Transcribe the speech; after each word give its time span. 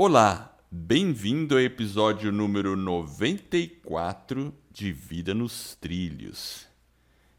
Olá, 0.00 0.56
bem-vindo 0.70 1.56
ao 1.56 1.60
episódio 1.60 2.30
número 2.30 2.76
94 2.76 4.54
de 4.70 4.92
Vida 4.92 5.34
nos 5.34 5.74
Trilhos. 5.74 6.68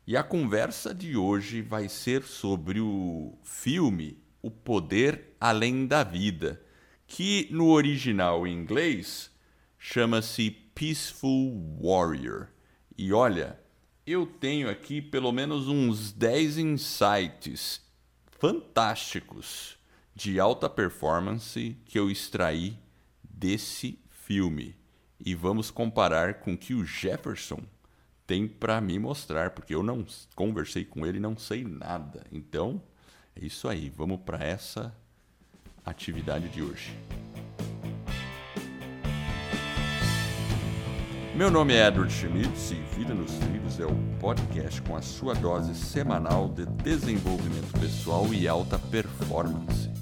E 0.05 0.17
a 0.17 0.23
conversa 0.23 0.93
de 0.93 1.15
hoje 1.15 1.61
vai 1.61 1.87
ser 1.87 2.21
sobre 2.21 2.81
o 2.81 3.33
filme 3.43 4.21
O 4.41 4.51
Poder 4.51 5.37
Além 5.39 5.87
da 5.87 6.03
Vida, 6.03 6.61
que 7.07 7.47
no 7.49 7.69
original 7.69 8.45
em 8.45 8.55
inglês 8.55 9.31
chama-se 9.77 10.51
Peaceful 10.51 11.77
Warrior. 11.81 12.49
E 12.97 13.13
olha, 13.13 13.57
eu 14.05 14.25
tenho 14.25 14.69
aqui 14.69 15.01
pelo 15.01 15.31
menos 15.31 15.69
uns 15.69 16.11
10 16.11 16.57
insights 16.57 17.81
fantásticos 18.37 19.78
de 20.19 20.37
alta 20.37 20.69
performance 20.69 21.77
que 21.85 21.97
eu 21.97 22.11
extraí 22.11 22.77
desse 23.23 23.97
filme. 24.09 24.75
E 25.17 25.33
vamos 25.33 25.71
comparar 25.71 26.41
com 26.41 26.53
o 26.53 26.57
que 26.57 26.73
o 26.73 26.83
Jefferson 26.83 27.61
tem 28.27 28.45
para 28.45 28.81
me 28.81 28.99
mostrar, 28.99 29.51
porque 29.51 29.73
eu 29.73 29.81
não 29.81 30.05
conversei 30.35 30.83
com 30.83 31.05
ele 31.05 31.21
não 31.21 31.37
sei 31.37 31.63
nada. 31.63 32.25
Então, 32.33 32.81
é 33.33 33.45
isso 33.45 33.69
aí, 33.69 33.89
vamos 33.89 34.19
para 34.19 34.43
essa 34.43 34.93
atividade 35.85 36.49
de 36.49 36.61
hoje. 36.61 36.93
Meu 41.33 41.49
nome 41.49 41.73
é 41.73 41.87
Edward 41.87 42.11
Schmitz 42.11 42.71
e 42.71 42.75
Vida 42.97 43.13
nos 43.13 43.31
Trilhos 43.35 43.79
é 43.79 43.85
o 43.85 43.95
podcast 44.19 44.81
com 44.81 44.97
a 44.97 45.01
sua 45.01 45.33
dose 45.33 45.73
semanal 45.73 46.49
de 46.49 46.65
desenvolvimento 46.65 47.79
pessoal 47.79 48.33
e 48.33 48.49
alta 48.49 48.77
performance. 48.77 49.98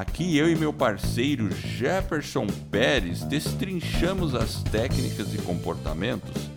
Aqui 0.00 0.38
eu 0.38 0.50
e 0.50 0.56
meu 0.56 0.72
parceiro 0.72 1.54
Jefferson 1.54 2.46
Pérez 2.70 3.22
destrinchamos 3.22 4.34
as 4.34 4.62
técnicas 4.62 5.34
e 5.34 5.42
comportamentos 5.42 6.48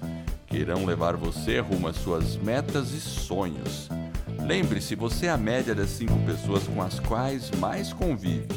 que 0.48 0.56
irão 0.56 0.86
levar 0.86 1.18
você 1.18 1.60
rumo 1.60 1.90
às 1.90 1.98
suas 1.98 2.38
metas 2.38 2.92
e 2.94 3.02
sonhos. 3.02 3.90
Lembre-se, 4.48 4.96
você 4.96 5.26
é 5.26 5.30
a 5.30 5.36
média 5.36 5.76
das 5.76 5.90
cinco 5.90 6.18
pessoas 6.26 6.64
com 6.64 6.82
as 6.82 7.02
quais 7.02 7.52
mais 7.60 7.92
convive. 7.92 8.48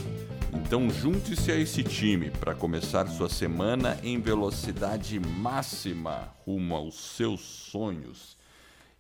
Então 0.55 0.89
junte-se 0.89 1.51
a 1.51 1.57
esse 1.57 1.83
time 1.83 2.31
para 2.31 2.55
começar 2.55 3.09
sua 3.09 3.29
semana 3.29 3.98
em 4.05 4.20
velocidade 4.20 5.19
máxima 5.19 6.33
rumo 6.45 6.77
aos 6.77 6.95
seus 7.17 7.41
sonhos. 7.41 8.37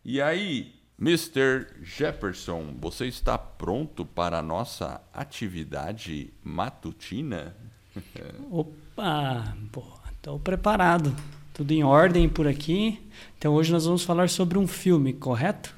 E 0.04 0.20
aí, 0.20 0.75
Mr. 0.98 1.66
Jefferson, 1.82 2.74
você 2.78 3.06
está 3.06 3.36
pronto 3.36 4.04
para 4.04 4.38
a 4.38 4.42
nossa 4.42 5.00
atividade 5.12 6.32
matutina? 6.42 7.54
Opa, 8.50 9.54
estou 10.14 10.40
preparado. 10.40 11.14
Tudo 11.52 11.72
em 11.72 11.84
ordem 11.84 12.28
por 12.28 12.46
aqui. 12.46 12.98
Então 13.38 13.54
hoje 13.54 13.72
nós 13.72 13.84
vamos 13.84 14.04
falar 14.04 14.28
sobre 14.28 14.58
um 14.58 14.66
filme, 14.66 15.12
correto? 15.12 15.74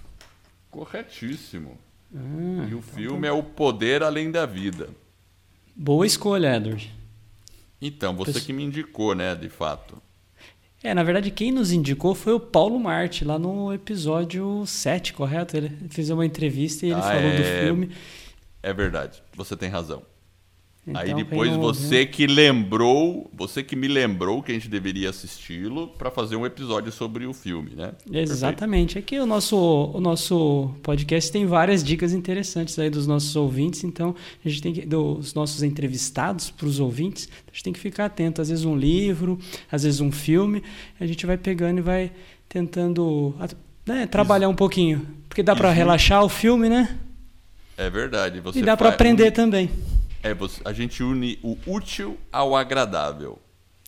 Corretíssimo. 0.70 1.76
Ah, 2.14 2.66
e 2.68 2.74
o 2.74 2.78
então 2.78 2.82
filme 2.82 3.22
tá... 3.22 3.28
é 3.28 3.32
O 3.32 3.42
Poder 3.42 4.02
Além 4.02 4.30
da 4.30 4.46
Vida. 4.46 4.88
Boa 5.74 6.06
escolha, 6.06 6.56
Edward. 6.56 6.92
Então, 7.80 8.14
você 8.16 8.40
que 8.40 8.52
me 8.52 8.64
indicou, 8.64 9.14
né, 9.14 9.34
de 9.34 9.48
fato. 9.48 10.02
É, 10.82 10.94
na 10.94 11.02
verdade, 11.02 11.30
quem 11.30 11.50
nos 11.50 11.72
indicou 11.72 12.14
foi 12.14 12.32
o 12.32 12.40
Paulo 12.40 12.78
Marte, 12.78 13.24
lá 13.24 13.38
no 13.38 13.72
episódio 13.72 14.64
7, 14.64 15.12
correto? 15.12 15.56
Ele 15.56 15.76
fez 15.90 16.08
uma 16.08 16.24
entrevista 16.24 16.86
e 16.86 16.90
ele 16.90 17.00
ah, 17.00 17.02
falou 17.02 17.30
é... 17.30 17.36
do 17.36 17.64
filme. 17.64 17.90
É 18.62 18.72
verdade, 18.72 19.22
você 19.34 19.56
tem 19.56 19.68
razão. 19.68 20.02
Então, 20.88 21.02
Aí 21.02 21.12
depois 21.12 21.54
você 21.54 22.06
que 22.06 22.26
lembrou, 22.26 23.30
você 23.34 23.62
que 23.62 23.76
me 23.76 23.86
lembrou 23.86 24.42
que 24.42 24.50
a 24.50 24.54
gente 24.54 24.68
deveria 24.68 25.10
assisti-lo 25.10 25.88
para 25.88 26.10
fazer 26.10 26.34
um 26.34 26.46
episódio 26.46 26.90
sobre 26.90 27.26
o 27.26 27.34
filme, 27.34 27.72
né? 27.74 27.92
Exatamente. 28.10 28.94
Perfeito. 28.94 29.16
Aqui 29.16 29.20
o 29.20 29.26
nosso, 29.26 29.56
o 29.94 30.00
nosso 30.00 30.70
podcast 30.82 31.30
tem 31.30 31.44
várias 31.44 31.84
dicas 31.84 32.14
interessantes 32.14 32.78
aí 32.78 32.88
dos 32.88 33.06
nossos 33.06 33.36
ouvintes, 33.36 33.84
então 33.84 34.14
a 34.42 34.48
gente 34.48 34.62
tem 34.62 34.72
que 34.72 34.86
dos 34.86 35.34
nossos 35.34 35.62
entrevistados 35.62 36.50
para 36.50 36.66
os 36.66 36.80
ouvintes, 36.80 37.28
a 37.46 37.50
gente 37.52 37.64
tem 37.64 37.72
que 37.74 37.80
ficar 37.80 38.06
atento. 38.06 38.40
Às 38.40 38.48
vezes 38.48 38.64
um 38.64 38.74
livro, 38.74 39.38
às 39.70 39.82
vezes 39.82 40.00
um 40.00 40.10
filme, 40.10 40.62
a 40.98 41.04
gente 41.04 41.26
vai 41.26 41.36
pegando 41.36 41.78
e 41.78 41.82
vai 41.82 42.10
tentando 42.48 43.34
né, 43.86 44.06
trabalhar 44.06 44.46
Isso. 44.46 44.52
um 44.52 44.56
pouquinho, 44.56 45.06
porque 45.28 45.42
dá 45.42 45.54
para 45.54 45.70
relaxar 45.70 46.24
o 46.24 46.30
filme, 46.30 46.70
né? 46.70 46.96
É 47.76 47.90
verdade. 47.90 48.40
Você 48.40 48.60
e 48.60 48.62
dá 48.62 48.74
para 48.74 48.88
aprender 48.88 49.32
também. 49.32 49.68
É, 50.22 50.36
a 50.64 50.72
gente 50.72 51.02
une 51.02 51.38
o 51.42 51.56
útil 51.66 52.18
ao 52.32 52.56
agradável. 52.56 53.38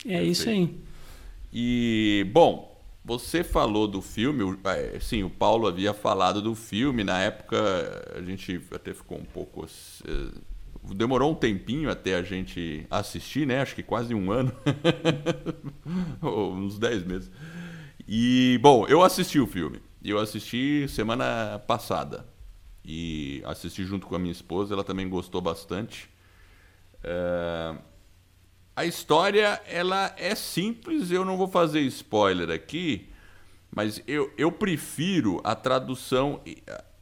É 0.05 0.09
Perfeito. 0.09 0.31
isso 0.31 0.49
aí. 0.49 0.75
E, 1.53 2.27
bom, 2.33 2.71
você 3.05 3.43
falou 3.43 3.89
do 3.89 4.01
filme, 4.01 4.59
é, 4.65 5.01
sim, 5.01 5.23
o 5.23 5.31
Paulo 5.31 5.67
havia 5.67 5.93
falado 5.93 6.41
do 6.41 6.55
filme, 6.55 7.03
na 7.03 7.21
época 7.21 7.59
a 8.17 8.23
gente 8.23 8.61
até 8.73 8.95
ficou 8.95 9.19
um 9.19 9.25
pouco. 9.25 9.65
É, 9.65 10.95
demorou 10.95 11.33
um 11.33 11.35
tempinho 11.35 11.91
até 11.91 12.15
a 12.15 12.23
gente 12.23 12.87
assistir, 12.91 13.47
né? 13.47 13.61
Acho 13.61 13.75
que 13.75 13.83
quase 13.83 14.15
um 14.15 14.31
ano. 14.31 14.53
uns 16.23 16.79
10 16.79 17.05
meses. 17.05 17.31
E, 18.07 18.59
bom, 18.63 18.87
eu 18.87 19.03
assisti 19.03 19.41
o 19.41 19.47
filme. 19.47 19.81
Eu 20.05 20.19
assisti 20.19 20.87
semana 20.89 21.59
passada. 21.67 22.27
E 22.85 23.43
assisti 23.45 23.85
junto 23.85 24.07
com 24.07 24.15
a 24.15 24.19
minha 24.19 24.33
esposa, 24.33 24.75
ela 24.75 24.85
também 24.85 25.09
gostou 25.09 25.41
bastante. 25.41 26.09
É... 27.03 27.75
A 28.81 28.87
história 28.87 29.61
ela 29.67 30.15
é 30.17 30.35
simples, 30.35 31.11
eu 31.11 31.25
não 31.25 31.37
vou 31.37 31.49
fazer 31.49 31.81
spoiler 31.81 32.51
aqui, 32.51 33.11
mas 33.75 34.03
eu, 34.07 34.33
eu 34.39 34.51
prefiro 34.51 35.41
a 35.45 35.55
tradução, 35.55 36.41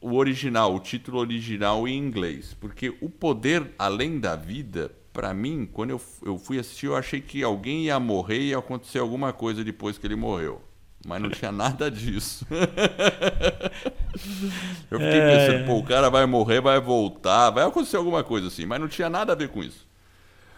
o 0.01 0.15
original, 0.15 0.75
o 0.75 0.79
título 0.79 1.19
original 1.19 1.87
em 1.87 1.97
inglês, 1.97 2.55
porque 2.59 2.95
o 3.01 3.09
poder 3.09 3.71
além 3.79 4.19
da 4.19 4.35
vida, 4.35 4.91
para 5.13 5.33
mim, 5.33 5.67
quando 5.71 5.91
eu, 5.91 6.01
eu 6.23 6.37
fui 6.37 6.59
assistir, 6.59 6.87
eu 6.87 6.95
achei 6.95 7.21
que 7.21 7.43
alguém 7.43 7.85
ia 7.85 7.99
morrer 7.99 8.39
e 8.39 8.49
ia 8.49 8.57
acontecer 8.57 8.99
alguma 8.99 9.31
coisa 9.31 9.63
depois 9.63 9.97
que 9.97 10.05
ele 10.05 10.15
morreu. 10.15 10.61
Mas 11.07 11.21
não 11.21 11.29
tinha 11.29 11.51
nada 11.53 11.89
disso. 11.89 12.45
eu 14.91 14.99
fiquei 14.99 15.19
é, 15.19 15.47
pensando, 15.47 15.65
pô, 15.65 15.77
o 15.79 15.83
cara 15.83 16.09
vai 16.09 16.25
morrer, 16.25 16.61
vai 16.61 16.79
voltar, 16.79 17.49
vai 17.51 17.65
acontecer 17.65 17.97
alguma 17.97 18.23
coisa 18.23 18.47
assim, 18.47 18.65
mas 18.65 18.79
não 18.79 18.87
tinha 18.87 19.09
nada 19.09 19.33
a 19.33 19.35
ver 19.35 19.49
com 19.49 19.63
isso. 19.63 19.88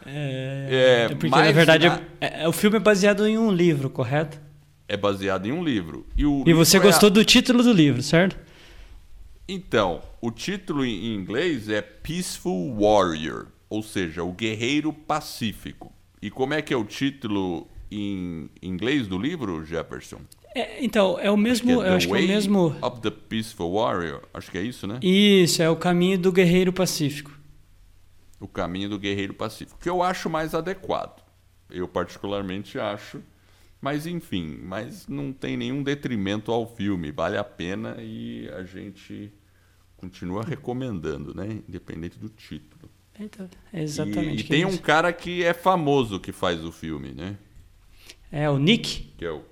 É, 0.06 1.08
é, 1.10 1.16
porque 1.16 1.30
na 1.30 1.52
verdade 1.52 1.88
na... 1.88 2.02
É, 2.20 2.44
é, 2.44 2.48
o 2.48 2.52
filme 2.52 2.78
é 2.78 2.80
baseado 2.80 3.28
em 3.28 3.38
um 3.38 3.52
livro, 3.52 3.90
correto? 3.90 4.40
É 4.88 4.98
baseado 4.98 5.46
em 5.46 5.52
um 5.52 5.64
livro. 5.64 6.06
E, 6.18 6.26
o 6.26 6.44
e 6.46 6.54
você 6.54 6.80
gostou 6.80 7.08
a... 7.08 7.10
do 7.10 7.24
título 7.24 7.64
do 7.64 7.72
livro, 7.72 8.02
certo? 8.02 8.38
Então, 9.48 10.02
o 10.22 10.32
título 10.32 10.86
em 10.86 11.14
inglês 11.14 11.70
é 11.70 11.82
Peaceful 11.82 12.76
Warrior, 12.80 13.48
ou 13.70 13.82
seja, 13.82 14.24
o 14.24 14.32
guerreiro 14.32 14.92
pacífico. 14.94 15.92
E 16.22 16.30
como 16.30 16.54
é 16.54 16.62
que 16.62 16.74
é 16.74 16.78
o 16.78 16.84
título 16.84 17.68
em 17.92 18.50
inglês 18.62 19.08
do 19.08 19.18
livro, 19.18 19.66
Jefferson? 19.66 20.22
É, 20.54 20.84
então, 20.84 21.18
é 21.20 21.32
o 21.32 21.38
mesmo. 21.38 21.80
Acho, 21.80 21.84
é, 21.84 21.90
eu 21.90 21.96
acho 21.96 22.08
que 22.08 22.14
é 22.14 22.18
o 22.18 22.28
mesmo. 22.28 22.76
Of 22.82 23.02
the 23.02 23.10
Peaceful 23.10 23.74
Warrior. 23.74 24.22
Acho 24.34 24.52
que 24.52 24.58
é 24.58 24.62
isso, 24.62 24.86
né? 24.86 25.00
Isso, 25.02 25.62
é 25.62 25.70
o 25.70 25.76
caminho 25.76 26.18
do 26.18 26.32
guerreiro 26.32 26.74
pacífico 26.74 27.41
o 28.42 28.48
caminho 28.48 28.90
do 28.90 29.00
guerreiro 29.00 29.36
pacífico, 29.36 29.80
que 29.80 29.90
eu 29.90 30.02
acho 30.02 30.30
mais 30.30 30.56
adequado. 30.56 31.24
Eu 31.70 31.88
particularmente 31.88 32.80
acho, 32.80 33.22
mas 33.80 34.08
enfim, 34.08 34.60
mas 34.62 35.08
não 35.08 35.32
tem 35.32 35.56
nenhum 35.56 35.84
detrimento 35.84 36.52
ao 36.52 36.68
filme, 36.68 37.12
vale 37.12 37.38
a 37.38 37.44
pena 37.44 37.98
e 38.00 38.50
a 38.50 38.64
gente 38.64 39.32
continua 39.96 40.44
recomendando, 40.44 41.34
né, 41.36 41.62
independente 41.70 42.18
do 42.18 42.28
título. 42.28 42.90
Então, 43.20 43.48
exatamente. 43.72 44.42
E, 44.42 44.46
e 44.46 44.50
tem 44.50 44.64
é 44.64 44.68
um 44.68 44.78
cara 44.78 45.14
que 45.14 45.44
é 45.44 45.54
famoso 45.54 46.20
que 46.20 46.32
faz 46.32 46.66
o 46.66 46.72
filme, 46.72 47.12
né? 47.12 47.38
É 48.32 48.50
o 48.50 48.58
Nick? 48.58 49.14
Que 49.18 49.26
é 49.26 49.32
o, 49.32 49.44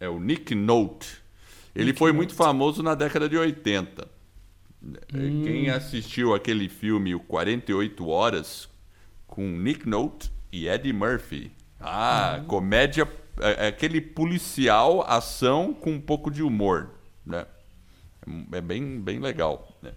é 0.00 0.08
o 0.08 0.18
Nick 0.18 0.54
Note. 0.54 1.20
Ele 1.74 1.86
Nick 1.86 1.98
foi 1.98 2.10
Note. 2.10 2.16
muito 2.16 2.34
famoso 2.34 2.82
na 2.82 2.94
década 2.94 3.28
de 3.28 3.36
80. 3.36 4.08
Hum. 4.82 5.42
Quem 5.44 5.70
assistiu 5.70 6.34
aquele 6.34 6.68
filme, 6.68 7.14
o 7.14 7.20
48 7.20 8.06
Horas, 8.06 8.68
com 9.26 9.42
Nick 9.42 9.88
Note 9.88 10.30
e 10.50 10.66
Eddie 10.68 10.92
Murphy. 10.92 11.52
Ah, 11.80 12.40
hum. 12.40 12.44
comédia, 12.46 13.08
é, 13.40 13.66
é 13.66 13.68
aquele 13.68 14.00
policial, 14.00 15.02
ação 15.08 15.72
com 15.72 15.92
um 15.92 16.00
pouco 16.00 16.30
de 16.30 16.42
humor, 16.42 16.90
né? 17.24 17.46
É 18.52 18.60
bem, 18.60 19.00
bem 19.00 19.18
legal, 19.18 19.76
né? 19.82 19.92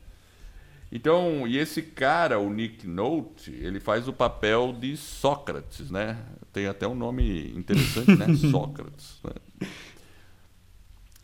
Então, 0.91 1.47
e 1.47 1.57
esse 1.57 1.81
cara, 1.81 2.39
o 2.39 2.49
Nick 2.49 2.87
Note, 2.87 3.51
ele 3.51 3.79
faz 3.79 4.07
o 4.07 4.13
papel 4.13 4.71
de 4.71 4.95
Sócrates, 4.95 5.91
né? 5.91 6.17
Tem 6.53 6.67
até 6.67 6.87
um 6.87 6.95
nome 6.95 7.51
interessante, 7.55 8.15
né? 8.15 8.33
Sócrates. 8.49 9.19
Né? 9.23 9.67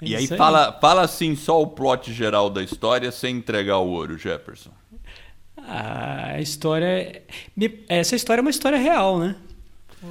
E 0.01 0.15
aí, 0.15 0.23
aí, 0.23 0.27
Fala, 0.27 0.77
fala 0.81 1.01
assim 1.01 1.35
só 1.35 1.61
o 1.61 1.67
plot 1.67 2.11
geral 2.11 2.49
da 2.49 2.63
história 2.63 3.11
sem 3.11 3.37
entregar 3.37 3.77
o 3.77 3.87
ouro, 3.87 4.17
Jefferson. 4.17 4.71
A 5.57 6.39
história. 6.41 7.21
Essa 7.87 8.15
história 8.15 8.41
é 8.41 8.43
uma 8.43 8.49
história 8.49 8.79
real, 8.79 9.19
né? 9.19 9.35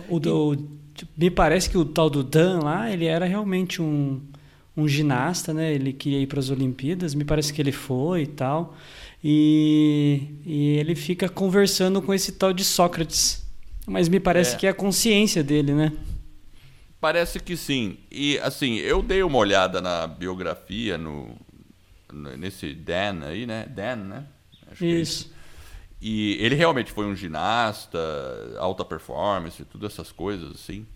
O, 0.09 0.19
o, 0.19 0.57
me 1.17 1.31
parece 1.31 1.69
que 1.69 1.77
o 1.77 1.85
tal 1.85 2.09
do 2.09 2.23
Dan 2.23 2.61
lá, 2.61 2.91
ele 2.91 3.07
era 3.07 3.27
realmente 3.27 3.83
um, 3.83 4.21
um 4.77 4.87
ginasta, 4.87 5.53
né? 5.53 5.73
Ele 5.73 5.93
queria 5.93 6.21
ir 6.21 6.27
para 6.27 6.39
as 6.39 6.51
Olimpíadas, 6.51 7.15
me 7.15 7.25
parece 7.25 7.53
que 7.53 7.61
ele 7.61 7.73
foi 7.73 8.23
e 8.23 8.27
tal. 8.27 8.77
E, 9.23 10.23
e 10.47 10.79
ele 10.79 10.95
fica 10.95 11.29
conversando 11.29 12.01
com 12.01 12.15
esse 12.15 12.33
tal 12.33 12.53
de 12.53 12.65
Sócrates. 12.65 13.45
Mas 13.87 14.09
me 14.09 14.21
parece 14.21 14.55
é. 14.55 14.59
que 14.59 14.67
é 14.67 14.71
a 14.71 14.75
consciência 14.75 15.43
dele, 15.43 15.73
né? 15.73 15.93
Parece 17.01 17.41
que 17.41 17.57
sim. 17.57 17.99
E 18.11 18.39
assim, 18.39 18.77
eu 18.77 19.03
dei 19.03 19.23
uma 19.23 19.39
olhada 19.39 19.81
na 19.81 20.07
biografia, 20.07 20.99
no, 20.99 21.35
nesse 22.13 22.75
Dan 22.75 23.25
aí, 23.25 23.47
né? 23.47 23.67
Dan, 23.67 23.97
né? 23.97 24.27
Acho 24.71 24.85
é 24.85 24.89
isso. 24.89 25.33
É 25.37 25.41
e 26.03 26.37
ele 26.41 26.55
realmente 26.55 26.93
foi 26.93 27.05
um 27.05 27.15
ginasta, 27.15 27.99
alta 28.59 28.85
performance, 28.85 29.65
todas 29.67 29.93
essas 29.93 30.11
coisas 30.11 30.53
assim. 30.53 30.87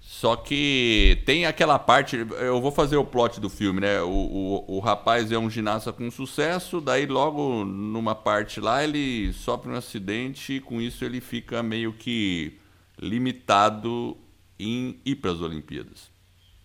Só 0.00 0.36
que 0.36 1.22
tem 1.26 1.44
aquela 1.44 1.78
parte, 1.78 2.16
eu 2.16 2.60
vou 2.60 2.72
fazer 2.72 2.96
o 2.96 3.04
plot 3.04 3.40
do 3.40 3.50
filme, 3.50 3.80
né? 3.80 4.00
O, 4.00 4.08
o, 4.08 4.76
o, 4.76 4.80
rapaz 4.80 5.30
é 5.30 5.38
um 5.38 5.50
ginasta 5.50 5.92
com 5.92 6.10
sucesso, 6.10 6.80
daí 6.80 7.06
logo 7.06 7.64
numa 7.64 8.14
parte 8.14 8.60
lá 8.60 8.82
ele 8.82 9.32
sofre 9.32 9.70
um 9.70 9.74
acidente 9.74 10.54
e 10.54 10.60
com 10.60 10.80
isso 10.80 11.04
ele 11.04 11.20
fica 11.20 11.62
meio 11.62 11.92
que 11.92 12.58
limitado 12.98 14.16
em 14.58 15.00
ir 15.04 15.16
para 15.16 15.32
as 15.32 15.40
Olimpíadas. 15.40 16.10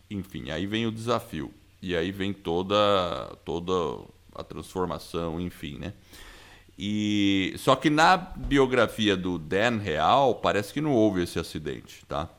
Enfim, 0.10 0.50
aí 0.50 0.66
vem 0.66 0.86
o 0.86 0.92
desafio. 0.92 1.54
E 1.81 1.95
aí 1.95 2.12
vem 2.12 2.31
toda, 2.34 2.75
toda 3.44 3.74
a 4.34 4.44
transformação, 4.44 5.40
enfim, 5.40 5.78
né? 5.78 5.94
E 6.78 7.54
só 7.57 7.75
que 7.75 7.90
na 7.90 8.18
biografia 8.18 9.16
do 9.16 9.38
Dan 9.38 9.78
Real 9.78 10.36
parece 10.36 10.74
que 10.74 10.81
não 10.81 10.94
houve 10.94 11.24
esse 11.24 11.38
acidente, 11.38 12.04
tá? 12.07 12.30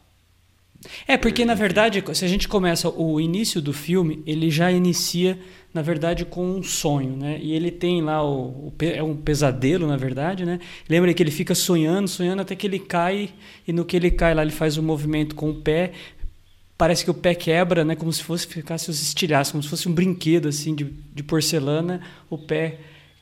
É, 1.06 1.16
porque 1.16 1.44
na 1.44 1.54
verdade, 1.54 2.02
se 2.14 2.25
a 2.25 2.28
gente 2.28 2.48
começa 2.48 2.88
o 2.88 3.20
início 3.20 3.60
do 3.60 3.72
filme, 3.72 4.22
ele 4.26 4.50
já 4.50 4.70
inicia, 4.70 5.38
na 5.72 5.82
verdade, 5.82 6.25
com 6.25 6.44
um 6.44 6.62
sonho, 6.62 7.16
né? 7.16 7.38
E 7.40 7.52
ele 7.52 7.70
tem 7.70 8.02
lá 8.02 8.22
o, 8.22 8.69
o 8.69 8.75
é 8.81 9.02
um 9.02 9.16
pesadelo, 9.16 9.86
na 9.86 9.96
verdade, 9.96 10.44
né? 10.44 10.60
Lembra 10.88 11.12
que 11.14 11.22
ele 11.22 11.31
fica 11.31 11.54
sonhando, 11.54 12.08
sonhando 12.08 12.42
até 12.42 12.54
que 12.54 12.66
ele 12.66 12.78
cai 12.78 13.31
e 13.66 13.72
no 13.72 13.84
que 13.84 13.96
ele 13.96 14.10
cai 14.10 14.34
lá 14.34 14.42
ele 14.42 14.52
faz 14.52 14.78
um 14.78 14.82
movimento 14.82 15.34
com 15.34 15.50
o 15.50 15.54
pé, 15.54 15.92
parece 16.76 17.04
que 17.04 17.10
o 17.10 17.14
pé 17.14 17.34
quebra, 17.34 17.84
né? 17.84 17.96
Como 17.96 18.12
se 18.12 18.22
fosse 18.22 18.46
ficasse 18.46 18.90
os 18.90 19.00
estilhaços, 19.02 19.52
como 19.52 19.62
se 19.62 19.69
fosse 19.69 19.88
um 19.88 19.92
brinquedo 19.92 20.48
assim 20.48 20.75
de, 20.75 20.84
de 20.84 21.22
porcelana, 21.22 22.00
o 22.31 22.38
pé 22.38 22.78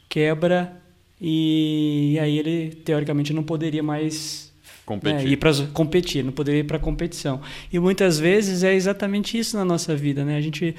quebra 0.08 0.80
e 1.24 2.18
aí 2.20 2.36
ele 2.36 2.74
teoricamente 2.74 3.32
não 3.32 3.44
poderia 3.44 3.82
mais 3.82 4.51
Competir. 4.84 5.24
Né, 5.24 5.32
ir 5.32 5.36
para 5.36 5.52
competir, 5.72 6.24
não 6.24 6.32
poderia 6.32 6.60
ir 6.60 6.64
para 6.64 6.78
competição. 6.78 7.40
E 7.72 7.78
muitas 7.78 8.18
vezes 8.18 8.64
é 8.64 8.74
exatamente 8.74 9.38
isso 9.38 9.56
na 9.56 9.64
nossa 9.64 9.94
vida, 9.94 10.24
né? 10.24 10.36
A 10.36 10.40
gente 10.40 10.74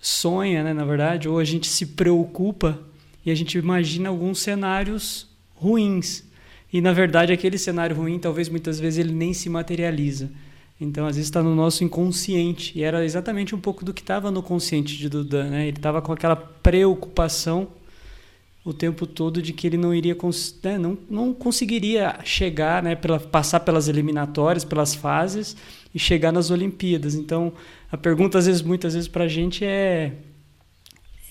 sonha, 0.00 0.64
né, 0.64 0.72
na 0.72 0.84
verdade, 0.84 1.28
ou 1.28 1.38
a 1.38 1.44
gente 1.44 1.68
se 1.68 1.86
preocupa 1.86 2.78
e 3.24 3.30
a 3.30 3.34
gente 3.34 3.58
imagina 3.58 4.08
alguns 4.08 4.40
cenários 4.40 5.28
ruins. 5.54 6.24
E 6.72 6.80
na 6.80 6.92
verdade 6.92 7.32
aquele 7.32 7.58
cenário 7.58 7.94
ruim, 7.94 8.18
talvez 8.18 8.48
muitas 8.48 8.80
vezes 8.80 8.98
ele 8.98 9.12
nem 9.12 9.34
se 9.34 9.48
materializa. 9.48 10.30
Então, 10.80 11.06
às 11.06 11.14
vezes 11.14 11.28
está 11.28 11.40
no 11.40 11.54
nosso 11.54 11.84
inconsciente. 11.84 12.76
E 12.76 12.82
era 12.82 13.04
exatamente 13.04 13.54
um 13.54 13.60
pouco 13.60 13.84
do 13.84 13.94
que 13.94 14.00
estava 14.00 14.32
no 14.32 14.42
consciente 14.42 14.96
de 14.96 15.08
Dudan, 15.08 15.50
né? 15.50 15.68
Ele 15.68 15.76
estava 15.76 16.02
com 16.02 16.12
aquela 16.12 16.34
preocupação 16.34 17.68
o 18.64 18.72
tempo 18.72 19.06
todo 19.06 19.42
de 19.42 19.52
que 19.52 19.66
ele 19.66 19.76
não 19.76 19.92
iria 19.94 20.16
né, 20.62 20.78
não, 20.78 20.96
não 21.10 21.34
conseguiria 21.34 22.18
chegar, 22.24 22.82
né, 22.82 22.94
pela, 22.94 23.18
passar 23.18 23.60
pelas 23.60 23.88
eliminatórias, 23.88 24.64
pelas 24.64 24.94
fases 24.94 25.56
e 25.94 25.98
chegar 25.98 26.30
nas 26.30 26.50
Olimpíadas. 26.50 27.14
Então, 27.14 27.52
a 27.90 27.96
pergunta 27.96 28.38
às 28.38 28.46
vezes, 28.46 28.62
muitas 28.62 28.94
vezes 28.94 29.08
para 29.08 29.24
a 29.24 29.28
gente 29.28 29.64
é 29.64 30.12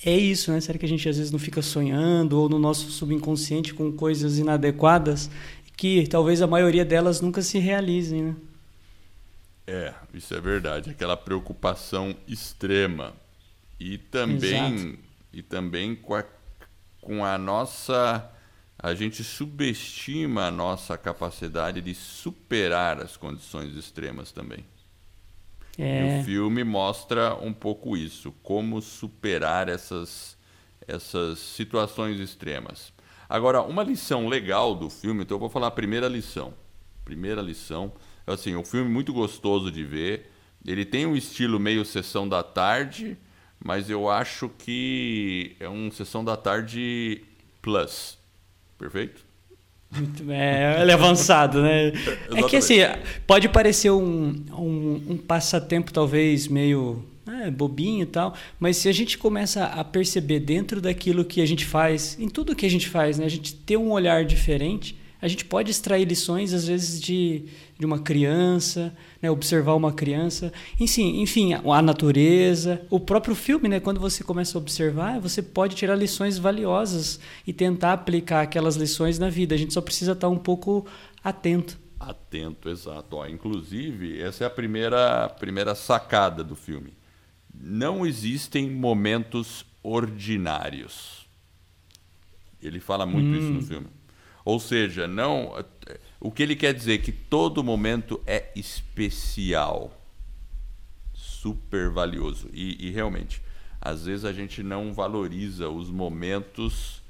é 0.04 0.18
isso, 0.18 0.52
né? 0.52 0.60
Será 0.60 0.80
que 0.80 0.86
a 0.86 0.90
gente 0.90 1.08
às 1.08 1.18
vezes 1.18 1.32
não 1.32 1.38
fica 1.38 1.62
sonhando 1.62 2.40
ou 2.40 2.50
no 2.50 2.58
nosso 2.58 2.90
subconsciente 2.90 3.72
com 3.72 3.92
coisas 3.92 4.40
inadequadas 4.40 5.30
que 5.78 6.08
talvez 6.08 6.42
a 6.42 6.48
maioria 6.48 6.84
delas 6.84 7.22
nunca 7.22 7.42
se 7.42 7.60
realizem, 7.60 8.24
né? 8.24 8.36
É, 9.68 9.94
isso 10.14 10.34
é 10.34 10.42
verdade, 10.42 10.90
aquela 10.90 11.16
preocupação 11.16 12.16
extrema 12.28 13.14
e 13.80 13.98
também 13.98 14.76
Exato. 14.76 15.00
e 15.32 15.44
também 15.44 15.96
com 15.96 16.16
a 16.16 16.24
com 17.02 17.26
a 17.26 17.38
nossa. 17.38 18.30
A 18.78 18.96
gente 18.96 19.24
subestima 19.24 20.48
a 20.48 20.52
nossa 20.52 20.98
capacidade 20.98 21.82
de 21.82 21.94
superar 21.94 23.00
as 23.00 23.18
condições 23.18 23.76
extremas 23.76 24.32
também. 24.32 24.66
É. 25.78 26.18
E 26.18 26.22
o 26.22 26.24
filme 26.24 26.64
mostra 26.64 27.36
um 27.36 27.54
pouco 27.54 27.96
isso, 27.96 28.32
como 28.44 28.82
superar 28.82 29.70
essas, 29.70 30.38
essas 30.88 31.40
situações 31.40 32.20
extremas. 32.20 32.92
Agora, 33.30 33.62
uma 33.62 33.84
lição 33.84 34.28
legal 34.28 34.76
do 34.76 34.90
filme, 34.90 35.24
então 35.24 35.36
eu 35.36 35.40
vou 35.40 35.50
falar 35.50 35.68
a 35.68 35.72
primeira 35.72 36.08
lição. 36.08 36.54
Primeira 37.06 37.42
lição, 37.42 37.94
assim, 38.28 38.56
um 38.56 38.64
filme 38.64 38.90
muito 38.90 39.14
gostoso 39.14 39.72
de 39.72 39.84
ver. 39.84 40.30
Ele 40.66 40.86
tem 40.86 41.06
um 41.06 41.16
estilo 41.16 41.60
meio 41.60 41.86
sessão 41.86 42.28
da 42.28 42.44
tarde, 42.44 43.18
mas 43.64 43.90
eu 43.90 44.10
acho 44.10 44.50
que 44.58 45.56
é 45.60 45.70
um 45.70 45.92
sessão 45.92 46.24
da 46.24 46.36
tarde 46.36 47.22
plus. 47.62 48.18
Perfeito? 48.78 49.24
É, 50.30 50.82
ele 50.82 50.92
é 50.92 50.94
avançado, 50.94 51.62
né? 51.62 51.92
é 52.34 52.44
que 52.44 52.56
assim, 52.56 52.78
pode 53.28 53.50
parecer 53.50 53.92
um, 53.92 54.44
um, 54.52 55.04
um 55.10 55.18
passatempo 55.18 55.92
talvez 55.92 56.48
meio 56.48 57.04
é, 57.28 57.52
bobinho 57.52 58.04
e 58.04 58.06
tal, 58.06 58.34
mas 58.60 58.78
se 58.78 58.88
a 58.88 58.92
gente 58.92 59.18
começa 59.18 59.66
a 59.66 59.84
perceber 59.84 60.40
dentro 60.40 60.82
daquilo 60.82 61.26
que 61.26 61.42
a 61.42 61.46
gente 61.46 61.66
faz, 61.66 62.18
em 62.20 62.30
tudo 62.30 62.56
que 62.56 62.66
a 62.66 62.70
gente 62.70 62.88
faz, 62.88 63.20
né, 63.20 63.26
a 63.26 63.30
gente 63.30 63.54
ter 63.54 63.78
um 63.78 63.92
olhar 63.92 64.24
diferente, 64.26 64.98
a 65.22 65.28
gente 65.28 65.46
pode 65.46 65.70
extrair 65.70 66.04
lições, 66.06 66.52
às 66.52 66.66
vezes, 66.66 67.00
de, 67.00 67.46
de 67.78 67.86
uma 67.86 68.00
criança, 68.00 68.96
né? 69.22 69.30
observar 69.30 69.76
uma 69.76 69.94
criança, 69.94 70.52
enfim, 70.80 71.22
enfim, 71.22 71.54
a 71.54 71.82
natureza, 71.82 72.82
o 72.90 73.00
próprio 73.00 73.36
filme, 73.36 73.70
né? 73.70 73.80
quando 73.80 74.00
você 74.00 74.24
começa 74.24 74.58
a 74.58 74.62
observar, 74.62 75.20
você 75.20 75.42
pode 75.44 75.76
tirar 75.76 75.96
lições 75.96 76.40
valiosas 76.40 77.20
e 77.46 77.54
tentar 77.54 77.94
aplicar 77.94 78.42
aquelas 78.42 78.76
lições 78.76 79.20
na 79.20 79.30
vida. 79.30 79.54
A 79.54 79.58
gente 79.58 79.74
só 79.74 79.82
precisa 79.82 80.14
estar 80.14 80.28
um 80.28 80.40
pouco 80.40 80.88
atento. 81.24 81.78
Atento, 82.00 82.68
exato. 82.68 83.18
Ó, 83.18 83.28
inclusive, 83.28 84.20
essa 84.20 84.44
é 84.44 84.48
a 84.48 84.50
primeira, 84.50 85.30
primeira 85.30 85.76
sacada 85.76 86.44
do 86.44 86.56
filme. 86.56 86.94
Não 87.54 88.08
existem 88.08 88.72
momentos 88.72 89.64
ordinários. 89.84 91.28
Ele 92.60 92.80
fala 92.80 93.06
muito 93.06 93.28
hum. 93.28 93.38
isso 93.38 93.52
no 93.52 93.60
hum. 93.60 93.62
filme. 93.62 93.88
Ou 94.44 94.60
seja, 94.60 95.08
não. 95.08 95.54
O 96.20 96.32
que 96.32 96.44
ele 96.44 96.56
quer 96.56 96.74
dizer 96.74 96.96
é 96.96 96.98
que 96.98 97.12
todo 97.12 97.64
momento 97.64 98.22
é 98.26 98.52
especial, 98.56 99.92
super 101.14 101.90
valioso. 101.90 102.50
E, 102.54 102.88
e 102.88 102.92
realmente, 102.92 103.42
às 103.80 104.06
vezes 104.06 104.26
a 104.26 104.34
gente 104.34 104.62
não 104.62 104.94
valoriza 104.94 105.70
os 105.70 105.90
momentos. 105.90 107.02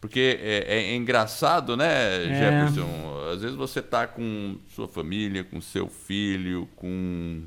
Porque 0.00 0.38
é, 0.42 0.78
é 0.78 0.96
engraçado, 0.96 1.76
né, 1.76 2.24
é. 2.24 2.28
Jefferson? 2.28 3.30
Às 3.32 3.40
vezes 3.42 3.56
você 3.56 3.78
está 3.78 4.04
com 4.04 4.58
sua 4.68 4.88
família, 4.88 5.44
com 5.44 5.60
seu 5.60 5.88
filho, 5.88 6.68
com 6.74 7.44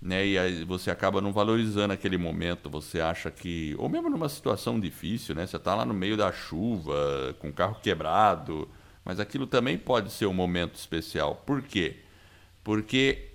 né? 0.00 0.26
E 0.26 0.38
aí 0.38 0.64
você 0.64 0.90
acaba 0.90 1.20
não 1.20 1.32
valorizando 1.32 1.92
aquele 1.92 2.16
momento, 2.16 2.70
você 2.70 3.00
acha 3.00 3.30
que, 3.30 3.74
ou 3.78 3.88
mesmo 3.88 4.08
numa 4.08 4.28
situação 4.28 4.78
difícil, 4.78 5.34
né? 5.34 5.46
Você 5.46 5.56
está 5.56 5.74
lá 5.74 5.84
no 5.84 5.94
meio 5.94 6.16
da 6.16 6.32
chuva, 6.32 7.34
com 7.38 7.48
o 7.48 7.52
carro 7.52 7.76
quebrado, 7.82 8.68
mas 9.04 9.18
aquilo 9.18 9.46
também 9.46 9.76
pode 9.76 10.12
ser 10.12 10.26
um 10.26 10.34
momento 10.34 10.76
especial. 10.76 11.42
Por 11.46 11.62
quê? 11.62 11.96
Porque 12.62 13.28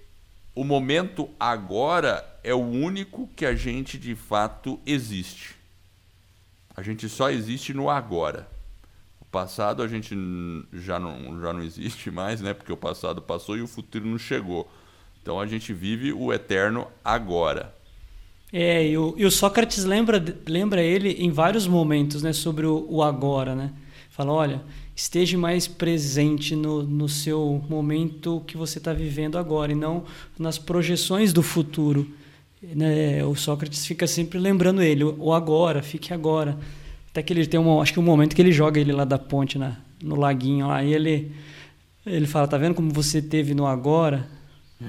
o 0.55 0.63
momento 0.63 1.29
agora 1.39 2.23
é 2.43 2.53
o 2.53 2.61
único 2.61 3.27
que 3.35 3.45
a 3.45 3.55
gente 3.55 3.97
de 3.97 4.15
fato 4.15 4.79
existe. 4.85 5.55
A 6.75 6.81
gente 6.81 7.09
só 7.09 7.29
existe 7.29 7.73
no 7.73 7.89
agora. 7.89 8.47
O 9.19 9.25
passado 9.25 9.81
a 9.81 9.87
gente 9.87 10.15
já 10.71 10.99
não, 10.99 11.41
já 11.41 11.53
não 11.53 11.63
existe 11.63 12.09
mais, 12.11 12.41
né? 12.41 12.53
Porque 12.53 12.71
o 12.71 12.77
passado 12.77 13.21
passou 13.21 13.57
e 13.57 13.61
o 13.61 13.67
futuro 13.67 14.05
não 14.05 14.17
chegou. 14.17 14.71
Então 15.23 15.39
a 15.39 15.47
gente 15.47 15.71
vive 15.71 16.11
o 16.11 16.33
eterno 16.33 16.85
agora. 17.03 17.73
É, 18.51 18.85
e 18.85 18.97
o, 18.97 19.15
e 19.17 19.25
o 19.25 19.31
Sócrates 19.31 19.85
lembra, 19.85 20.23
lembra 20.45 20.83
ele 20.83 21.13
em 21.13 21.31
vários 21.31 21.65
momentos 21.65 22.21
né, 22.21 22.33
sobre 22.33 22.67
o, 22.67 22.85
o 22.89 23.01
agora. 23.01 23.55
Né? 23.55 23.71
Fala: 24.11 24.33
olha, 24.33 24.61
esteja 24.93 25.37
mais 25.37 25.65
presente 25.65 26.57
no, 26.57 26.83
no 26.83 27.07
seu 27.07 27.63
momento 27.69 28.43
que 28.45 28.57
você 28.57 28.79
está 28.79 28.91
vivendo 28.91 29.37
agora 29.37 29.71
e 29.71 29.75
não 29.75 30.03
nas 30.37 30.59
projeções 30.59 31.31
do 31.31 31.41
futuro. 31.41 32.05
Né? 32.61 33.23
O 33.23 33.33
Sócrates 33.33 33.85
fica 33.87 34.05
sempre 34.05 34.37
lembrando 34.37 34.83
ele: 34.83 35.05
o 35.05 35.33
agora, 35.33 35.81
fique 35.81 36.13
agora. 36.13 36.59
Até 37.09 37.23
que 37.23 37.31
ele 37.31 37.47
tem 37.47 37.59
um, 37.59 37.81
acho 37.81 37.93
que 37.93 37.99
um 37.99 38.03
momento 38.03 38.35
que 38.35 38.41
ele 38.41 38.51
joga 38.51 38.79
ele 38.79 38.91
lá 38.91 39.05
da 39.05 39.17
ponte 39.17 39.57
na, 39.57 39.77
no 40.03 40.15
laguinho 40.15 40.67
lá, 40.67 40.83
e 40.83 40.93
ele 40.93 41.31
ele 42.05 42.27
fala, 42.27 42.47
tá 42.47 42.57
vendo 42.57 42.75
como 42.75 42.91
você 42.91 43.21
teve 43.21 43.53
no 43.53 43.65
agora? 43.65 44.27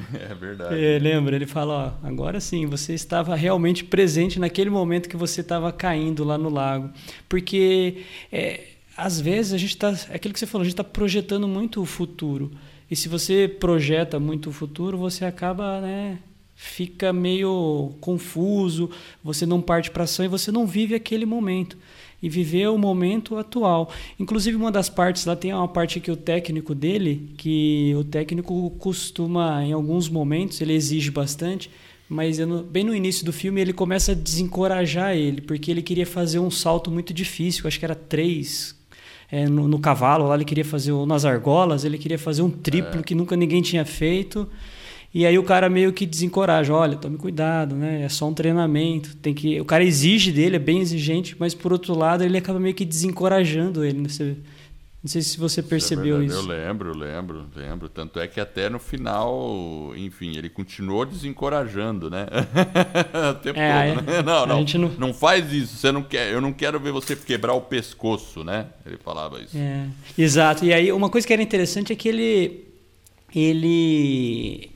É 0.30 0.34
verdade. 0.34 0.84
É, 0.84 0.98
lembra? 0.98 1.36
Ele 1.36 1.46
fala, 1.46 1.98
ó, 2.02 2.06
agora 2.06 2.40
sim, 2.40 2.66
você 2.66 2.94
estava 2.94 3.34
realmente 3.34 3.84
presente 3.84 4.38
naquele 4.38 4.70
momento 4.70 5.08
que 5.08 5.16
você 5.16 5.40
estava 5.40 5.72
caindo 5.72 6.24
lá 6.24 6.38
no 6.38 6.48
lago. 6.48 6.90
Porque 7.28 8.02
é, 8.32 8.68
às 8.96 9.20
vezes 9.20 9.52
a 9.52 9.58
gente 9.58 9.70
está, 9.70 9.90
é 10.10 10.16
aquilo 10.16 10.34
que 10.34 10.40
você 10.40 10.46
falou, 10.46 10.62
a 10.62 10.64
gente 10.64 10.74
está 10.74 10.84
projetando 10.84 11.48
muito 11.48 11.80
o 11.80 11.86
futuro. 11.86 12.52
E 12.90 12.96
se 12.96 13.08
você 13.08 13.48
projeta 13.48 14.20
muito 14.20 14.50
o 14.50 14.52
futuro, 14.52 14.98
você 14.98 15.24
acaba, 15.24 15.80
né, 15.80 16.18
fica 16.54 17.12
meio 17.12 17.94
confuso, 18.00 18.90
você 19.22 19.46
não 19.46 19.60
parte 19.60 19.90
para 19.90 20.04
ação 20.04 20.24
e 20.24 20.28
você 20.28 20.52
não 20.52 20.66
vive 20.66 20.94
aquele 20.94 21.26
momento 21.26 21.76
e 22.24 22.28
viver 22.30 22.68
o 22.68 22.78
momento 22.78 23.36
atual. 23.36 23.90
Inclusive, 24.18 24.56
uma 24.56 24.72
das 24.72 24.88
partes 24.88 25.26
lá 25.26 25.36
tem 25.36 25.52
uma 25.52 25.68
parte 25.68 26.00
que 26.00 26.10
o 26.10 26.16
técnico 26.16 26.74
dele, 26.74 27.34
que 27.36 27.94
o 27.98 28.02
técnico 28.02 28.70
costuma, 28.78 29.62
em 29.62 29.74
alguns 29.74 30.08
momentos, 30.08 30.58
ele 30.62 30.72
exige 30.72 31.10
bastante, 31.10 31.70
mas 32.08 32.38
bem 32.70 32.82
no 32.82 32.94
início 32.94 33.26
do 33.26 33.32
filme 33.32 33.60
ele 33.60 33.74
começa 33.74 34.12
a 34.12 34.14
desencorajar 34.14 35.14
ele, 35.14 35.42
porque 35.42 35.70
ele 35.70 35.82
queria 35.82 36.06
fazer 36.06 36.38
um 36.38 36.50
salto 36.50 36.90
muito 36.90 37.12
difícil, 37.12 37.66
acho 37.66 37.78
que 37.78 37.84
era 37.84 37.94
três. 37.94 38.74
É, 39.30 39.46
no, 39.46 39.68
no, 39.68 39.78
cavalo 39.78 40.26
lá 40.26 40.34
ele 40.34 40.44
queria 40.44 40.64
fazer 40.64 40.92
nas 41.06 41.24
argolas 41.24 41.82
ele 41.82 41.96
queria 41.96 42.18
fazer 42.18 42.42
um 42.42 42.50
triplo 42.50 43.00
é. 43.00 43.02
que 43.02 43.14
nunca 43.14 43.34
ninguém 43.34 43.62
tinha 43.62 43.84
feito 43.84 44.46
e 45.14 45.24
aí 45.24 45.38
o 45.38 45.44
cara 45.44 45.70
meio 45.70 45.92
que 45.92 46.04
desencoraja, 46.04 46.74
olha, 46.74 46.96
tome 46.96 47.16
cuidado, 47.16 47.76
né? 47.76 48.02
É 48.02 48.08
só 48.08 48.28
um 48.28 48.34
treinamento, 48.34 49.14
tem 49.18 49.32
que, 49.32 49.60
o 49.60 49.64
cara 49.64 49.84
exige 49.84 50.32
dele, 50.32 50.56
é 50.56 50.58
bem 50.58 50.80
exigente, 50.80 51.36
mas 51.38 51.54
por 51.54 51.72
outro 51.72 51.96
lado 51.96 52.24
ele 52.24 52.36
acaba 52.36 52.58
meio 52.58 52.74
que 52.74 52.84
desencorajando 52.84 53.84
ele. 53.84 54.00
Né? 54.00 54.08
Você, 54.08 54.36
não 55.04 55.08
sei 55.08 55.22
se 55.22 55.38
você 55.38 55.62
percebeu 55.62 56.20
isso. 56.20 56.34
É 56.34 56.40
isso. 56.40 56.50
Eu 56.50 56.66
lembro, 56.66 56.98
lembro, 56.98 57.46
lembro. 57.54 57.88
Tanto 57.88 58.18
é 58.18 58.26
que 58.26 58.40
até 58.40 58.68
no 58.68 58.80
final, 58.80 59.92
enfim, 59.96 60.36
ele 60.36 60.48
continuou 60.48 61.06
desencorajando, 61.06 62.10
né? 62.10 62.26
o 63.30 63.34
tempo 63.34 63.60
é, 63.60 63.94
todo, 63.94 64.02
né? 64.02 64.22
Não, 64.22 64.46
não, 64.46 64.64
não, 64.64 64.88
não 64.98 65.14
faz 65.14 65.52
isso. 65.52 65.76
Você 65.76 65.92
não 65.92 66.02
quer, 66.02 66.32
eu 66.32 66.40
não 66.40 66.52
quero 66.52 66.80
ver 66.80 66.90
você 66.90 67.14
quebrar 67.14 67.54
o 67.54 67.60
pescoço, 67.60 68.42
né? 68.42 68.66
Ele 68.84 68.96
falava 68.96 69.40
isso. 69.40 69.56
É, 69.56 69.86
exato. 70.18 70.64
E 70.64 70.72
aí 70.72 70.90
uma 70.90 71.08
coisa 71.08 71.24
que 71.24 71.32
era 71.32 71.42
interessante 71.42 71.92
é 71.92 71.96
que 71.96 72.08
ele 72.08 72.64
ele 73.32 74.73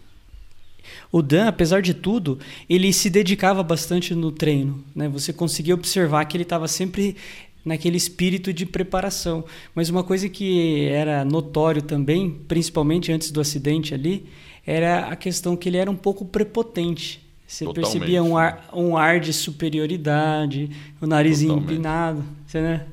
o 1.10 1.22
Dan, 1.22 1.48
apesar 1.48 1.82
de 1.82 1.94
tudo, 1.94 2.38
ele 2.68 2.92
se 2.92 3.08
dedicava 3.10 3.62
bastante 3.62 4.14
no 4.14 4.30
treino. 4.30 4.82
Né? 4.94 5.08
Você 5.08 5.32
conseguia 5.32 5.74
observar 5.74 6.24
que 6.24 6.36
ele 6.36 6.42
estava 6.42 6.68
sempre 6.68 7.16
naquele 7.64 7.96
espírito 7.96 8.52
de 8.52 8.64
preparação. 8.64 9.44
Mas 9.74 9.88
uma 9.88 10.02
coisa 10.02 10.28
que 10.28 10.86
era 10.86 11.24
notório 11.24 11.82
também, 11.82 12.30
principalmente 12.48 13.12
antes 13.12 13.30
do 13.30 13.40
acidente 13.40 13.94
ali, 13.94 14.26
era 14.66 15.08
a 15.08 15.16
questão 15.16 15.56
que 15.56 15.68
ele 15.68 15.76
era 15.76 15.90
um 15.90 15.96
pouco 15.96 16.24
prepotente. 16.24 17.26
Você 17.46 17.64
Totalmente. 17.64 17.92
percebia 17.92 18.22
um 18.22 18.36
ar, 18.36 18.68
um 18.74 18.96
ar 18.96 19.20
de 19.20 19.32
superioridade, 19.32 20.70
o 21.00 21.06
nariz 21.06 21.40
Totalmente. 21.40 21.64
empinado. 21.64 22.24
Você, 22.46 22.60
né? 22.60 22.86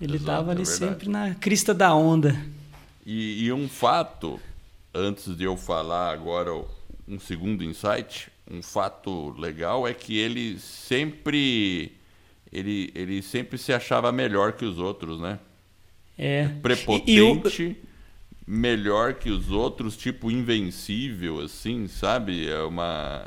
Ele 0.00 0.16
estava 0.16 0.52
ali 0.52 0.62
é 0.62 0.64
sempre 0.64 1.08
na 1.08 1.34
crista 1.34 1.74
da 1.74 1.94
onda. 1.94 2.40
E, 3.04 3.44
e 3.44 3.52
um 3.52 3.68
fato, 3.68 4.38
antes 4.94 5.36
de 5.36 5.44
eu 5.44 5.56
falar 5.56 6.12
agora 6.12 6.52
um 7.10 7.18
segundo 7.18 7.64
insight, 7.64 8.28
um 8.50 8.62
fato 8.62 9.34
legal 9.38 9.86
é 9.86 9.92
que 9.92 10.16
ele 10.16 10.58
sempre 10.58 11.92
ele, 12.52 12.90
ele 12.94 13.22
sempre 13.22 13.58
se 13.58 13.72
achava 13.72 14.10
melhor 14.10 14.52
que 14.52 14.64
os 14.64 14.78
outros, 14.78 15.20
né? 15.20 15.38
É. 16.18 16.48
Prepotente, 16.60 17.76
melhor 18.46 19.14
que 19.14 19.30
os 19.30 19.50
outros, 19.50 19.96
tipo 19.96 20.30
invencível, 20.30 21.40
assim, 21.40 21.86
sabe? 21.86 22.48
É 22.48 22.60
uma. 22.62 23.24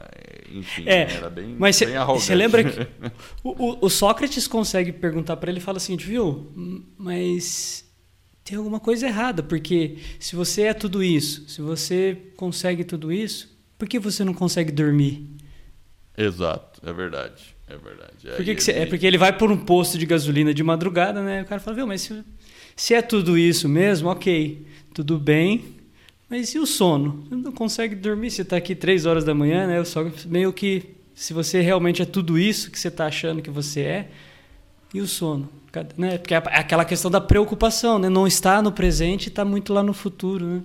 Enfim, 0.51 0.83
é, 0.85 1.11
era 1.13 1.29
bem, 1.29 1.55
mas 1.57 1.79
bem 1.79 1.95
arrogante. 1.95 2.25
Você 2.25 2.35
lembra 2.35 2.63
que 2.63 2.87
o, 3.43 3.85
o, 3.85 3.89
Sócrates 3.89 4.47
consegue 4.47 4.91
perguntar 4.91 5.37
para 5.37 5.49
ele 5.49 5.59
e 5.59 5.61
fala 5.61 5.77
assim: 5.77 5.95
viu, 5.95 6.51
mas 6.97 7.89
tem 8.43 8.57
alguma 8.57 8.79
coisa 8.79 9.07
errada, 9.07 9.41
porque 9.41 9.97
se 10.19 10.35
você 10.35 10.63
é 10.63 10.73
tudo 10.73 11.01
isso, 11.01 11.47
se 11.49 11.61
você 11.61 12.17
consegue 12.35 12.83
tudo 12.83 13.11
isso, 13.11 13.52
por 13.77 13.87
que 13.87 13.99
você 13.99 14.23
não 14.23 14.33
consegue 14.33 14.71
dormir? 14.71 15.29
Exato, 16.17 16.81
é 16.87 16.93
verdade. 16.93 17.53
É 17.67 17.77
verdade. 17.77 18.35
Por 18.35 18.45
que 18.45 18.55
que 18.55 18.63
você, 18.63 18.71
é 18.71 18.85
porque 18.85 19.05
ele 19.05 19.17
vai 19.17 19.35
por 19.35 19.51
um 19.51 19.57
posto 19.57 19.97
de 19.97 20.05
gasolina 20.05 20.53
de 20.53 20.61
madrugada, 20.63 21.21
né? 21.21 21.41
O 21.41 21.45
cara 21.45 21.61
fala, 21.61 21.75
viu, 21.75 21.87
mas 21.87 22.01
se, 22.01 22.23
se 22.75 22.93
é 22.93 23.01
tudo 23.01 23.37
isso 23.37 23.67
mesmo, 23.69 24.09
ok, 24.09 24.67
tudo 24.93 25.17
bem. 25.17 25.63
Mas 26.29 26.53
e 26.53 26.59
o 26.59 26.65
sono? 26.65 27.25
Você 27.29 27.35
não 27.35 27.51
consegue 27.51 27.95
dormir, 27.95 28.31
você 28.31 28.41
está 28.41 28.57
aqui 28.57 28.75
três 28.75 29.05
horas 29.05 29.23
da 29.23 29.33
manhã, 29.33 29.65
né? 29.65 29.83
Só 29.85 30.05
meio 30.25 30.51
que 30.51 30.95
se 31.15 31.33
você 31.33 31.61
realmente 31.61 32.01
é 32.01 32.05
tudo 32.05 32.37
isso 32.37 32.69
que 32.69 32.79
você 32.79 32.87
está 32.87 33.05
achando 33.05 33.41
que 33.41 33.49
você 33.49 33.81
é, 33.81 34.09
e 34.93 35.01
o 35.01 35.07
sono? 35.07 35.49
Né? 35.97 36.17
Porque 36.17 36.33
é 36.35 36.37
aquela 36.37 36.85
questão 36.85 37.09
da 37.09 37.21
preocupação, 37.21 37.97
né? 37.97 38.09
Não 38.09 38.27
está 38.27 38.61
no 38.61 38.71
presente 38.71 39.27
e 39.27 39.29
está 39.29 39.43
muito 39.43 39.73
lá 39.73 39.81
no 39.81 39.93
futuro, 39.93 40.45
né? 40.45 40.61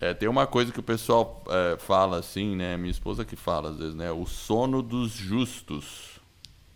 É, 0.00 0.12
tem 0.12 0.28
uma 0.28 0.46
coisa 0.46 0.72
que 0.72 0.80
o 0.80 0.82
pessoal 0.82 1.42
é, 1.48 1.76
fala 1.78 2.18
assim, 2.18 2.54
né? 2.54 2.76
Minha 2.76 2.90
esposa 2.90 3.24
que 3.24 3.36
fala 3.36 3.70
às 3.70 3.78
vezes, 3.78 3.94
né? 3.94 4.10
O 4.10 4.26
sono 4.26 4.82
dos 4.82 5.12
justos. 5.12 6.20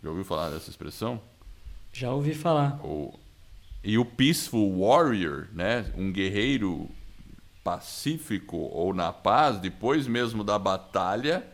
Já 0.03 0.09
ouviu 0.09 0.25
falar 0.25 0.49
dessa 0.49 0.69
expressão? 0.69 1.21
Já 1.93 2.11
ouvi 2.11 2.33
falar. 2.33 2.79
O, 2.83 3.13
e 3.83 3.97
o 3.97 4.05
peaceful 4.05 4.79
warrior, 4.79 5.47
né? 5.53 5.91
Um 5.95 6.11
guerreiro 6.11 6.89
pacífico 7.63 8.57
ou 8.57 8.93
na 8.93 9.13
paz, 9.13 9.59
depois 9.59 10.07
mesmo 10.07 10.43
da 10.43 10.57
batalha, 10.57 11.45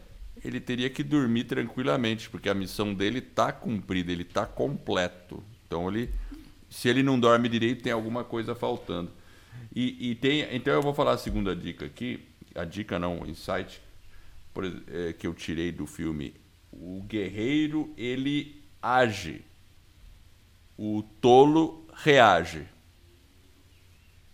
ele 0.43 0.61
teria 0.61 0.89
que 0.89 1.03
dormir 1.03 1.43
tranquilamente, 1.43 2.29
porque 2.29 2.47
a 2.49 2.53
missão 2.53 2.93
dele 2.93 3.19
está 3.19 3.51
cumprida, 3.51 4.11
ele 4.11 4.21
está 4.21 4.45
completo. 4.45 5.43
Então 5.65 5.89
ele, 5.89 6.09
se 6.69 6.87
ele 6.87 7.03
não 7.03 7.19
dorme 7.19 7.49
direito, 7.49 7.83
tem 7.83 7.91
alguma 7.91 8.23
coisa 8.23 8.55
faltando. 8.55 9.11
E, 9.75 10.11
e, 10.11 10.15
tem, 10.15 10.47
então 10.55 10.73
eu 10.73 10.81
vou 10.81 10.93
falar 10.93 11.13
a 11.13 11.17
segunda 11.17 11.55
dica 11.55 11.85
aqui, 11.85 12.19
a 12.55 12.63
dica 12.63 12.97
não, 12.97 13.19
o 13.21 13.27
insight 13.27 13.81
por, 14.53 14.65
é, 14.65 15.13
que 15.13 15.27
eu 15.27 15.33
tirei 15.33 15.71
do 15.71 15.85
filme. 15.85 16.33
O 16.71 17.03
guerreiro 17.03 17.93
ele 17.97 18.61
age, 18.81 19.41
o 20.77 21.03
tolo 21.21 21.87
reage. 21.93 22.65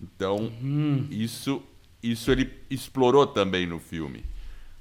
Então 0.01 0.37
uhum. 0.37 1.07
isso 1.09 1.61
isso 2.01 2.31
ele 2.31 2.51
explorou 2.69 3.25
também 3.25 3.65
no 3.65 3.79
filme, 3.79 4.25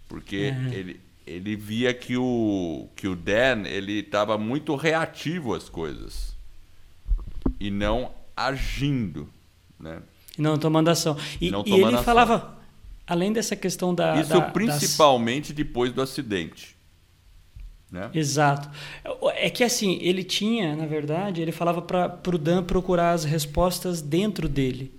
porque 0.08 0.50
uhum. 0.50 0.72
ele 0.72 1.00
ele 1.24 1.54
via 1.54 1.94
que 1.94 2.16
o 2.16 2.88
que 2.96 3.06
o 3.06 3.14
Dan 3.14 3.62
ele 3.66 4.00
estava 4.00 4.36
muito 4.36 4.74
reativo 4.74 5.54
às 5.54 5.68
coisas 5.68 6.36
e 7.60 7.70
não 7.70 8.12
agindo, 8.36 9.28
né? 9.78 10.02
Não 10.38 10.58
tomando 10.58 10.88
ação. 10.88 11.16
E, 11.40 11.50
não 11.50 11.62
e 11.66 11.72
ele 11.72 11.98
falava, 11.98 12.58
além 13.06 13.32
dessa 13.32 13.54
questão 13.54 13.94
da. 13.94 14.20
Isso 14.20 14.30
da, 14.30 14.40
principalmente 14.40 15.48
das... 15.48 15.56
depois 15.56 15.92
do 15.92 16.00
acidente. 16.00 16.76
Né? 17.90 18.10
Exato. 18.14 18.70
É 19.34 19.50
que 19.50 19.62
assim, 19.62 19.98
ele 20.00 20.24
tinha, 20.24 20.74
na 20.74 20.86
verdade, 20.86 21.42
ele 21.42 21.52
falava 21.52 21.82
para 21.82 22.18
o 22.26 22.38
Dan 22.38 22.64
procurar 22.64 23.12
as 23.12 23.24
respostas 23.24 24.00
dentro 24.00 24.48
dele. 24.48 24.90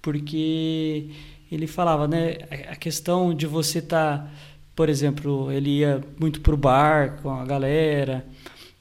Porque 0.00 1.10
ele 1.50 1.66
falava, 1.66 2.08
né? 2.08 2.38
A 2.68 2.76
questão 2.76 3.34
de 3.34 3.46
você 3.46 3.80
estar. 3.80 4.18
Tá, 4.18 4.30
por 4.74 4.88
exemplo, 4.88 5.52
ele 5.52 5.80
ia 5.80 6.02
muito 6.18 6.40
para 6.40 6.54
o 6.54 6.56
bar 6.56 7.20
com 7.20 7.30
a 7.30 7.44
galera, 7.44 8.24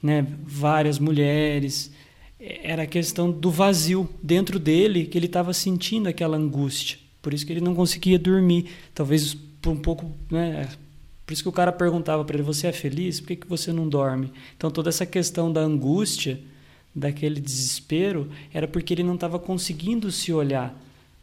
né? 0.02 0.26
várias 0.44 0.98
mulheres 0.98 1.92
era 2.42 2.84
a 2.84 2.88
questão 2.88 3.30
do 3.32 3.52
vazio 3.52 4.10
dentro 4.22 4.58
dele, 4.58 5.06
que 5.06 5.18
ele 5.18 5.28
estava 5.28 5.54
sentindo 5.54 6.10
aquela 6.10 6.36
angústia. 6.36 6.98
Por 7.22 7.34
isso 7.34 7.46
que 7.46 7.54
ele 7.54 7.62
não 7.62 7.76
conseguia 7.76 8.18
dormir. 8.18 8.66
Talvez 8.96 9.36
por 9.62 9.72
um 9.72 9.78
pouco, 9.78 10.12
né? 10.30 10.68
Por 11.26 11.34
isso 11.34 11.44
que 11.44 11.50
o 11.50 11.52
cara 11.52 11.72
perguntava 11.72 12.26
para 12.26 12.36
ele: 12.36 12.44
"Você 12.44 12.68
é 12.68 12.72
feliz? 12.72 13.20
Por 13.20 13.28
que, 13.28 13.36
que 13.36 13.48
você 13.48 13.72
não 13.72 13.88
dorme?" 13.88 14.32
Então 14.58 14.72
toda 14.72 14.90
essa 14.90 15.06
questão 15.06 15.54
da 15.54 15.62
angústia, 15.62 16.40
daquele 16.96 17.40
desespero, 17.40 18.28
era 18.52 18.68
porque 18.68 18.94
ele 18.94 19.04
não 19.04 19.16
estava 19.16 19.38
conseguindo 19.38 20.12
se 20.12 20.34
olhar. 20.34 20.76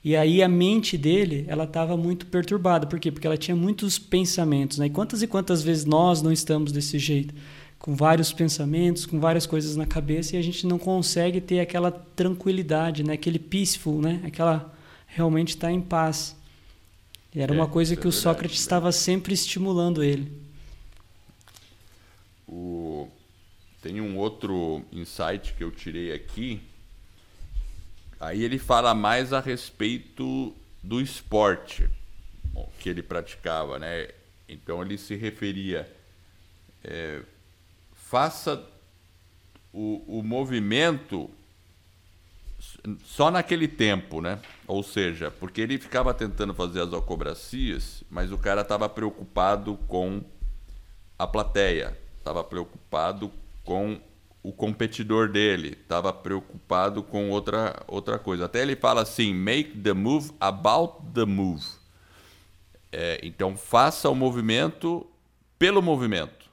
E 0.05 0.15
aí 0.15 0.43
a 0.43 0.49
mente 0.49 0.97
dele, 0.97 1.45
ela 1.49 1.65
estava 1.65 1.97
muito 1.97 2.27
perturbada. 2.27 2.87
Por 2.87 3.01
quê? 3.01 3.11
Porque 3.11 3.27
ela 3.27 3.37
tinha 3.37 3.57
muitos 3.57 3.99
pensamentos. 3.99 4.79
Né? 4.79 4.87
E 4.87 4.91
quantas 4.91 5.21
e 5.21 5.27
quantas 5.27 5.63
vezes 5.63 5.85
nós 5.85 6.23
não 6.23 6.31
estamos 6.33 6.71
desse 6.71 6.99
jeito? 6.99 7.35
Com 7.79 7.95
vários 7.95 8.33
pensamentos, 8.33 9.07
com 9.07 9.21
várias 9.21 9.47
coisas 9.47 9.77
na 9.77 9.87
cabeça 9.87 10.35
e 10.35 10.39
a 10.39 10.43
gente 10.43 10.67
não 10.67 10.79
consegue 10.79 11.41
ter 11.41 11.61
aquela 11.61 11.91
tranquilidade, 11.91 13.05
né? 13.05 13.15
aquele 13.15 13.39
peaceful, 13.39 14.01
né? 14.01 14.21
aquela 14.25 14.75
realmente 15.07 15.51
estar 15.51 15.69
tá 15.69 15.73
em 15.73 15.81
paz. 15.81 16.37
E 17.35 17.41
era 17.41 17.53
é, 17.53 17.57
uma 17.57 17.69
coisa 17.69 17.95
que 17.95 18.07
é 18.07 18.09
o 18.09 18.13
Sócrates 18.13 18.61
estava 18.61 18.91
sempre 18.91 19.33
estimulando 19.33 20.03
ele. 20.03 20.33
O... 22.47 23.09
tem 23.83 24.01
um 24.01 24.17
outro 24.17 24.83
insight 24.91 25.55
que 25.55 25.63
eu 25.63 25.71
tirei 25.71 26.13
aqui. 26.13 26.61
Aí 28.19 28.43
ele 28.43 28.59
fala 28.59 28.95
mais 28.95 29.33
a 29.33 29.41
respeito 29.41 30.53
do 30.83 31.01
esporte 31.01 31.89
que 32.81 32.89
ele 32.89 33.03
praticava, 33.03 33.79
né? 33.79 34.09
Então 34.49 34.83
ele 34.83 34.97
se 34.97 35.15
referia, 35.15 35.89
é, 36.83 37.21
faça 38.09 38.65
o, 39.71 40.19
o 40.21 40.23
movimento 40.23 41.29
só 43.05 43.31
naquele 43.31 43.69
tempo, 43.69 44.23
né? 44.23 44.41
Ou 44.67 44.83
seja, 44.83 45.31
porque 45.31 45.61
ele 45.61 45.79
ficava 45.79 46.15
tentando 46.15 46.55
fazer 46.55 46.81
as 46.81 46.95
alcobracias, 46.95 48.03
mas 48.09 48.33
o 48.33 48.39
cara 48.39 48.63
estava 48.63 48.89
preocupado 48.89 49.77
com 49.87 50.23
a 51.19 51.27
plateia, 51.27 51.99
estava 52.17 52.43
preocupado 52.43 53.31
com 53.63 54.01
o 54.43 54.53
competidor 54.53 55.29
dele, 55.29 55.77
estava 55.79 56.11
preocupado 56.11 57.03
com 57.03 57.29
outra, 57.29 57.83
outra 57.87 58.19
coisa. 58.19 58.47
Até 58.47 58.63
ele 58.63 58.75
fala 58.75 59.03
assim: 59.03 59.35
make 59.35 59.79
the 59.81 59.93
move 59.93 60.33
about 60.41 60.95
the 61.13 61.27
move. 61.27 61.67
É, 62.91 63.21
então 63.23 63.55
faça 63.55 64.09
o 64.09 64.15
movimento 64.15 65.07
pelo 65.59 65.83
movimento. 65.83 66.49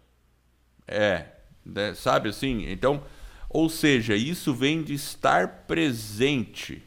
É, 0.86 1.35
né, 1.65 1.93
sabe 1.93 2.29
assim? 2.29 2.69
Então, 2.69 3.03
ou 3.50 3.69
seja, 3.69 4.15
isso 4.15 4.53
vem 4.53 4.84
de 4.84 4.93
estar 4.93 5.65
presente 5.65 6.84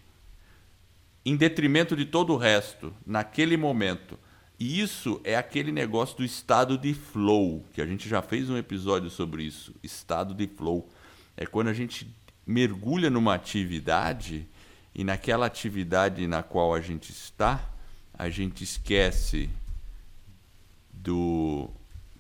em 1.25 1.37
detrimento 1.37 1.97
de 1.97 2.05
todo 2.05 2.33
o 2.33 2.37
resto 2.37 2.95
naquele 3.07 3.57
momento. 3.57 4.19
E 4.59 4.81
isso 4.81 5.21
é 5.25 5.37
aquele 5.37 5.71
negócio 5.71 6.17
do 6.17 6.25
estado 6.25 6.77
de 6.77 6.93
flow, 6.93 7.65
que 7.73 7.81
a 7.81 7.87
gente 7.87 8.09
já 8.09 8.21
fez 8.21 8.51
um 8.51 8.57
episódio 8.57 9.09
sobre 9.09 9.45
isso. 9.45 9.75
Estado 9.83 10.35
de 10.35 10.47
flow. 10.47 10.89
É 11.37 11.47
quando 11.47 11.69
a 11.69 11.73
gente 11.73 12.13
mergulha 12.47 13.09
numa 13.09 13.35
atividade 13.35 14.47
e 14.95 15.05
naquela 15.05 15.47
atividade 15.47 16.27
na 16.27 16.43
qual 16.43 16.75
a 16.75 16.81
gente 16.81 17.13
está, 17.13 17.71
a 18.13 18.29
gente 18.29 18.65
esquece 18.65 19.49
do, 20.93 21.71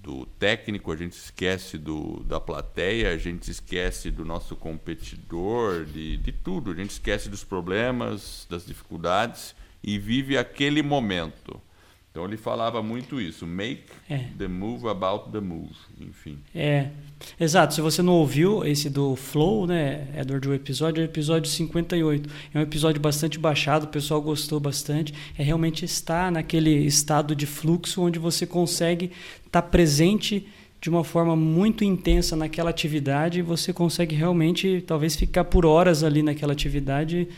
do 0.08 0.24
técnico, 0.24 0.90
a 0.90 0.96
gente 0.96 1.12
esquece 1.12 1.76
do, 1.76 2.24
da 2.24 2.40
plateia, 2.40 3.12
a 3.12 3.18
gente 3.18 3.50
esquece 3.50 4.10
do 4.10 4.24
nosso 4.24 4.56
competidor, 4.56 5.84
de, 5.84 6.16
de 6.16 6.32
tudo. 6.32 6.70
A 6.70 6.74
gente 6.74 6.92
esquece 6.92 7.28
dos 7.28 7.44
problemas, 7.44 8.46
das 8.48 8.64
dificuldades 8.64 9.54
e 9.84 9.98
vive 9.98 10.38
aquele 10.38 10.82
momento. 10.82 11.60
Então 12.18 12.26
ele 12.26 12.36
falava 12.36 12.82
muito 12.82 13.20
isso, 13.20 13.46
make 13.46 13.84
é. 14.10 14.24
the 14.36 14.48
move 14.48 14.88
about 14.88 15.30
the 15.30 15.38
move, 15.38 15.70
enfim. 16.00 16.36
É, 16.52 16.88
exato. 17.38 17.74
Se 17.74 17.80
você 17.80 18.02
não 18.02 18.14
ouviu 18.14 18.64
esse 18.64 18.90
do 18.90 19.14
Flow, 19.14 19.68
né, 19.68 20.08
Edward, 20.16 20.48
o 20.48 20.52
episódio 20.52 21.00
é 21.00 21.04
o 21.04 21.08
episódio 21.08 21.48
58. 21.48 22.28
É 22.52 22.58
um 22.58 22.62
episódio 22.62 23.00
bastante 23.00 23.38
baixado, 23.38 23.84
o 23.84 23.86
pessoal 23.86 24.20
gostou 24.20 24.58
bastante. 24.58 25.14
É 25.38 25.44
realmente 25.44 25.84
estar 25.84 26.32
naquele 26.32 26.72
estado 26.84 27.36
de 27.36 27.46
fluxo 27.46 28.02
onde 28.02 28.18
você 28.18 28.44
consegue 28.44 29.12
estar 29.46 29.62
presente 29.62 30.44
de 30.80 30.90
uma 30.90 31.04
forma 31.04 31.36
muito 31.36 31.84
intensa 31.84 32.34
naquela 32.34 32.70
atividade 32.70 33.38
e 33.38 33.42
você 33.42 33.72
consegue 33.72 34.16
realmente, 34.16 34.82
talvez, 34.84 35.14
ficar 35.14 35.44
por 35.44 35.64
horas 35.64 36.02
ali 36.02 36.24
naquela 36.24 36.52
atividade 36.52 37.28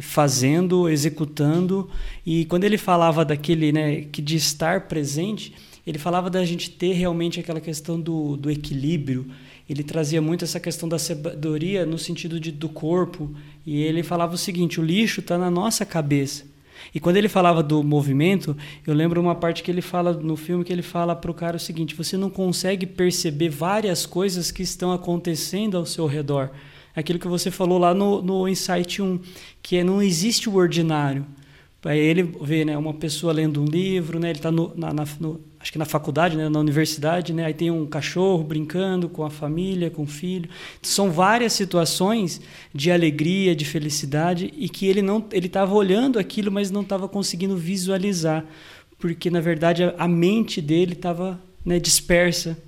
fazendo, 0.00 0.88
executando. 0.88 1.88
E 2.24 2.44
quando 2.46 2.64
ele 2.64 2.78
falava 2.78 3.24
daquele, 3.24 3.72
né, 3.72 4.02
que 4.12 4.22
de 4.22 4.36
estar 4.36 4.82
presente, 4.82 5.54
ele 5.86 5.98
falava 5.98 6.28
da 6.28 6.44
gente 6.44 6.70
ter 6.70 6.92
realmente 6.92 7.40
aquela 7.40 7.60
questão 7.60 8.00
do, 8.00 8.36
do 8.36 8.50
equilíbrio. 8.50 9.26
Ele 9.68 9.82
trazia 9.82 10.20
muito 10.20 10.44
essa 10.44 10.58
questão 10.58 10.88
da 10.88 10.98
sabedoria 10.98 11.84
no 11.84 11.98
sentido 11.98 12.40
de, 12.40 12.50
do 12.50 12.68
corpo. 12.68 13.34
E 13.66 13.82
ele 13.82 14.02
falava 14.02 14.34
o 14.34 14.38
seguinte: 14.38 14.80
o 14.80 14.84
lixo 14.84 15.20
está 15.20 15.36
na 15.36 15.50
nossa 15.50 15.84
cabeça. 15.84 16.44
E 16.94 17.00
quando 17.00 17.16
ele 17.16 17.28
falava 17.28 17.62
do 17.62 17.82
movimento, 17.82 18.56
eu 18.86 18.94
lembro 18.94 19.20
uma 19.20 19.34
parte 19.34 19.62
que 19.62 19.70
ele 19.70 19.82
fala 19.82 20.12
no 20.12 20.36
filme 20.36 20.64
que 20.64 20.72
ele 20.72 20.82
fala 20.82 21.14
para 21.14 21.30
o 21.30 21.34
cara 21.34 21.56
o 21.56 21.60
seguinte: 21.60 21.94
você 21.94 22.16
não 22.16 22.30
consegue 22.30 22.86
perceber 22.86 23.48
várias 23.48 24.06
coisas 24.06 24.50
que 24.50 24.62
estão 24.62 24.92
acontecendo 24.92 25.76
ao 25.76 25.84
seu 25.84 26.06
redor 26.06 26.50
aquilo 26.98 27.18
que 27.18 27.28
você 27.28 27.50
falou 27.50 27.78
lá 27.78 27.94
no, 27.94 28.20
no 28.22 28.48
Insight 28.48 29.00
1, 29.00 29.20
que 29.62 29.76
é 29.76 29.84
não 29.84 30.02
existe 30.02 30.48
o 30.48 30.56
ordinário. 30.56 31.24
Aí 31.84 31.98
ele 31.98 32.22
vê 32.42 32.64
né, 32.64 32.76
uma 32.76 32.92
pessoa 32.92 33.32
lendo 33.32 33.62
um 33.62 33.64
livro, 33.64 34.18
né, 34.18 34.30
ele 34.30 34.38
está 34.38 34.50
na, 34.50 34.92
na 34.92 35.04
acho 35.60 35.72
que 35.72 35.78
na 35.78 35.84
faculdade, 35.84 36.36
né, 36.36 36.48
na 36.48 36.58
universidade, 36.58 37.32
né, 37.32 37.44
aí 37.44 37.54
tem 37.54 37.70
um 37.70 37.86
cachorro 37.86 38.42
brincando 38.42 39.08
com 39.08 39.24
a 39.24 39.30
família, 39.30 39.88
com 39.88 40.02
o 40.02 40.06
filho. 40.06 40.50
São 40.82 41.10
várias 41.10 41.52
situações 41.52 42.40
de 42.74 42.90
alegria, 42.90 43.54
de 43.54 43.64
felicidade 43.64 44.52
e 44.56 44.68
que 44.68 44.86
ele 44.86 45.02
não 45.02 45.24
ele 45.30 45.46
estava 45.46 45.72
olhando 45.72 46.18
aquilo, 46.18 46.50
mas 46.50 46.70
não 46.70 46.82
estava 46.82 47.08
conseguindo 47.08 47.56
visualizar, 47.56 48.44
porque 48.98 49.30
na 49.30 49.40
verdade 49.40 49.84
a, 49.84 49.94
a 49.98 50.08
mente 50.08 50.60
dele 50.60 50.94
estava 50.94 51.40
né, 51.64 51.78
dispersa 51.78 52.58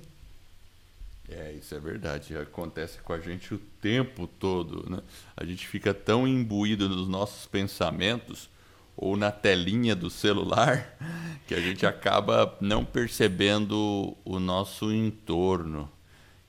isso 1.71 1.75
é 1.75 1.79
verdade. 1.79 2.37
Acontece 2.37 2.99
com 2.99 3.13
a 3.13 3.19
gente 3.19 3.53
o 3.53 3.57
tempo 3.57 4.27
todo. 4.27 4.89
Né? 4.89 4.99
A 5.37 5.45
gente 5.45 5.65
fica 5.65 5.93
tão 5.93 6.27
imbuído 6.27 6.89
nos 6.89 7.07
nossos 7.07 7.45
pensamentos 7.47 8.49
ou 8.97 9.15
na 9.15 9.31
telinha 9.31 9.95
do 9.95 10.09
celular 10.09 10.97
que 11.47 11.55
a 11.55 11.61
gente 11.61 11.85
acaba 11.85 12.57
não 12.59 12.83
percebendo 12.83 14.17
o 14.25 14.39
nosso 14.39 14.91
entorno. 14.91 15.89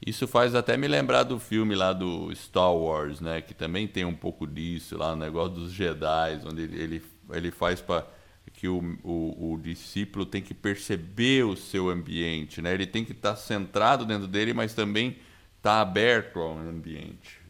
Isso 0.04 0.26
faz 0.26 0.56
até 0.56 0.76
me 0.76 0.88
lembrar 0.88 1.22
do 1.22 1.38
filme 1.38 1.76
lá 1.76 1.92
do 1.92 2.34
Star 2.34 2.74
Wars, 2.74 3.20
né? 3.20 3.40
Que 3.40 3.54
também 3.54 3.86
tem 3.86 4.04
um 4.04 4.16
pouco 4.16 4.44
disso 4.44 4.98
lá, 4.98 5.12
o 5.12 5.16
negócio 5.16 5.54
dos 5.54 5.72
Jedi, 5.72 6.40
onde 6.44 6.62
ele, 6.62 7.00
ele 7.30 7.52
faz 7.52 7.80
para 7.80 8.04
que 8.50 8.68
o, 8.68 8.96
o, 9.02 9.52
o, 9.52 9.58
discípulo 9.58 10.24
tem 10.24 10.40
que 10.40 10.54
perceber 10.54 11.44
o 11.44 11.56
seu 11.56 11.88
ambiente, 11.88 12.62
né? 12.62 12.72
Ele 12.72 12.86
tem 12.86 13.04
que 13.04 13.12
estar 13.12 13.36
centrado 13.36 14.04
dentro 14.04 14.26
dele, 14.26 14.52
mas 14.52 14.74
também 14.74 15.16
estar 15.56 15.76
tá 15.76 15.80
aberto 15.80 16.38
ao 16.38 16.58
ambiente. 16.58 17.42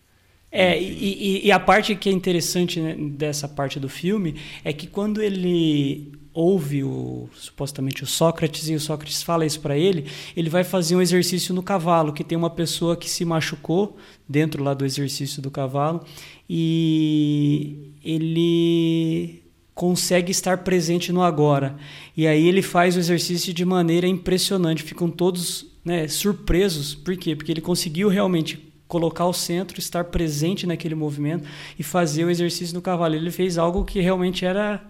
É, 0.51 0.79
e, 0.81 1.47
e, 1.47 1.51
a 1.51 1.59
parte 1.59 1.97
que 1.97 2.11
é 2.11 2.13
interessante 2.13 2.79
né, 2.79 2.95
dessa 2.95 3.49
parte 3.49 3.81
do 3.81 3.89
filme 3.89 4.37
é 4.63 4.71
que 4.71 4.87
quando 4.87 5.23
ele 5.23 6.13
ouve 6.35 6.85
o, 6.85 7.29
supostamente 7.35 8.03
o 8.05 8.07
Sócrates 8.07 8.69
e 8.69 8.75
o 8.75 8.81
Sócrates 8.81 9.23
fala 9.23 9.47
isso 9.47 9.61
para 9.61 9.77
ele, 9.77 10.07
ele 10.37 10.51
vai 10.51 10.63
fazer 10.63 10.95
um 10.95 11.01
exercício 11.01 11.55
no 11.55 11.63
cavalo, 11.63 12.13
que 12.13 12.23
tem 12.23 12.37
uma 12.37 12.51
pessoa 12.51 12.97
que 12.97 13.09
se 13.09 13.25
machucou 13.25 13.97
dentro 14.29 14.63
lá 14.63 14.75
do 14.75 14.85
exercício 14.85 15.41
do 15.41 15.51
cavalo 15.51 16.05
e 16.49 17.95
ele 18.05 19.42
consegue 19.83 20.31
estar 20.31 20.59
presente 20.59 21.11
no 21.11 21.23
agora. 21.23 21.75
E 22.17 22.25
aí 22.25 22.47
ele 22.47 22.63
faz 22.63 22.95
o 22.95 23.01
exercício 23.01 23.53
de 23.53 23.65
maneira 23.65 24.07
impressionante, 24.07 24.81
ficam 24.81 25.11
todos 25.11 25.67
né, 25.85 26.07
surpresos. 26.07 26.95
Por 26.95 27.17
quê? 27.17 27.35
Porque 27.35 27.51
ele 27.51 27.61
conseguiu 27.61 28.09
realmente 28.09 28.73
colocar 28.87 29.27
o 29.27 29.33
centro, 29.33 29.81
estar 29.81 30.05
presente 30.05 30.69
naquele 30.69 30.95
movimento 30.95 31.49
e 31.77 31.83
fazer 31.83 32.25
o 32.25 32.31
exercício 32.31 32.73
no 32.77 32.81
cavalo. 32.81 33.17
Ele 33.17 33.33
fez 33.33 33.59
algo 33.59 33.85
que 33.85 34.01
realmente 34.01 34.45
era 34.45 34.81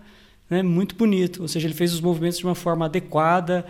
né, 0.50 0.62
muito 0.62 0.94
bonito, 0.94 1.40
ou 1.40 1.48
seja, 1.48 1.66
ele 1.66 1.74
fez 1.74 1.94
os 1.94 2.00
movimentos 2.02 2.36
de 2.36 2.44
uma 2.44 2.54
forma 2.54 2.84
adequada. 2.84 3.64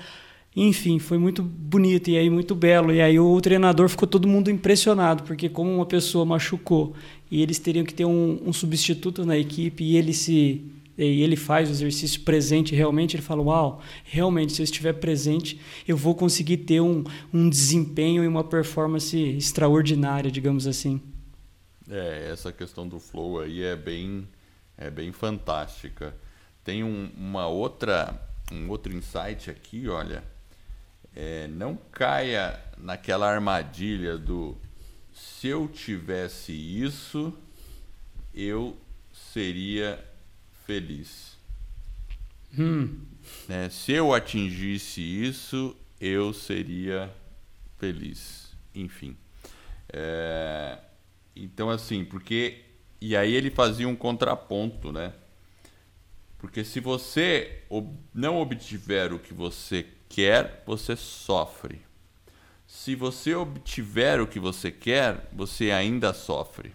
Enfim, 0.57 0.99
foi 0.99 1.19
muito 1.19 1.41
bonito 1.41 2.11
e 2.11 2.19
aí 2.19 2.29
muito 2.29 2.53
belo. 2.53 2.93
E 2.93 3.01
aí 3.01 3.21
o 3.21 3.41
treinador 3.41 3.89
ficou 3.89 4.09
todo 4.09 4.27
mundo 4.27 4.51
impressionado, 4.51 5.23
porque 5.23 5.49
como 5.49 5.73
uma 5.73 5.87
pessoa 5.87 6.25
machucou 6.25 6.95
e 7.31 7.41
eles 7.41 7.61
teriam 7.61 7.85
que 7.85 7.95
ter 7.95 8.07
um, 8.07 8.41
um 8.45 8.53
substituto 8.53 9.25
na 9.25 9.39
equipe 9.39 9.85
e 9.85 9.97
ele 9.97 10.13
se 10.13 10.82
e 10.97 11.23
ele 11.23 11.37
faz 11.37 11.69
o 11.69 11.73
exercício 11.73 12.21
presente 12.23 12.75
realmente, 12.75 13.17
ele 13.17 13.23
fala: 13.23 13.43
Uau, 13.43 13.83
realmente, 14.05 14.53
se 14.53 14.63
eu 14.63 14.65
estiver 14.65 14.95
presente, 14.95 15.61
eu 15.87 15.97
vou 15.97 16.15
conseguir 16.15 16.59
ter 16.59 16.81
um, 16.81 17.05
um 17.33 17.49
desempenho 17.49 18.23
e 18.25 18.29
uma 18.29 18.45
performance 18.45 19.17
extraordinária, 19.17 20.31
digamos 20.31 20.67
assim. 20.67 21.01
É, 21.89 22.31
essa 22.31 22.53
questão 22.53 22.87
do 22.87 22.99
flow 22.99 23.41
aí 23.41 23.63
é 23.63 23.77
bem, 23.77 24.29
é 24.77 24.91
bem 24.91 25.13
fantástica. 25.13 26.15
Tem 26.65 26.85
um, 26.85 27.11
uma 27.17 27.47
outra, 27.47 28.21
um 28.53 28.69
outro 28.69 28.93
insight 28.95 29.51
aqui, 29.51 29.89
olha. 29.89 30.23
É, 31.15 31.47
não 31.49 31.77
caia 31.91 32.59
naquela 32.79 33.31
armadilha 33.31 34.17
do 34.17 34.57
se 35.13 35.49
eu 35.49 35.69
tivesse 35.69 36.53
isso, 36.53 37.37
eu 38.35 38.77
seria 39.13 40.03
feliz. 40.67 41.37
Hum. 42.59 43.01
Né? 43.49 43.69
Se 43.71 43.93
eu 43.93 44.13
atingisse 44.13 45.01
isso, 45.01 45.77
eu 46.01 46.33
seria 46.33 47.13
feliz. 47.79 48.55
Enfim. 48.75 49.17
É... 49.93 50.79
Então, 51.35 51.71
assim, 51.71 52.05
porque. 52.05 52.65
E 53.01 53.17
aí 53.17 53.35
ele 53.35 53.51
fazia 53.51 53.89
um 53.89 53.97
contraponto, 53.97 54.93
né? 54.93 55.13
Porque 56.39 56.65
se 56.65 56.81
você 56.81 57.63
não 58.13 58.41
obtiver 58.41 59.13
o 59.13 59.19
que 59.19 59.33
você 59.33 59.87
quer, 60.09 60.63
você 60.67 60.97
sofre. 60.97 61.81
se 62.67 62.95
você 62.95 63.35
obtiver 63.35 64.21
o 64.21 64.27
que 64.27 64.41
você 64.41 64.71
quer, 64.71 65.29
você 65.33 65.71
ainda 65.71 66.13
sofre. 66.13 66.75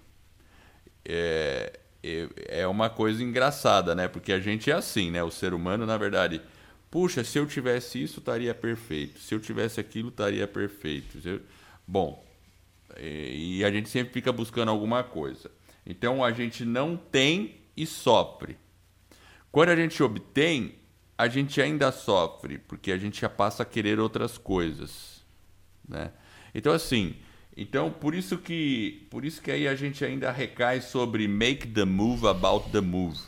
É, 1.03 1.79
é, 2.03 2.67
uma 2.67 2.89
coisa 2.89 3.23
engraçada, 3.23 3.93
né? 3.95 4.07
Porque 4.07 4.31
a 4.31 4.39
gente 4.39 4.69
é 4.69 4.73
assim, 4.73 5.11
né? 5.11 5.23
O 5.23 5.31
ser 5.31 5.53
humano, 5.53 5.85
na 5.85 5.97
verdade, 5.97 6.41
puxa, 6.89 7.23
se 7.23 7.37
eu 7.37 7.45
tivesse 7.45 8.01
isso, 8.01 8.19
estaria 8.19 8.53
perfeito. 8.53 9.19
Se 9.19 9.33
eu 9.33 9.39
tivesse 9.39 9.79
aquilo, 9.79 10.09
estaria 10.09 10.47
perfeito. 10.47 11.19
Eu... 11.27 11.41
Bom, 11.85 12.25
e 12.99 13.63
a 13.63 13.71
gente 13.71 13.89
sempre 13.89 14.13
fica 14.13 14.31
buscando 14.31 14.69
alguma 14.69 15.03
coisa. 15.03 15.51
Então 15.85 16.23
a 16.23 16.31
gente 16.31 16.65
não 16.65 16.97
tem 16.97 17.61
e 17.75 17.85
sofre. 17.85 18.57
Quando 19.51 19.69
a 19.69 19.75
gente 19.75 20.01
obtém, 20.03 20.75
a 21.17 21.27
gente 21.27 21.61
ainda 21.61 21.91
sofre, 21.91 22.57
porque 22.57 22.91
a 22.91 22.97
gente 22.97 23.21
já 23.21 23.29
passa 23.29 23.63
a 23.63 23.65
querer 23.65 23.99
outras 23.99 24.37
coisas, 24.37 25.25
né? 25.87 26.11
Então 26.53 26.73
assim, 26.73 27.15
então 27.57 27.89
por 27.91 28.13
isso 28.13 28.37
que 28.37 29.07
por 29.09 29.25
isso 29.25 29.41
que 29.41 29.49
aí 29.49 29.67
a 29.67 29.73
gente 29.73 30.05
ainda 30.05 30.31
recai 30.31 30.79
sobre 30.79 31.27
make 31.27 31.67
the 31.67 31.83
move 31.83 32.27
about 32.27 32.69
the 32.69 32.79
move. 32.79 33.19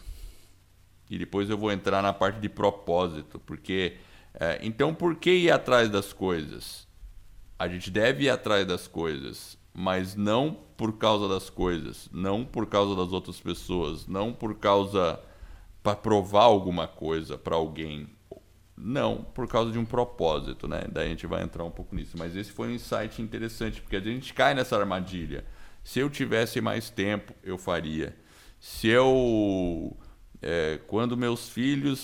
E 1.10 1.18
depois 1.18 1.50
eu 1.50 1.58
vou 1.58 1.72
entrar 1.72 2.04
na 2.04 2.14
parte 2.14 2.40
de 2.40 2.48
propósito, 2.48 3.40
porque 3.40 3.98
é, 4.40 4.60
então 4.62 4.94
por 4.94 5.16
que 5.16 5.32
ir 5.32 5.52
atrás 5.52 5.90
das 5.90 6.14
coisas? 6.14 6.88
A 7.58 7.68
gente 7.68 7.90
deve 7.90 8.26
ir 8.26 8.30
atrás 8.30 8.68
das 8.68 8.88
coisas, 8.88 9.58
mas 9.74 10.16
não 10.16 10.56
por 10.78 10.98
causa 10.98 11.28
das 11.28 11.50
coisas, 11.50 12.08
não 12.14 12.46
por 12.46 12.68
causa 12.68 12.96
das 12.96 13.12
outras 13.12 13.40
pessoas, 13.40 14.06
não 14.06 14.32
por 14.32 14.60
causa 14.60 15.20
para 15.82 15.96
provar 15.96 16.44
alguma 16.44 16.88
coisa 16.88 17.38
para 17.38 17.56
alguém. 17.56 18.08
Não, 18.82 19.26
por 19.34 19.46
causa 19.46 19.74
de 19.74 19.78
um 19.78 19.84
propósito, 19.84 20.66
né? 20.66 20.84
Daí 20.90 21.08
a 21.08 21.10
gente 21.10 21.28
vai 21.28 21.44
entrar 21.44 21.66
um 21.66 21.72
pouco 21.72 21.94
nisso. 21.94 22.16
Mas 22.18 22.34
esse 22.34 22.50
foi 22.52 22.70
um 22.70 22.72
insight 22.72 23.22
interessante, 23.22 23.82
porque 23.82 23.98
a 23.98 24.00
gente 24.00 24.34
cai 24.34 24.54
nessa 24.54 24.78
armadilha. 24.78 25.44
Se 25.84 26.00
eu 26.00 26.10
tivesse 26.10 26.62
mais 26.62 26.90
tempo, 26.90 27.34
eu 27.44 27.58
faria. 27.58 28.16
Se 28.58 28.88
eu. 28.88 29.98
É, 30.42 30.80
quando 30.88 31.18
meus 31.18 31.50
filhos 31.50 32.00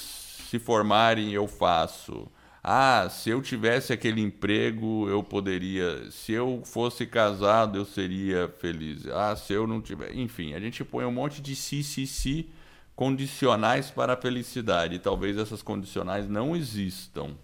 se 0.50 0.60
formarem, 0.60 1.32
eu 1.32 1.48
faço. 1.48 2.30
Ah, 2.62 3.08
se 3.10 3.30
eu 3.30 3.42
tivesse 3.42 3.94
aquele 3.94 4.20
emprego, 4.20 5.08
eu 5.08 5.24
poderia. 5.24 6.12
Se 6.12 6.34
eu 6.34 6.62
fosse 6.66 7.06
casado, 7.06 7.78
eu 7.78 7.86
seria 7.86 8.54
feliz. 8.60 9.08
Ah, 9.08 9.34
se 9.36 9.54
eu 9.54 9.66
não 9.66 9.80
tiver. 9.82 10.14
Enfim, 10.14 10.54
a 10.54 10.60
gente 10.60 10.84
põe 10.84 11.06
um 11.06 11.12
monte 11.12 11.42
de 11.42 11.56
si, 11.56 11.84
si, 11.84 12.06
si 12.06 12.50
condicionais 12.96 13.92
para 13.92 14.14
a 14.14 14.18
felicidade. 14.18 14.96
E 14.96 15.00
talvez 15.00 15.38
essas 15.38 15.62
condicionais 15.62 16.28
não 16.30 16.56
existam. 16.56 17.36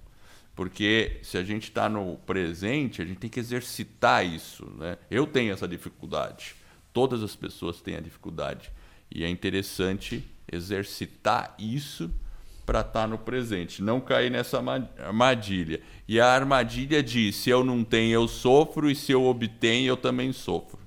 Porque 0.55 1.19
se 1.23 1.37
a 1.37 1.43
gente 1.43 1.63
está 1.63 1.89
no 1.89 2.17
presente, 2.25 3.01
a 3.01 3.05
gente 3.05 3.19
tem 3.19 3.29
que 3.29 3.39
exercitar 3.39 4.25
isso. 4.25 4.65
Né? 4.77 4.97
Eu 5.09 5.25
tenho 5.25 5.53
essa 5.53 5.67
dificuldade. 5.67 6.55
Todas 6.93 7.23
as 7.23 7.35
pessoas 7.35 7.81
têm 7.81 7.95
a 7.95 8.01
dificuldade. 8.01 8.71
E 9.09 9.23
é 9.23 9.29
interessante 9.29 10.23
exercitar 10.51 11.55
isso 11.57 12.11
para 12.65 12.81
estar 12.81 13.01
tá 13.01 13.07
no 13.07 13.17
presente, 13.17 13.81
não 13.81 13.99
cair 13.99 14.29
nessa 14.29 14.61
armadilha. 14.99 15.81
E 16.07 16.19
a 16.19 16.27
armadilha 16.27 17.01
diz: 17.01 17.35
se 17.35 17.49
eu 17.49 17.63
não 17.63 17.83
tenho, 17.83 18.13
eu 18.13 18.27
sofro, 18.27 18.89
e 18.89 18.95
se 18.95 19.11
eu 19.11 19.25
obtenho, 19.25 19.87
eu 19.87 19.97
também 19.97 20.31
sofro. 20.31 20.80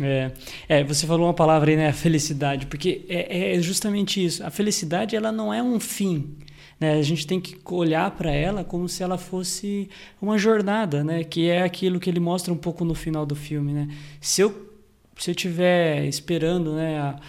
É, 0.00 0.32
é, 0.68 0.84
você 0.84 1.06
falou 1.06 1.26
uma 1.26 1.34
palavra 1.34 1.70
aí, 1.70 1.76
né? 1.76 1.92
Felicidade, 1.92 2.66
porque 2.66 3.04
é, 3.08 3.54
é 3.54 3.60
justamente 3.60 4.24
isso. 4.24 4.44
A 4.44 4.50
felicidade 4.50 5.14
ela 5.14 5.30
não 5.30 5.54
é 5.54 5.62
um 5.62 5.78
fim. 5.78 6.36
Né? 6.80 6.94
A 6.94 7.02
gente 7.02 7.26
tem 7.26 7.40
que 7.40 7.56
olhar 7.72 8.10
para 8.10 8.30
ela 8.32 8.64
como 8.64 8.88
se 8.88 9.02
ela 9.02 9.16
fosse 9.16 9.88
uma 10.20 10.36
jornada, 10.36 11.04
né? 11.04 11.22
Que 11.22 11.48
é 11.48 11.62
aquilo 11.62 12.00
que 12.00 12.10
ele 12.10 12.20
mostra 12.20 12.52
um 12.52 12.56
pouco 12.56 12.84
no 12.84 12.94
final 12.94 13.24
do 13.24 13.36
filme, 13.36 13.72
né? 13.72 13.88
Se 14.20 14.40
eu 14.40 14.72
se 15.16 15.30
eu 15.30 15.34
tiver 15.34 16.04
esperando, 16.06 16.74
né? 16.74 16.98
A, 16.98 17.20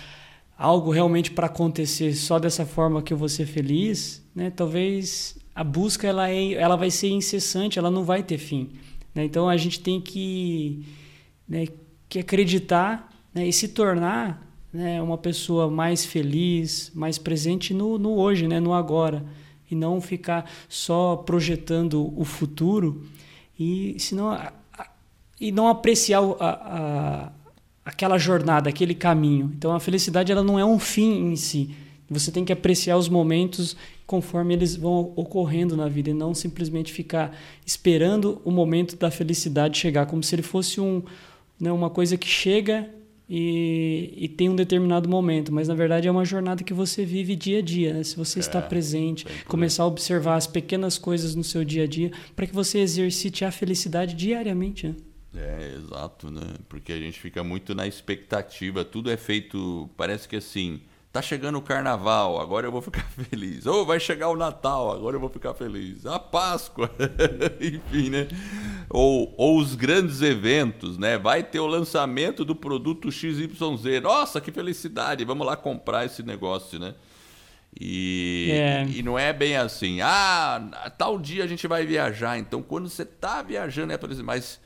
algo 0.57 0.89
realmente 0.89 1.31
para 1.31 1.47
acontecer 1.47 2.15
só 2.15 2.39
dessa 2.39 2.65
forma 2.65 3.01
que 3.01 3.13
eu 3.13 3.17
vou 3.17 3.29
ser 3.29 3.45
feliz, 3.45 4.25
né? 4.33 4.49
Talvez 4.49 5.37
a 5.53 5.63
busca 5.63 6.07
ela 6.07 6.29
é, 6.29 6.53
ela 6.53 6.75
vai 6.75 6.89
ser 6.89 7.09
incessante, 7.09 7.77
ela 7.77 7.91
não 7.91 8.03
vai 8.03 8.23
ter 8.23 8.37
fim. 8.37 8.71
Né? 9.13 9.23
Então 9.25 9.47
a 9.47 9.55
gente 9.55 9.79
tem 9.79 10.01
que 10.01 10.85
né, 11.47 11.67
que 12.07 12.19
acreditar 12.19 13.11
né, 13.33 13.47
e 13.47 13.53
se 13.53 13.69
tornar 13.69 14.45
né, 14.71 15.01
uma 15.01 15.17
pessoa 15.17 15.69
mais 15.69 16.05
feliz, 16.05 16.91
mais 16.93 17.17
presente 17.17 17.73
no, 17.73 17.97
no 17.97 18.15
hoje, 18.15 18.47
né, 18.47 18.59
no 18.59 18.73
agora, 18.73 19.25
e 19.69 19.75
não 19.75 19.99
ficar 19.99 20.49
só 20.69 21.15
projetando 21.15 22.13
o 22.19 22.23
futuro 22.23 23.03
e 23.59 23.95
senão 23.99 24.37
e 25.39 25.51
não 25.51 25.67
apreciar 25.67 26.21
a, 26.21 26.49
a, 26.49 27.31
aquela 27.83 28.17
jornada, 28.17 28.69
aquele 28.69 28.95
caminho. 28.95 29.51
Então 29.57 29.73
a 29.73 29.79
felicidade 29.79 30.31
ela 30.31 30.43
não 30.43 30.59
é 30.59 30.65
um 30.65 30.79
fim 30.79 31.31
em 31.31 31.35
si. 31.35 31.75
Você 32.09 32.31
tem 32.31 32.45
que 32.45 32.53
apreciar 32.53 32.97
os 32.97 33.09
momentos 33.09 33.75
conforme 34.05 34.53
eles 34.53 34.75
vão 34.75 35.11
ocorrendo 35.15 35.75
na 35.75 35.89
vida 35.89 36.11
e 36.11 36.13
não 36.13 36.33
simplesmente 36.33 36.93
ficar 36.93 37.35
esperando 37.65 38.39
o 38.45 38.51
momento 38.51 38.95
da 38.95 39.09
felicidade 39.09 39.79
chegar 39.79 40.05
como 40.05 40.23
se 40.23 40.35
ele 40.35 40.43
fosse 40.43 40.79
um 40.79 41.01
né, 41.59 41.71
uma 41.71 41.89
coisa 41.89 42.17
que 42.17 42.27
chega 42.27 42.89
e, 43.27 44.13
e, 44.17 44.27
tem 44.27 44.49
um 44.49 44.55
determinado 44.55 45.09
momento, 45.09 45.51
mas 45.51 45.67
na 45.67 45.73
verdade 45.73 46.07
é 46.07 46.11
uma 46.11 46.23
jornada 46.23 46.63
que 46.63 46.73
você 46.73 47.03
vive 47.03 47.35
dia 47.35 47.57
a 47.57 47.61
dia. 47.61 47.93
Né? 47.93 48.03
Se 48.03 48.15
você 48.15 48.37
é, 48.37 48.41
está 48.41 48.61
presente, 48.61 49.25
começar 49.47 49.83
a 49.83 49.87
observar 49.87 50.35
as 50.35 50.45
pequenas 50.45 50.97
coisas 50.99 51.33
no 51.33 51.43
seu 51.43 51.65
dia 51.65 51.83
a 51.83 51.87
dia, 51.87 52.11
para 52.35 52.45
que 52.45 52.53
você 52.53 52.79
exercite 52.79 53.43
a 53.43 53.51
felicidade 53.51 54.13
diariamente. 54.15 54.87
Né? 54.87 54.95
É, 55.35 55.75
exato, 55.75 56.29
né? 56.29 56.53
Porque 56.69 56.93
a 56.93 56.99
gente 56.99 57.19
fica 57.19 57.43
muito 57.43 57.73
na 57.73 57.87
expectativa, 57.87 58.85
tudo 58.85 59.09
é 59.09 59.17
feito, 59.17 59.89
parece 59.97 60.29
que 60.29 60.35
assim, 60.35 60.79
tá 61.15 61.21
chegando 61.21 61.57
o 61.57 61.61
carnaval, 61.61 62.41
agora 62.41 62.67
eu 62.67 62.71
vou 62.73 62.81
ficar 62.81 63.05
feliz. 63.15 63.65
Ou 63.65 63.85
vai 63.85 64.01
chegar 64.01 64.27
o 64.27 64.35
Natal, 64.35 64.91
agora 64.91 65.15
eu 65.15 65.19
vou 65.19 65.29
ficar 65.29 65.53
feliz. 65.53 66.05
A 66.05 66.19
Páscoa, 66.19 66.91
enfim, 67.61 68.09
né? 68.09 68.27
Ou, 68.89 69.33
ou 69.37 69.57
os 69.57 69.75
grandes 69.75 70.21
eventos, 70.21 70.97
né? 70.97 71.17
Vai 71.17 71.41
ter 71.41 71.61
o 71.61 71.67
lançamento 71.67 72.43
do 72.43 72.53
produto 72.53 73.09
XYZ. 73.09 74.01
Nossa, 74.03 74.41
que 74.41 74.51
felicidade! 74.51 75.23
Vamos 75.23 75.47
lá 75.47 75.55
comprar 75.55 76.05
esse 76.05 76.21
negócio, 76.21 76.77
né? 76.79 76.93
E, 77.79 78.49
é. 78.51 78.85
e 78.85 79.01
não 79.01 79.17
é 79.17 79.31
bem 79.31 79.55
assim. 79.55 80.01
Ah, 80.01 80.91
tal 80.97 81.17
dia 81.17 81.45
a 81.45 81.47
gente 81.47 81.65
vai 81.65 81.85
viajar. 81.85 82.37
Então, 82.37 82.61
quando 82.61 82.89
você 82.89 83.05
tá 83.05 83.41
viajando, 83.41 83.93
é 83.93 83.97
por 83.97 84.13
mas 84.21 84.59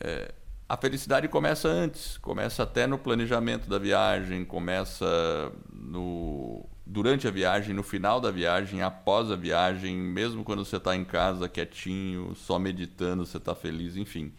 é, 0.00 0.32
a 0.68 0.76
felicidade 0.76 1.28
começa 1.28 1.66
antes, 1.66 2.18
começa 2.18 2.62
até 2.62 2.86
no 2.86 2.98
planejamento 2.98 3.68
da 3.68 3.78
viagem, 3.78 4.44
começa 4.44 5.50
no 5.72 6.68
durante 6.84 7.28
a 7.28 7.30
viagem, 7.30 7.74
no 7.74 7.82
final 7.82 8.18
da 8.20 8.30
viagem, 8.30 8.80
após 8.82 9.30
a 9.30 9.36
viagem, 9.36 9.94
mesmo 9.94 10.42
quando 10.42 10.64
você 10.64 10.76
está 10.76 10.96
em 10.96 11.04
casa 11.04 11.48
quietinho, 11.48 12.34
só 12.34 12.58
meditando, 12.58 13.26
você 13.26 13.36
está 13.36 13.54
feliz, 13.54 13.94
enfim. 13.96 14.32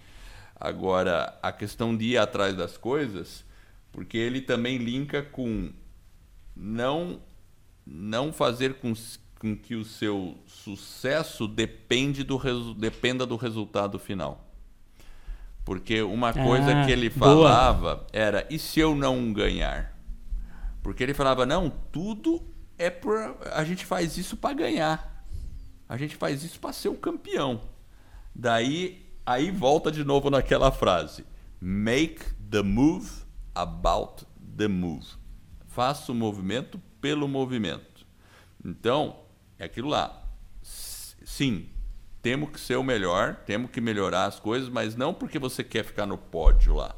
Agora, 0.56 1.38
a 1.44 1.52
questão 1.52 1.96
de 1.96 2.06
ir 2.06 2.18
atrás 2.18 2.56
das 2.56 2.76
coisas, 2.76 3.46
porque 3.92 4.18
ele 4.18 4.42
também 4.42 4.78
linka 4.78 5.22
com 5.22 5.72
não 6.56 7.22
não 7.86 8.32
fazer 8.32 8.76
com, 8.76 8.94
com 9.40 9.56
que 9.56 9.74
o 9.74 9.84
seu 9.84 10.38
sucesso 10.46 11.48
depende 11.48 12.24
do, 12.24 12.38
dependa 12.76 13.26
do 13.26 13.36
resultado 13.36 13.98
final. 13.98 14.49
Porque 15.70 16.02
uma 16.02 16.34
coisa 16.34 16.82
ah, 16.82 16.84
que 16.84 16.92
ele 16.92 17.12
falava 17.12 17.98
boa. 17.98 18.08
era: 18.12 18.48
e 18.50 18.58
se 18.58 18.80
eu 18.80 18.96
não 18.96 19.32
ganhar? 19.32 19.96
Porque 20.82 21.04
ele 21.04 21.14
falava: 21.14 21.46
não, 21.46 21.70
tudo 21.70 22.42
é 22.76 22.90
por. 22.90 23.38
A 23.54 23.64
gente 23.64 23.86
faz 23.86 24.18
isso 24.18 24.36
para 24.36 24.56
ganhar. 24.56 25.28
A 25.88 25.96
gente 25.96 26.16
faz 26.16 26.44
isso 26.44 26.60
para 26.60 26.74
ser 26.74 26.90
o 26.90 26.96
campeão. 26.96 27.62
Daí, 28.34 29.06
aí 29.24 29.52
volta 29.52 29.92
de 29.92 30.04
novo 30.04 30.32
naquela 30.32 30.72
frase: 30.72 31.24
make 31.62 32.26
the 32.50 32.64
move 32.64 33.08
about 33.54 34.26
the 34.58 34.68
move. 34.68 35.06
Faça 35.68 36.12
o 36.12 36.16
movimento 36.16 36.82
pelo 37.00 37.28
movimento. 37.28 38.08
Então, 38.66 39.18
é 39.60 39.66
aquilo 39.66 39.90
lá. 39.90 40.20
Sim, 40.64 41.70
temos 42.22 42.52
que 42.52 42.60
ser 42.60 42.76
o 42.76 42.84
melhor, 42.84 43.36
temos 43.46 43.72
que 43.72 43.80
melhorar 43.80 44.26
as 44.26 44.40
coisas, 44.40 44.70
mas 44.70 44.96
não 44.96 45.14
porque 45.14 45.40
você 45.40 45.64
quer 45.64 45.84
ficar 45.84 46.06
no 46.06 46.18
pódio 46.18 46.74
lá. 46.76 46.96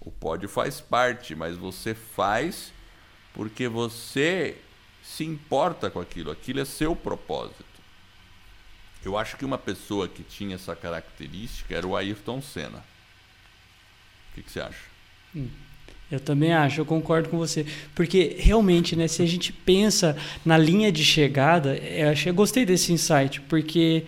O 0.00 0.10
pódio 0.10 0.48
faz 0.48 0.80
parte, 0.80 1.34
mas 1.34 1.56
você 1.56 1.94
faz 1.94 2.72
porque 3.34 3.68
você 3.68 4.56
se 5.02 5.24
importa 5.24 5.90
com 5.90 6.00
aquilo, 6.00 6.30
aquilo 6.30 6.60
é 6.60 6.64
seu 6.64 6.96
propósito. 6.96 7.64
Eu 9.04 9.16
acho 9.16 9.36
que 9.36 9.44
uma 9.44 9.58
pessoa 9.58 10.08
que 10.08 10.22
tinha 10.22 10.56
essa 10.56 10.74
característica 10.74 11.74
era 11.74 11.86
o 11.86 11.94
Ayrton 11.94 12.40
Senna. 12.40 12.78
O 14.30 14.34
que, 14.34 14.42
que 14.42 14.50
você 14.50 14.60
acha? 14.60 14.84
Hum. 15.34 15.48
Eu 16.10 16.20
também 16.20 16.52
acho, 16.52 16.80
eu 16.80 16.86
concordo 16.86 17.28
com 17.28 17.36
você. 17.36 17.66
Porque 17.94 18.36
realmente, 18.38 18.94
né, 18.94 19.08
se 19.08 19.22
a 19.22 19.26
gente 19.26 19.52
pensa 19.52 20.16
na 20.44 20.56
linha 20.56 20.90
de 20.90 21.04
chegada, 21.04 21.76
eu, 21.76 22.10
achei, 22.10 22.32
gostei 22.32 22.64
desse 22.64 22.92
insight, 22.92 23.40
porque 23.42 24.04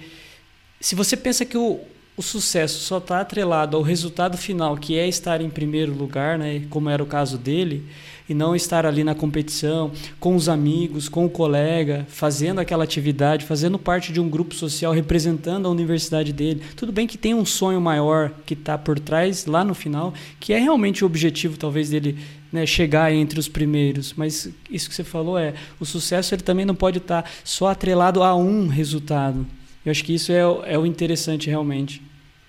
se 0.81 0.95
você 0.95 1.17
pensa 1.17 1.45
que 1.45 1.59
o, 1.59 1.81
o 2.17 2.23
sucesso 2.23 2.81
só 2.81 2.99
está 2.99 3.21
atrelado 3.21 3.77
ao 3.77 3.83
resultado 3.83 4.37
final, 4.37 4.77
que 4.77 4.99
é 4.99 5.09
estar 5.09 5.41
em 5.41 5.51
primeiro 5.51 5.93
lugar, 5.93 6.39
né, 6.39 6.63
como 6.71 6.89
era 6.89 7.03
o 7.03 7.07
caso 7.07 7.39
dele, 7.39 7.85
e 8.29 8.35
não 8.35 8.55
estar 8.55 8.85
ali 8.85 9.03
na 9.03 9.15
competição, 9.15 9.91
com 10.21 10.37
os 10.37 10.49
amigos, 10.49 11.09
com 11.09 11.25
o 11.25 11.31
colega, 11.31 12.05
fazendo 12.09 12.61
aquela 12.61 12.85
atividade, 12.85 13.45
fazendo 13.45 13.79
parte 13.79 14.13
de 14.13 14.21
um 14.21 14.29
grupo 14.29 14.55
social, 14.55 14.93
representando 14.93 15.67
a 15.67 15.71
universidade 15.71 16.33
dele. 16.33 16.63
Tudo 16.77 16.93
bem 16.93 17.07
que 17.07 17.17
tem 17.17 17.35
um 17.35 17.47
sonho 17.47 17.81
maior 17.81 18.31
que 18.45 18.55
está 18.55 18.77
por 18.77 19.01
trás, 19.01 19.47
lá 19.47 19.65
no 19.65 19.75
final, 19.75 20.13
que 20.39 20.53
é 20.53 20.59
realmente 20.59 21.05
o 21.05 21.07
objetivo, 21.07 21.57
talvez, 21.57 21.89
dele 21.89 22.19
né, 22.53 22.67
chegar 22.67 23.13
entre 23.13 23.41
os 23.41 23.49
primeiros. 23.49 24.13
Mas 24.15 24.51
isso 24.71 24.89
que 24.89 24.95
você 24.95 25.05
falou 25.05 25.39
é, 25.39 25.55
o 25.81 25.87
sucesso 25.87 26.35
ele 26.35 26.43
também 26.43 26.67
não 26.67 26.75
pode 26.75 26.99
estar 26.99 27.23
tá 27.23 27.31
só 27.45 27.69
atrelado 27.69 28.23
a 28.23 28.35
um 28.37 28.69
resultado. 28.69 29.47
Eu 29.89 29.91
acho 29.91 30.05
que 30.05 30.13
isso 30.13 30.31
é, 30.31 30.41
é 30.75 30.79
o 30.79 30.85
interessante 30.85 31.49
realmente. 31.49 32.03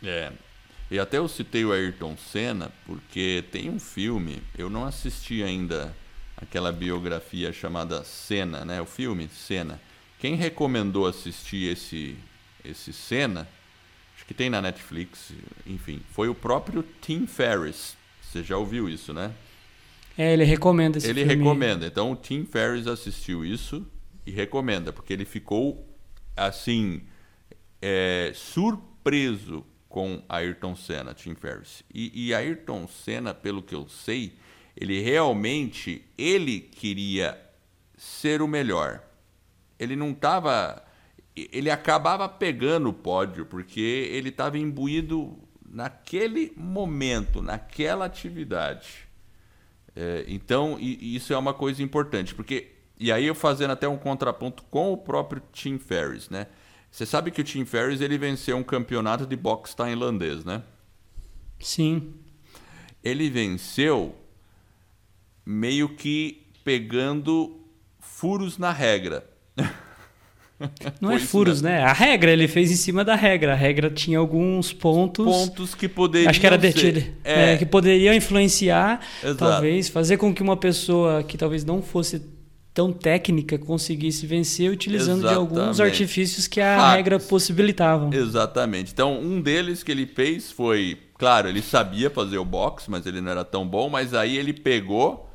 É, 0.03 0.29
e 0.91 0.99
até 0.99 1.19
eu 1.19 1.27
citei 1.29 1.63
o 1.63 1.71
Ayrton 1.71 2.17
Senna 2.17 2.69
porque 2.85 3.45
tem 3.49 3.69
um 3.69 3.79
filme, 3.79 4.43
eu 4.57 4.69
não 4.69 4.83
assisti 4.83 5.41
ainda 5.41 5.95
aquela 6.35 6.69
biografia 6.69 7.53
chamada 7.53 8.03
Senna, 8.03 8.65
né? 8.65 8.81
O 8.81 8.85
filme 8.85 9.29
Senna. 9.29 9.79
Quem 10.19 10.35
recomendou 10.35 11.07
assistir 11.07 11.71
esse 11.71 12.17
esse 12.65 12.91
Senna, 12.91 13.47
acho 14.17 14.25
que 14.25 14.33
tem 14.33 14.49
na 14.49 14.61
Netflix, 14.61 15.31
enfim, 15.65 16.01
foi 16.11 16.27
o 16.27 16.35
próprio 16.35 16.83
Tim 17.01 17.25
Ferriss. 17.25 17.95
Você 18.21 18.43
já 18.43 18.57
ouviu 18.57 18.89
isso, 18.89 19.13
né? 19.13 19.31
É, 20.17 20.33
ele 20.33 20.43
recomenda 20.43 20.97
esse 20.97 21.07
ele 21.07 21.21
filme. 21.21 21.31
Ele 21.35 21.41
recomenda. 21.41 21.87
Então 21.87 22.11
o 22.11 22.17
Tim 22.17 22.43
Ferriss 22.43 22.85
assistiu 22.85 23.45
isso 23.45 23.87
e 24.25 24.31
recomenda, 24.31 24.91
porque 24.91 25.13
ele 25.13 25.23
ficou 25.23 25.87
assim 26.35 27.01
é, 27.81 28.31
surpreso 28.33 29.65
com 29.87 30.23
Ayrton 30.29 30.75
Senna, 30.75 31.13
Tim 31.13 31.35
Ferriss. 31.35 31.83
E, 31.93 32.27
e 32.27 32.33
Ayrton 32.33 32.87
Senna, 32.87 33.33
pelo 33.33 33.63
que 33.63 33.73
eu 33.73 33.87
sei, 33.87 34.33
ele 34.75 35.01
realmente 35.01 36.05
ele 36.17 36.59
queria 36.59 37.39
ser 37.97 38.41
o 38.41 38.47
melhor. 38.47 39.03
Ele 39.77 39.95
não 39.95 40.11
estava, 40.11 40.83
ele 41.35 41.69
acabava 41.69 42.29
pegando 42.29 42.89
o 42.89 42.93
pódio 42.93 43.45
porque 43.45 43.79
ele 43.79 44.29
estava 44.29 44.57
imbuído 44.57 45.37
naquele 45.67 46.53
momento, 46.55 47.41
naquela 47.41 48.05
atividade. 48.05 49.07
É, 49.95 50.23
então 50.27 50.77
e, 50.79 51.15
isso 51.15 51.33
é 51.33 51.37
uma 51.37 51.53
coisa 51.53 51.81
importante, 51.81 52.35
porque 52.35 52.75
e 52.99 53.11
aí 53.11 53.25
eu 53.25 53.35
fazendo 53.35 53.71
até 53.71 53.87
um 53.87 53.97
contraponto 53.97 54.63
com 54.63 54.91
o 54.91 54.97
próprio 54.97 55.41
Tim 55.53 55.77
Ferriss, 55.77 56.29
né? 56.29 56.47
Você 56.91 57.05
sabe 57.05 57.31
que 57.31 57.41
o 57.41 57.43
Tim 57.43 57.65
Ferriss 57.65 58.01
ele 58.01 58.17
venceu 58.17 58.57
um 58.57 58.63
campeonato 58.63 59.25
de 59.25 59.35
boxe 59.35 59.75
tailandês, 59.75 60.43
né? 60.43 60.63
Sim. 61.59 62.13
Ele 63.03 63.29
venceu 63.29 64.15
meio 65.45 65.89
que 65.89 66.47
pegando 66.63 67.59
furos 67.99 68.57
na 68.57 68.71
regra. 68.71 69.27
Não 70.99 71.09
é 71.09 71.19
furos, 71.19 71.61
né? 71.61 71.81
A 71.83 71.93
regra 71.93 72.31
ele 72.31 72.47
fez 72.47 72.69
em 72.69 72.75
cima 72.75 73.05
da 73.05 73.15
regra. 73.15 73.53
A 73.53 73.55
regra 73.55 73.89
tinha 73.89 74.19
alguns 74.19 74.73
pontos. 74.73 75.25
Pontos 75.25 75.73
que 75.73 75.87
poderiam. 75.87 76.29
Acho 76.29 76.39
que 76.39 76.45
era 76.45 76.57
detido. 76.57 76.99
É. 77.23 77.53
É, 77.53 77.57
que 77.57 77.65
poderiam 77.65 78.13
influenciar, 78.13 78.99
Exato. 79.23 79.37
talvez, 79.37 79.87
fazer 79.87 80.17
com 80.17 80.33
que 80.33 80.41
uma 80.41 80.57
pessoa 80.57 81.23
que 81.23 81.37
talvez 81.37 81.63
não 81.63 81.81
fosse 81.81 82.21
tão 82.79 82.93
técnica 82.93 83.57
conseguisse 83.57 84.25
vencer 84.25 84.71
utilizando 84.71 85.25
Exatamente. 85.25 85.49
de 85.49 85.57
alguns 85.59 85.81
artifícios 85.81 86.47
que 86.47 86.61
a 86.61 86.93
regra 86.93 87.19
possibilitavam. 87.19 88.09
Exatamente. 88.13 88.93
Então, 88.93 89.19
um 89.19 89.41
deles 89.41 89.83
que 89.83 89.91
ele 89.91 90.05
fez 90.05 90.49
foi, 90.49 90.97
claro, 91.17 91.49
ele 91.49 91.61
sabia 91.61 92.09
fazer 92.09 92.37
o 92.37 92.45
boxe, 92.45 92.89
mas 92.89 93.05
ele 93.05 93.19
não 93.19 93.31
era 93.31 93.43
tão 93.43 93.67
bom, 93.67 93.89
mas 93.89 94.13
aí 94.13 94.37
ele 94.37 94.53
pegou, 94.53 95.29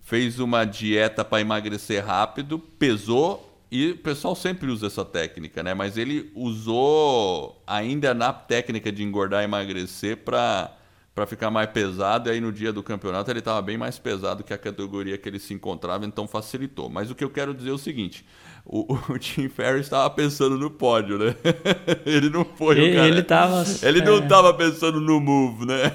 fez 0.00 0.40
uma 0.40 0.64
dieta 0.64 1.22
para 1.22 1.42
emagrecer 1.42 2.02
rápido, 2.02 2.58
pesou 2.58 3.60
e 3.70 3.90
o 3.90 3.98
pessoal 3.98 4.34
sempre 4.34 4.70
usa 4.70 4.86
essa 4.86 5.04
técnica, 5.04 5.62
né? 5.62 5.74
Mas 5.74 5.98
ele 5.98 6.32
usou 6.34 7.62
ainda 7.66 8.14
na 8.14 8.32
técnica 8.32 8.90
de 8.90 9.02
engordar 9.02 9.42
e 9.42 9.44
emagrecer 9.44 10.16
para 10.16 10.74
para 11.14 11.26
ficar 11.26 11.50
mais 11.50 11.70
pesado. 11.70 12.28
E 12.28 12.32
aí 12.32 12.40
no 12.40 12.52
dia 12.52 12.72
do 12.72 12.82
campeonato 12.82 13.30
ele 13.30 13.38
estava 13.38 13.62
bem 13.62 13.78
mais 13.78 13.98
pesado 13.98 14.42
que 14.42 14.52
a 14.52 14.58
categoria 14.58 15.16
que 15.16 15.28
ele 15.28 15.38
se 15.38 15.54
encontrava, 15.54 16.04
então 16.04 16.26
facilitou. 16.26 16.90
Mas 16.90 17.10
o 17.10 17.14
que 17.14 17.22
eu 17.22 17.30
quero 17.30 17.54
dizer 17.54 17.70
é 17.70 17.72
o 17.72 17.78
seguinte: 17.78 18.24
o, 18.66 18.94
o 19.12 19.18
Tim 19.18 19.48
Ferriss 19.48 19.86
estava 19.86 20.10
pensando 20.10 20.58
no 20.58 20.70
pódio, 20.70 21.18
né? 21.18 21.36
ele 22.04 22.28
não 22.28 22.44
foi 22.44 22.78
ele, 22.78 22.90
o 22.90 22.94
cara. 22.94 23.08
Ele, 23.08 23.22
tava, 23.22 23.64
ele 23.86 24.00
é... 24.00 24.04
não 24.04 24.18
estava 24.18 24.52
pensando 24.54 25.00
no 25.00 25.20
move, 25.20 25.66
né? 25.66 25.92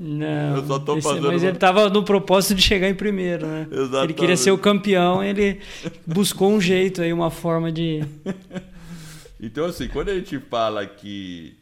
Não. 0.00 0.56
Eu 0.56 0.66
só 0.66 0.78
tô 0.78 0.96
esse, 0.96 1.06
fazendo. 1.06 1.26
Mas 1.26 1.42
ele 1.42 1.52
estava 1.52 1.90
no 1.90 2.02
propósito 2.02 2.54
de 2.54 2.62
chegar 2.62 2.88
em 2.88 2.94
primeiro, 2.94 3.46
né? 3.46 3.66
Exatamente. 3.70 4.04
Ele 4.04 4.14
queria 4.14 4.36
ser 4.36 4.50
o 4.50 4.58
campeão, 4.58 5.22
ele 5.22 5.60
buscou 6.06 6.50
um 6.50 6.60
jeito 6.60 7.02
aí, 7.02 7.12
uma 7.12 7.30
forma 7.30 7.70
de. 7.70 8.02
Então, 9.38 9.66
assim, 9.66 9.86
quando 9.88 10.08
a 10.08 10.14
gente 10.14 10.38
fala 10.38 10.86
que 10.86 11.54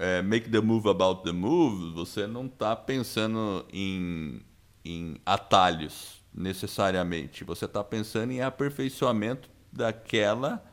é, 0.00 0.22
make 0.22 0.48
the 0.48 0.60
move 0.60 0.88
about 0.88 1.22
the 1.22 1.32
move, 1.32 1.92
você 1.92 2.26
não 2.26 2.46
está 2.46 2.74
pensando 2.74 3.66
em, 3.70 4.40
em 4.82 5.16
atalhos 5.26 6.22
necessariamente. 6.34 7.44
Você 7.44 7.66
está 7.66 7.84
pensando 7.84 8.32
em 8.32 8.40
aperfeiçoamento 8.40 9.50
daquela, 9.70 10.64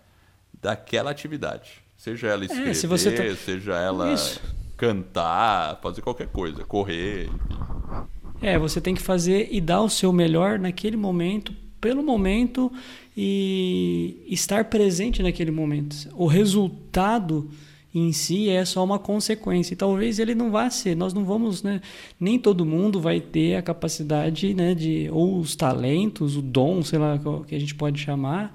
daquela 0.62 1.12
atividade. 1.12 1.84
Seja 1.98 2.28
ela 2.28 2.46
escrever, 2.46 2.70
é, 2.70 2.74
se 2.74 2.88
você 2.88 3.12
tá... 3.12 3.36
seja 3.36 3.76
ela 3.76 4.14
Isso. 4.14 4.40
cantar, 4.78 5.82
fazer 5.82 6.02
qualquer 6.02 6.28
coisa, 6.28 6.64
correr, 6.64 7.26
enfim. 7.26 8.08
É, 8.42 8.58
você 8.58 8.80
tem 8.80 8.96
que 8.96 9.02
fazer 9.02 9.50
e 9.52 9.60
dar 9.60 9.82
o 9.82 9.90
seu 9.90 10.14
melhor 10.14 10.58
naquele 10.58 10.96
momento, 10.96 11.54
pelo 11.82 12.02
momento 12.02 12.72
e 13.16 14.24
estar 14.28 14.66
presente 14.66 15.22
naquele 15.22 15.52
momento. 15.52 15.96
O 16.14 16.28
resultado 16.28 17.50
em 17.94 18.12
si 18.12 18.50
é 18.50 18.64
só 18.66 18.84
uma 18.84 19.00
consequência. 19.00 19.74
E 19.74 19.78
talvez 19.78 20.20
ele 20.20 20.36
não 20.36 20.52
vá 20.52 20.70
ser. 20.70 20.96
Nós 20.96 21.14
não 21.14 21.26
vamos, 21.26 21.64
né? 21.64 21.82
Nem 22.20 22.38
todo 22.38 22.66
mundo 22.66 23.00
vai 23.00 23.20
ter 23.20 23.56
a 23.56 23.62
capacidade, 23.62 24.54
né? 24.54 24.76
De 24.76 25.10
ou 25.12 25.40
os 25.40 25.56
talentos, 25.56 26.36
o 26.36 26.42
dom, 26.42 26.84
sei 26.84 27.00
lá, 27.00 27.20
que 27.48 27.56
a 27.56 27.60
gente 27.60 27.76
pode 27.76 28.00
chamar, 28.00 28.54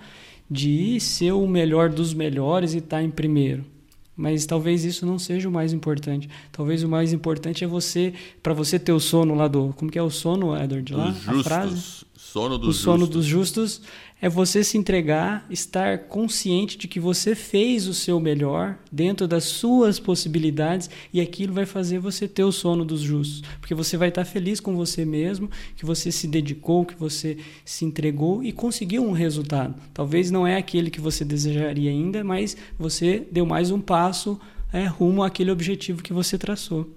de 0.51 1.01
ser 1.01 1.33
o 1.33 1.47
melhor 1.47 1.89
dos 1.89 2.15
melhores 2.15 2.75
e 2.75 2.79
estar 2.79 2.99
tá 2.99 3.03
em 3.03 3.11
primeiro. 3.11 3.65
Mas 4.15 4.45
talvez 4.45 4.85
isso 4.85 5.07
não 5.07 5.19
seja 5.19 5.49
o 5.49 5.53
mais 5.53 5.73
importante. 5.73 6.29
Talvez 6.53 6.85
o 6.85 6.89
mais 6.89 7.13
importante 7.13 7.65
é 7.65 7.67
você, 7.67 8.13
para 8.43 8.53
você 8.53 8.79
ter 8.79 8.93
o 8.93 9.01
sono 9.01 9.35
lá 9.35 9.49
do, 9.49 9.75
como 9.77 9.91
que 9.91 9.99
é 9.99 10.03
o 10.03 10.11
sono, 10.11 10.55
Edward 10.57 10.95
lá? 10.95 11.11
Justos. 11.11 11.39
A 11.39 11.43
frase. 11.43 12.07
Sono 12.15 12.59
dos 12.59 12.79
o 12.79 12.83
sono 12.83 12.99
justos. 13.01 13.17
dos 13.17 13.27
justos 13.27 13.83
é 14.23 14.29
você 14.29 14.63
se 14.63 14.79
entregar, 14.79 15.45
estar 15.51 15.99
consciente 16.05 16.79
de 16.79 16.87
que 16.87 17.01
você 17.01 17.35
fez 17.35 17.89
o 17.89 17.93
seu 17.93 18.21
melhor 18.21 18.79
dentro 18.91 19.27
das 19.27 19.43
suas 19.43 19.99
possibilidades 19.99 20.89
e 21.13 21.21
aquilo 21.21 21.53
vai 21.53 21.67
fazer 21.67 21.99
você 21.99 22.29
ter 22.29 22.45
o 22.45 22.53
sono 22.53 22.85
dos 22.85 23.01
justos, 23.01 23.43
porque 23.61 23.75
você 23.75 23.97
vai 23.97 24.11
estar 24.11 24.25
feliz 24.25 24.61
com 24.61 24.77
você 24.77 25.05
mesmo, 25.05 25.51
que 25.75 25.85
você 25.85 26.13
se 26.13 26.29
dedicou, 26.29 26.87
que 26.87 26.95
você 26.95 27.37
se 27.65 27.85
entregou 27.85 28.45
e 28.45 28.53
conseguiu 28.53 29.05
um 29.05 29.11
resultado. 29.11 29.75
Talvez 29.93 30.31
não 30.31 30.47
é 30.47 30.57
aquele 30.57 30.89
que 30.89 31.01
você 31.01 31.25
desejaria 31.25 31.91
ainda, 31.91 32.23
mas 32.23 32.57
você 32.79 33.27
deu 33.33 33.45
mais 33.45 33.73
um 33.73 33.81
passo 33.81 34.41
é, 34.73 34.87
rumo 34.87 35.25
àquele 35.25 35.51
objetivo 35.51 36.01
que 36.01 36.13
você 36.13 36.39
traçou. 36.39 36.89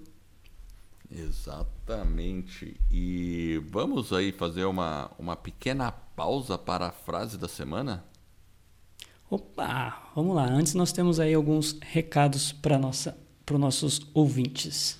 Exatamente. 1.10 2.76
E 2.90 3.60
vamos 3.68 4.12
aí 4.12 4.30
fazer 4.30 4.64
uma, 4.64 5.10
uma 5.18 5.34
pequena 5.34 5.92
pausa 6.16 6.56
para 6.56 6.86
a 6.88 6.92
frase 6.92 7.36
da 7.36 7.46
semana? 7.46 8.02
Opa, 9.28 10.10
vamos 10.14 10.34
lá. 10.34 10.46
Antes 10.46 10.72
nós 10.72 10.90
temos 10.90 11.20
aí 11.20 11.34
alguns 11.34 11.78
recados 11.82 12.52
para 12.52 12.78
nossa 12.78 13.16
para 13.44 13.54
os 13.54 13.60
nossos 13.60 14.00
ouvintes. 14.12 14.98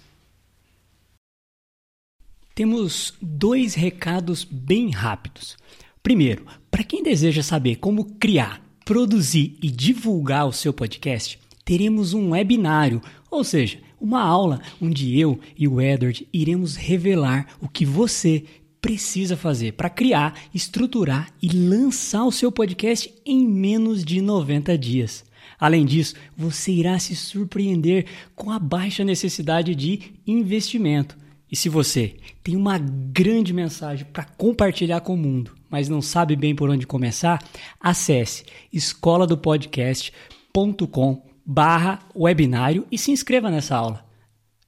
Temos 2.55 3.13
dois 3.21 3.75
recados 3.75 4.45
bem 4.45 4.91
rápidos. 4.91 5.57
Primeiro, 6.01 6.47
para 6.71 6.85
quem 6.85 7.03
deseja 7.03 7.43
saber 7.43 7.77
como 7.77 8.05
criar, 8.21 8.63
produzir 8.85 9.59
e 9.61 9.69
divulgar 9.69 10.47
o 10.47 10.53
seu 10.53 10.73
podcast, 10.73 11.41
teremos 11.65 12.15
um 12.15 12.31
webinário, 12.31 13.03
ou 13.29 13.43
seja, 13.43 13.81
uma 14.01 14.23
aula 14.23 14.63
onde 14.81 15.19
eu 15.19 15.41
e 15.59 15.67
o 15.67 15.81
Edward 15.81 16.29
iremos 16.33 16.77
revelar 16.77 17.57
o 17.61 17.69
que 17.69 17.85
você 17.85 18.45
precisa 18.87 19.37
fazer 19.37 19.73
para 19.73 19.91
criar, 19.91 20.39
estruturar 20.55 21.33
e 21.43 21.49
lançar 21.49 22.25
o 22.25 22.31
seu 22.31 22.53
podcast 22.53 23.13
em 23.27 23.45
menos 23.45 24.05
de 24.05 24.21
90 24.21 24.79
dias. 24.79 25.25
Além 25.59 25.85
disso, 25.85 26.15
você 26.37 26.71
irá 26.71 26.97
se 27.01 27.17
surpreender 27.17 28.07
com 28.37 28.49
a 28.49 28.61
baixa 28.61 29.03
necessidade 29.03 29.75
de 29.75 30.13
investimento. 30.25 31.19
E 31.51 31.57
se 31.57 31.69
você 31.69 32.15
tem 32.45 32.55
uma 32.55 32.79
grande 32.79 33.53
mensagem 33.53 34.07
para 34.13 34.23
compartilhar 34.23 35.01
com 35.01 35.15
o 35.15 35.19
mundo, 35.19 35.57
mas 35.69 35.89
não 35.89 36.01
sabe 36.01 36.37
bem 36.37 36.55
por 36.55 36.71
onde 36.71 36.87
começar, 36.87 37.43
acesse 37.81 38.45
escola 38.73 39.27
do 39.27 39.37
podcast.com 39.37 41.27
barra 41.45 41.99
webinário 42.15 42.87
e 42.93 42.97
se 42.97 43.11
inscreva 43.11 43.51
nessa 43.51 43.75
aula. 43.75 44.07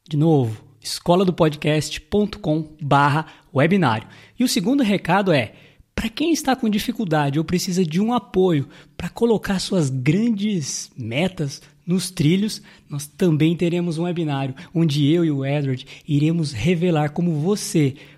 De 0.08 0.16
novo, 0.16 0.67
escola 0.80 1.24
do 1.24 1.32
podcast.com 1.32 2.68
barra 2.80 3.26
webinário. 3.54 4.08
E 4.38 4.44
o 4.44 4.48
segundo 4.48 4.82
recado 4.82 5.32
é, 5.32 5.52
para 5.94 6.08
quem 6.08 6.32
está 6.32 6.54
com 6.54 6.68
dificuldade 6.68 7.38
ou 7.38 7.44
precisa 7.44 7.84
de 7.84 8.00
um 8.00 8.12
apoio 8.14 8.68
para 8.96 9.08
colocar 9.08 9.58
suas 9.58 9.90
grandes 9.90 10.90
metas 10.96 11.60
nos 11.84 12.10
trilhos, 12.10 12.62
nós 12.88 13.06
também 13.06 13.56
teremos 13.56 13.98
um 13.98 14.04
webinário 14.04 14.54
onde 14.74 15.10
eu 15.10 15.24
e 15.24 15.30
o 15.30 15.44
Edward 15.44 15.84
iremos 16.06 16.52
revelar 16.52 17.10
como 17.10 17.32
você 17.40 17.96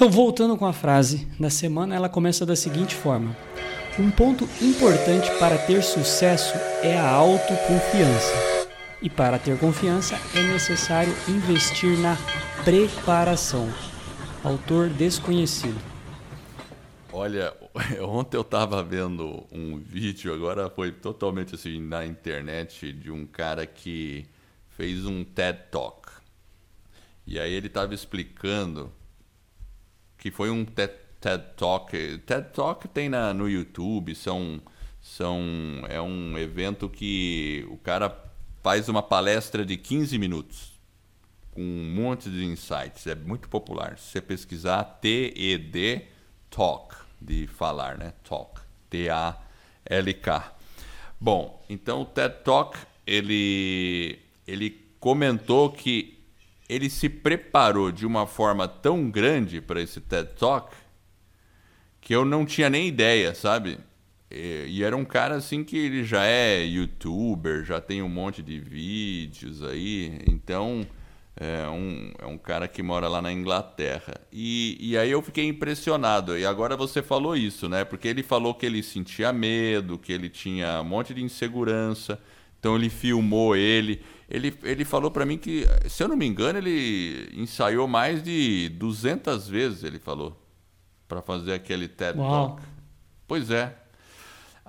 Então, 0.00 0.08
voltando 0.10 0.56
com 0.56 0.64
a 0.64 0.72
frase 0.72 1.28
da 1.38 1.50
semana, 1.50 1.94
ela 1.94 2.08
começa 2.08 2.46
da 2.46 2.56
seguinte 2.56 2.94
forma: 2.94 3.36
Um 3.98 4.10
ponto 4.10 4.48
importante 4.62 5.30
para 5.38 5.58
ter 5.58 5.82
sucesso 5.82 6.54
é 6.82 6.98
a 6.98 7.06
autoconfiança. 7.06 8.32
E 9.02 9.10
para 9.10 9.38
ter 9.38 9.58
confiança 9.58 10.18
é 10.34 10.42
necessário 10.42 11.14
investir 11.28 11.98
na 11.98 12.16
preparação. 12.64 13.68
Autor 14.42 14.88
desconhecido. 14.88 15.78
Olha, 17.12 17.54
ontem 18.00 18.38
eu 18.38 18.40
estava 18.40 18.82
vendo 18.82 19.46
um 19.52 19.78
vídeo, 19.78 20.32
agora 20.32 20.70
foi 20.70 20.92
totalmente 20.92 21.56
assim 21.56 21.78
na 21.78 22.06
internet, 22.06 22.90
de 22.90 23.10
um 23.10 23.26
cara 23.26 23.66
que 23.66 24.24
fez 24.70 25.04
um 25.04 25.22
TED 25.22 25.58
Talk. 25.70 26.08
E 27.26 27.38
aí 27.38 27.52
ele 27.52 27.66
estava 27.66 27.92
explicando 27.92 28.90
que 30.20 30.30
foi 30.30 30.50
um 30.50 30.64
TED, 30.64 30.92
TED 31.18 31.42
Talk. 31.56 32.18
TED 32.18 32.52
Talk 32.52 32.86
tem 32.88 33.08
na, 33.08 33.34
no 33.34 33.48
YouTube, 33.48 34.14
são, 34.14 34.60
são, 35.00 35.42
é 35.88 36.00
um 36.00 36.38
evento 36.38 36.88
que 36.88 37.66
o 37.70 37.78
cara 37.78 38.16
faz 38.62 38.88
uma 38.88 39.02
palestra 39.02 39.64
de 39.64 39.76
15 39.78 40.18
minutos 40.18 40.78
com 41.50 41.62
um 41.62 41.94
monte 41.94 42.30
de 42.30 42.44
insights. 42.44 43.06
É 43.06 43.14
muito 43.14 43.48
popular. 43.48 43.98
Se 43.98 44.12
você 44.12 44.20
pesquisar 44.20 44.84
TED 44.84 46.06
Talk, 46.50 46.94
de 47.20 47.46
falar, 47.46 47.96
né? 47.96 48.12
Talk. 48.22 48.60
T-A-L-K. 48.90 50.54
Bom, 51.18 51.64
então 51.68 52.02
o 52.02 52.04
TED 52.04 52.42
Talk, 52.44 52.78
ele, 53.06 54.18
ele 54.46 54.70
comentou 54.98 55.70
que 55.70 56.19
ele 56.70 56.88
se 56.88 57.08
preparou 57.08 57.90
de 57.90 58.06
uma 58.06 58.26
forma 58.26 58.68
tão 58.68 59.10
grande 59.10 59.60
para 59.60 59.82
esse 59.82 60.00
TED 60.00 60.34
Talk 60.38 60.72
que 62.00 62.14
eu 62.14 62.24
não 62.24 62.46
tinha 62.46 62.70
nem 62.70 62.86
ideia, 62.86 63.34
sabe? 63.34 63.78
E, 64.30 64.66
e, 64.68 64.84
era 64.84 64.96
um 64.96 65.04
cara 65.04 65.34
assim 65.34 65.64
que 65.64 65.76
ele 65.76 66.04
já 66.04 66.24
é 66.24 66.62
youtuber, 66.64 67.64
já 67.64 67.80
tem 67.80 68.00
um 68.00 68.08
monte 68.08 68.40
de 68.40 68.60
vídeos 68.60 69.62
aí, 69.64 70.20
então 70.28 70.86
é 71.36 71.68
um, 71.68 72.12
é 72.20 72.26
um 72.26 72.38
cara 72.38 72.68
que 72.68 72.82
mora 72.82 73.08
lá 73.08 73.20
na 73.20 73.32
Inglaterra. 73.32 74.14
E, 74.32 74.76
e 74.80 74.96
aí 74.96 75.10
eu 75.10 75.20
fiquei 75.20 75.48
impressionado. 75.48 76.38
E 76.38 76.46
agora 76.46 76.76
você 76.76 77.02
falou 77.02 77.36
isso, 77.36 77.68
né? 77.68 77.84
Porque 77.84 78.06
ele 78.06 78.22
falou 78.22 78.54
que 78.54 78.64
ele 78.64 78.82
sentia 78.82 79.32
medo, 79.32 79.98
que 79.98 80.12
ele 80.12 80.28
tinha 80.28 80.80
um 80.80 80.84
monte 80.84 81.12
de 81.14 81.22
insegurança. 81.22 82.20
Então 82.60 82.76
ele 82.76 82.90
filmou 82.90 83.56
ele. 83.56 84.02
Ele, 84.28 84.56
ele 84.62 84.84
falou 84.84 85.10
para 85.10 85.26
mim 85.26 85.36
que, 85.36 85.66
se 85.88 86.04
eu 86.04 86.08
não 86.08 86.16
me 86.16 86.26
engano, 86.26 86.58
ele 86.58 87.28
ensaiou 87.34 87.88
mais 87.88 88.22
de 88.22 88.68
200 88.68 89.48
vezes, 89.48 89.82
ele 89.82 89.98
falou, 89.98 90.40
para 91.08 91.20
fazer 91.20 91.54
aquele 91.54 91.88
TED 91.88 92.16
Uau. 92.16 92.30
Talk. 92.30 92.62
Pois 93.26 93.50
é. 93.50 93.74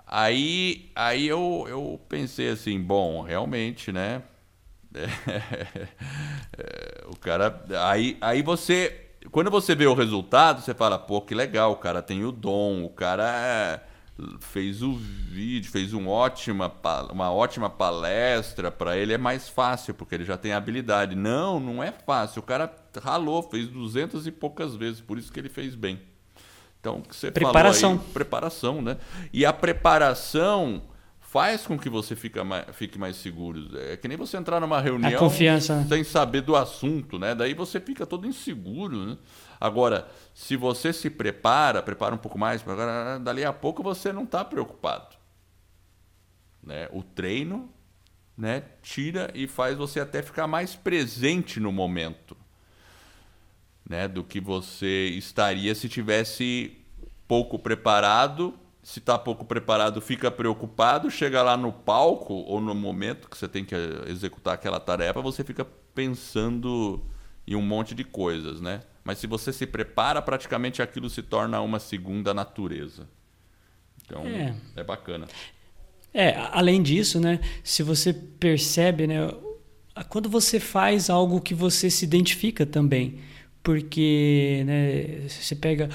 Aí, 0.07 0.91
aí 0.95 1.27
eu, 1.27 1.65
eu 1.69 2.01
pensei 2.09 2.49
assim, 2.49 2.81
bom, 2.81 3.21
realmente, 3.21 3.91
né? 3.91 4.23
É, 6.57 7.05
o 7.07 7.15
cara. 7.15 7.63
Aí, 7.87 8.17
aí 8.19 8.41
você. 8.41 9.09
Quando 9.31 9.49
você 9.49 9.73
vê 9.73 9.87
o 9.87 9.93
resultado, 9.93 10.61
você 10.61 10.73
fala, 10.73 10.99
pô, 10.99 11.21
que 11.21 11.33
legal, 11.33 11.71
o 11.71 11.77
cara 11.77 12.01
tem 12.01 12.25
o 12.25 12.31
dom, 12.31 12.83
o 12.83 12.89
cara. 12.89 13.81
Fez 14.39 14.81
o 14.81 14.93
vídeo, 14.93 15.71
fez 15.71 15.93
um 15.93 16.07
ótima, 16.07 16.71
uma 17.11 17.31
ótima 17.31 17.69
palestra, 17.69 18.71
para 18.71 18.97
ele 18.97 19.13
é 19.13 19.17
mais 19.17 19.49
fácil, 19.49 19.93
porque 19.93 20.15
ele 20.15 20.25
já 20.25 20.37
tem 20.37 20.53
habilidade. 20.53 21.15
Não, 21.15 21.59
não 21.59 21.83
é 21.83 21.91
fácil. 21.91 22.41
O 22.41 22.45
cara 22.45 22.73
ralou, 23.01 23.43
fez 23.43 23.67
duzentas 23.67 24.27
e 24.27 24.31
poucas 24.31 24.75
vezes, 24.75 25.01
por 25.01 25.17
isso 25.17 25.31
que 25.31 25.39
ele 25.39 25.49
fez 25.49 25.75
bem. 25.75 25.99
Então, 26.79 27.01
que 27.01 27.15
você 27.15 27.31
preparação. 27.31 27.91
falou 27.91 28.05
aí, 28.07 28.13
preparação, 28.13 28.81
né? 28.81 28.97
E 29.31 29.45
a 29.45 29.53
preparação 29.53 30.81
faz 31.31 31.65
com 31.65 31.79
que 31.79 31.89
você 31.89 32.13
fique 32.13 32.43
mais, 32.43 32.65
fique 32.73 32.99
mais 32.99 33.15
seguro. 33.15 33.69
É 33.77 33.95
que 33.95 34.05
nem 34.05 34.17
você 34.17 34.35
entrar 34.35 34.59
numa 34.59 34.81
reunião 34.81 35.17
confiança. 35.17 35.85
sem 35.87 36.03
saber 36.03 36.41
do 36.41 36.55
assunto, 36.55 37.17
né? 37.17 37.33
Daí 37.33 37.53
você 37.53 37.79
fica 37.79 38.05
todo 38.05 38.27
inseguro, 38.27 39.05
né? 39.05 39.17
Agora, 39.61 40.09
se 40.33 40.55
você 40.55 40.91
se 40.91 41.07
prepara, 41.07 41.83
prepara 41.83 42.15
um 42.15 42.17
pouco 42.17 42.39
mais, 42.39 42.63
dali 43.21 43.45
a 43.45 43.53
pouco 43.53 43.83
você 43.83 44.11
não 44.11 44.23
está 44.23 44.43
preocupado. 44.43 45.15
Né? 46.63 46.89
O 46.91 47.03
treino 47.03 47.71
né, 48.35 48.63
tira 48.81 49.29
e 49.35 49.45
faz 49.45 49.77
você 49.77 49.99
até 49.99 50.23
ficar 50.23 50.47
mais 50.47 50.75
presente 50.75 51.59
no 51.59 51.71
momento 51.71 52.35
né, 53.87 54.07
do 54.07 54.23
que 54.23 54.39
você 54.39 55.09
estaria 55.09 55.75
se 55.75 55.87
tivesse 55.87 56.75
pouco 57.27 57.59
preparado. 57.59 58.55
Se 58.81 58.97
está 58.97 59.15
pouco 59.19 59.45
preparado, 59.45 60.01
fica 60.01 60.31
preocupado, 60.31 61.11
chega 61.11 61.43
lá 61.43 61.55
no 61.55 61.71
palco 61.71 62.33
ou 62.33 62.59
no 62.59 62.73
momento 62.73 63.29
que 63.29 63.37
você 63.37 63.47
tem 63.47 63.63
que 63.63 63.75
executar 64.07 64.55
aquela 64.55 64.79
tarefa, 64.79 65.21
você 65.21 65.43
fica 65.43 65.63
pensando 65.93 67.05
em 67.45 67.55
um 67.55 67.61
monte 67.61 67.93
de 67.93 68.03
coisas, 68.03 68.59
né? 68.59 68.81
Mas 69.03 69.17
se 69.17 69.27
você 69.27 69.51
se 69.51 69.65
prepara, 69.65 70.21
praticamente 70.21 70.81
aquilo 70.81 71.09
se 71.09 71.21
torna 71.21 71.59
uma 71.61 71.79
segunda 71.79 72.33
natureza. 72.33 73.07
Então, 74.05 74.25
é, 74.25 74.55
é 74.75 74.83
bacana. 74.83 75.27
É, 76.13 76.35
além 76.51 76.81
disso, 76.81 77.19
né, 77.19 77.39
se 77.63 77.83
você 77.83 78.13
percebe, 78.13 79.07
né, 79.07 79.31
quando 80.09 80.29
você 80.29 80.59
faz 80.59 81.09
algo 81.09 81.39
que 81.39 81.53
você 81.53 81.89
se 81.89 82.03
identifica 82.03 82.65
também, 82.65 83.19
porque 83.63 84.63
né, 84.65 85.27
você 85.27 85.55
pega 85.55 85.89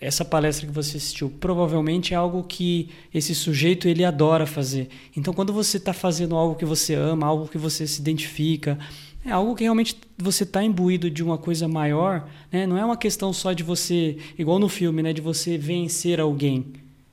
essa 0.00 0.24
palestra 0.24 0.66
que 0.66 0.72
você 0.72 0.96
assistiu, 0.96 1.30
provavelmente 1.30 2.14
é 2.14 2.16
algo 2.16 2.42
que 2.42 2.90
esse 3.12 3.34
sujeito 3.34 3.88
ele 3.88 4.04
adora 4.04 4.46
fazer. 4.46 4.88
Então, 5.16 5.32
quando 5.32 5.52
você 5.52 5.76
está 5.76 5.92
fazendo 5.92 6.34
algo 6.34 6.54
que 6.54 6.64
você 6.64 6.94
ama, 6.94 7.26
algo 7.26 7.46
que 7.48 7.58
você 7.58 7.86
se 7.86 8.00
identifica, 8.00 8.78
é 9.24 9.30
algo 9.30 9.54
que 9.54 9.64
realmente 9.64 9.96
você 10.16 10.44
está 10.44 10.62
imbuído 10.62 11.10
de 11.10 11.22
uma 11.22 11.36
coisa 11.36 11.68
maior, 11.68 12.28
né? 12.50 12.66
não 12.66 12.78
é 12.78 12.84
uma 12.84 12.96
questão 12.96 13.32
só 13.32 13.52
de 13.52 13.62
você, 13.62 14.16
igual 14.38 14.58
no 14.58 14.68
filme, 14.68 15.02
né? 15.02 15.12
de 15.12 15.20
você 15.20 15.58
vencer 15.58 16.18
alguém. 16.18 16.66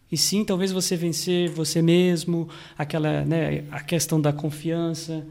E 0.09 0.15
sim, 0.15 0.45
talvez 0.45 0.71
você 0.71 0.95
vencer 0.95 1.49
você 1.49 1.81
mesmo, 1.81 2.47
aquela, 2.77 3.25
né? 3.25 3.65
a 3.71 3.81
questão 3.81 4.21
da 4.21 4.31
confiança. 4.31 5.25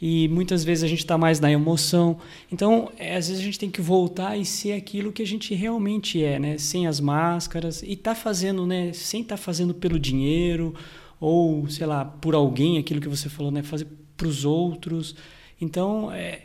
E 0.00 0.28
muitas 0.28 0.64
vezes 0.64 0.84
a 0.84 0.86
gente 0.86 1.00
está 1.00 1.18
mais 1.18 1.40
na 1.40 1.50
emoção. 1.50 2.18
Então, 2.50 2.90
é, 2.96 3.16
às 3.16 3.28
vezes 3.28 3.42
a 3.42 3.44
gente 3.44 3.58
tem 3.58 3.70
que 3.70 3.82
voltar 3.82 4.36
e 4.36 4.44
ser 4.44 4.72
aquilo 4.72 5.12
que 5.12 5.20
a 5.20 5.26
gente 5.26 5.52
realmente 5.54 6.22
é, 6.22 6.38
né? 6.38 6.56
sem 6.58 6.86
as 6.86 7.00
máscaras. 7.00 7.82
E 7.82 7.96
tá 7.96 8.14
fazendo, 8.14 8.64
né? 8.64 8.92
sem 8.92 9.22
estar 9.22 9.36
tá 9.36 9.42
fazendo 9.42 9.74
pelo 9.74 9.98
dinheiro, 9.98 10.74
ou, 11.20 11.68
sei 11.68 11.86
lá, 11.86 12.04
por 12.04 12.36
alguém, 12.36 12.78
aquilo 12.78 13.00
que 13.00 13.08
você 13.08 13.28
falou, 13.28 13.50
né? 13.50 13.64
fazer 13.64 13.88
para 14.16 14.28
os 14.28 14.44
outros. 14.44 15.16
Então, 15.60 16.10
é, 16.12 16.42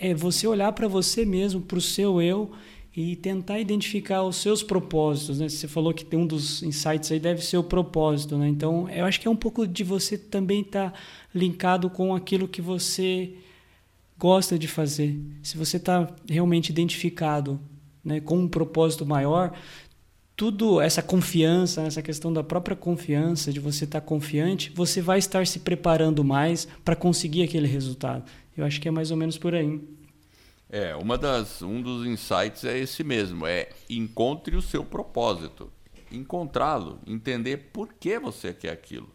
é 0.00 0.14
você 0.14 0.46
olhar 0.46 0.72
para 0.72 0.88
você 0.88 1.24
mesmo, 1.24 1.60
para 1.60 1.78
o 1.78 1.80
seu 1.80 2.20
eu 2.20 2.52
e 2.94 3.16
tentar 3.16 3.58
identificar 3.58 4.22
os 4.22 4.36
seus 4.36 4.62
propósitos. 4.62 5.40
Né? 5.40 5.48
Você 5.48 5.66
falou 5.66 5.94
que 5.94 6.04
tem 6.04 6.18
um 6.18 6.26
dos 6.26 6.62
insights 6.62 7.10
aí 7.10 7.18
deve 7.18 7.42
ser 7.42 7.56
o 7.56 7.64
propósito. 7.64 8.36
Né? 8.36 8.48
Então, 8.48 8.88
eu 8.90 9.04
acho 9.04 9.20
que 9.20 9.26
é 9.26 9.30
um 9.30 9.36
pouco 9.36 9.66
de 9.66 9.82
você 9.82 10.18
também 10.18 10.60
estar 10.60 10.90
tá 10.90 10.98
linkado 11.34 11.88
com 11.88 12.14
aquilo 12.14 12.46
que 12.46 12.60
você 12.60 13.34
gosta 14.18 14.58
de 14.58 14.68
fazer. 14.68 15.18
Se 15.42 15.56
você 15.56 15.78
está 15.78 16.14
realmente 16.28 16.68
identificado 16.68 17.58
né, 18.04 18.20
com 18.20 18.38
um 18.38 18.48
propósito 18.48 19.06
maior, 19.06 19.52
tudo 20.42 20.80
essa 20.80 21.00
confiança, 21.00 21.82
essa 21.82 22.02
questão 22.02 22.32
da 22.32 22.42
própria 22.42 22.74
confiança, 22.74 23.52
de 23.52 23.60
você 23.60 23.84
estar 23.84 24.00
confiante, 24.00 24.72
você 24.74 25.00
vai 25.00 25.20
estar 25.20 25.46
se 25.46 25.60
preparando 25.60 26.24
mais 26.24 26.66
para 26.84 26.96
conseguir 26.96 27.44
aquele 27.44 27.68
resultado. 27.68 28.24
Eu 28.56 28.64
acho 28.64 28.80
que 28.80 28.88
é 28.88 28.90
mais 28.90 29.12
ou 29.12 29.16
menos 29.16 29.38
por 29.38 29.54
aí. 29.54 29.80
É, 30.68 30.96
uma 30.96 31.16
das, 31.16 31.62
um 31.62 31.80
dos 31.80 32.04
insights 32.04 32.64
é 32.64 32.76
esse 32.76 33.04
mesmo, 33.04 33.46
é 33.46 33.68
encontre 33.88 34.56
o 34.56 34.60
seu 34.60 34.84
propósito. 34.84 35.70
Encontrá-lo, 36.10 36.98
entender 37.06 37.68
por 37.72 37.92
que 37.92 38.18
você 38.18 38.52
quer 38.52 38.72
aquilo. 38.72 39.10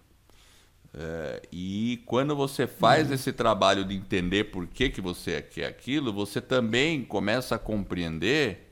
É, 0.94 1.42
e 1.52 2.02
quando 2.06 2.38
você 2.38 2.66
faz 2.66 3.10
uhum. 3.10 3.16
esse 3.16 3.34
trabalho 3.34 3.84
de 3.84 3.94
entender 3.94 4.46
por 4.46 4.66
que, 4.66 4.90
que 4.90 5.02
você 5.02 5.42
quer 5.42 5.66
aquilo, 5.66 6.14
você 6.14 6.40
também 6.40 7.04
começa 7.04 7.56
a 7.56 7.60
compreender 7.60 8.64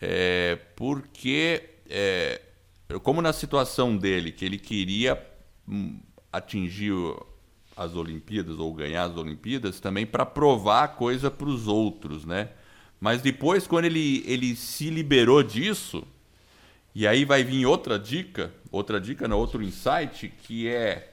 é, 0.00 0.56
porque, 0.76 1.62
é, 1.90 2.40
como 3.02 3.20
na 3.20 3.32
situação 3.32 3.96
dele, 3.96 4.32
que 4.32 4.44
ele 4.44 4.58
queria 4.58 5.20
hum, 5.68 6.00
atingir 6.32 6.92
as 7.76 7.94
Olimpíadas 7.94 8.58
ou 8.58 8.72
ganhar 8.72 9.04
as 9.04 9.16
Olimpíadas 9.16 9.80
também 9.80 10.06
para 10.06 10.24
provar 10.24 10.84
a 10.84 10.88
coisa 10.88 11.30
para 11.30 11.48
os 11.48 11.66
outros, 11.66 12.24
né? 12.24 12.50
Mas 13.00 13.22
depois, 13.22 13.66
quando 13.66 13.86
ele, 13.86 14.22
ele 14.26 14.54
se 14.54 14.90
liberou 14.90 15.42
disso, 15.42 16.06
e 16.94 17.06
aí 17.06 17.24
vai 17.24 17.42
vir 17.42 17.66
outra 17.66 17.98
dica, 17.98 18.52
outra 18.70 19.00
dica, 19.00 19.26
não, 19.26 19.38
outro 19.38 19.62
insight, 19.62 20.32
que 20.42 20.68
é 20.68 21.10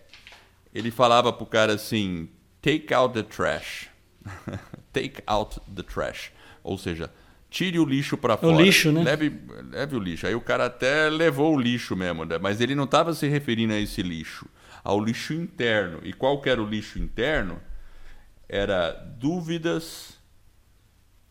ele 0.73 0.91
falava 0.91 1.33
pro 1.33 1.45
cara 1.45 1.73
assim: 1.73 2.29
take 2.61 2.93
out 2.93 3.13
the 3.13 3.23
trash. 3.23 3.89
take 4.93 5.23
out 5.25 5.59
the 5.73 5.81
trash. 5.81 6.31
Ou 6.63 6.77
seja, 6.77 7.11
tire 7.49 7.79
o 7.79 7.85
lixo 7.85 8.17
para 8.17 8.37
fora. 8.37 8.55
O 8.55 8.61
lixo, 8.61 8.91
né? 8.91 9.03
Leve, 9.03 9.33
leve 9.71 9.95
o 9.95 9.99
lixo. 9.99 10.27
Aí 10.27 10.35
o 10.35 10.41
cara 10.41 10.65
até 10.65 11.09
levou 11.09 11.55
o 11.55 11.59
lixo 11.59 11.95
mesmo, 11.95 12.25
né? 12.25 12.37
mas 12.37 12.61
ele 12.61 12.75
não 12.75 12.83
estava 12.83 13.13
se 13.13 13.27
referindo 13.27 13.73
a 13.73 13.79
esse 13.79 14.01
lixo, 14.01 14.45
ao 14.83 15.03
lixo 15.03 15.33
interno. 15.33 15.99
E 16.03 16.13
qual 16.13 16.41
que 16.41 16.49
era 16.49 16.61
o 16.61 16.67
lixo 16.67 16.99
interno? 16.99 17.59
Era 18.49 18.91
dúvidas, 18.91 20.17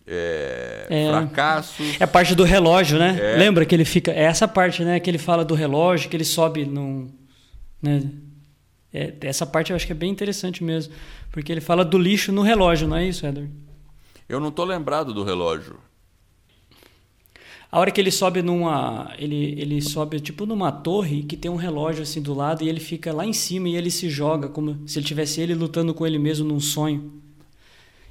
é, 0.07 0.87
é, 0.89 1.09
fracassos. 1.09 2.01
É 2.01 2.05
a 2.05 2.07
parte 2.07 2.35
do 2.35 2.45
relógio, 2.45 2.99
né? 2.99 3.19
É. 3.21 3.37
Lembra 3.37 3.65
que 3.65 3.75
ele 3.75 3.85
fica. 3.85 4.13
É 4.13 4.23
essa 4.23 4.47
parte, 4.47 4.85
né? 4.85 5.01
Que 5.01 5.11
ele 5.11 5.19
fala 5.19 5.45
do 5.45 5.55
relógio, 5.55 6.09
que 6.09 6.17
ele 6.17 6.25
sobe 6.25 6.65
num. 6.65 7.09
Né? 7.83 8.03
É, 8.95 9.15
essa 9.23 9.45
parte 9.45 9.71
eu 9.71 9.77
acho 9.77 9.85
que 9.85 9.93
é 9.93 9.97
bem 9.97 10.11
interessante 10.11 10.63
mesmo. 10.63 10.95
Porque 11.33 11.51
ele 11.51 11.61
fala 11.61 11.85
do 11.85 11.99
lixo 11.99 12.31
no 12.33 12.43
relógio, 12.43 12.87
não 12.87 12.97
é 12.97 13.07
isso, 13.07 13.27
Edward? 13.27 13.51
Eu 14.29 14.41
não 14.41 14.51
tô 14.51 14.65
lembrado 14.65 15.13
do 15.13 15.25
relógio. 15.25 15.79
A 17.77 17.79
hora 17.79 17.91
que 17.91 18.01
ele 18.01 18.11
sobe 18.11 18.41
numa. 18.41 19.15
Ele, 19.19 19.55
ele 19.61 19.83
sobe 19.83 20.19
tipo 20.19 20.47
numa 20.47 20.73
torre 20.73 21.25
que 21.25 21.37
tem 21.37 21.51
um 21.51 21.57
relógio 21.57 22.05
assim 22.05 22.23
do 22.23 22.33
lado 22.33 22.65
e 22.65 22.71
ele 22.71 22.81
fica 22.81 23.13
lá 23.13 23.27
em 23.27 23.35
cima 23.35 23.69
e 23.69 23.77
ele 23.77 23.91
se 23.91 24.09
joga, 24.09 24.49
como 24.49 24.89
se 24.89 24.99
ele 24.99 25.05
tivesse 25.05 25.43
ele 25.43 25.55
lutando 25.55 25.93
com 25.93 26.07
ele 26.07 26.19
mesmo 26.19 26.49
num 26.49 26.59
sonho. 26.59 27.13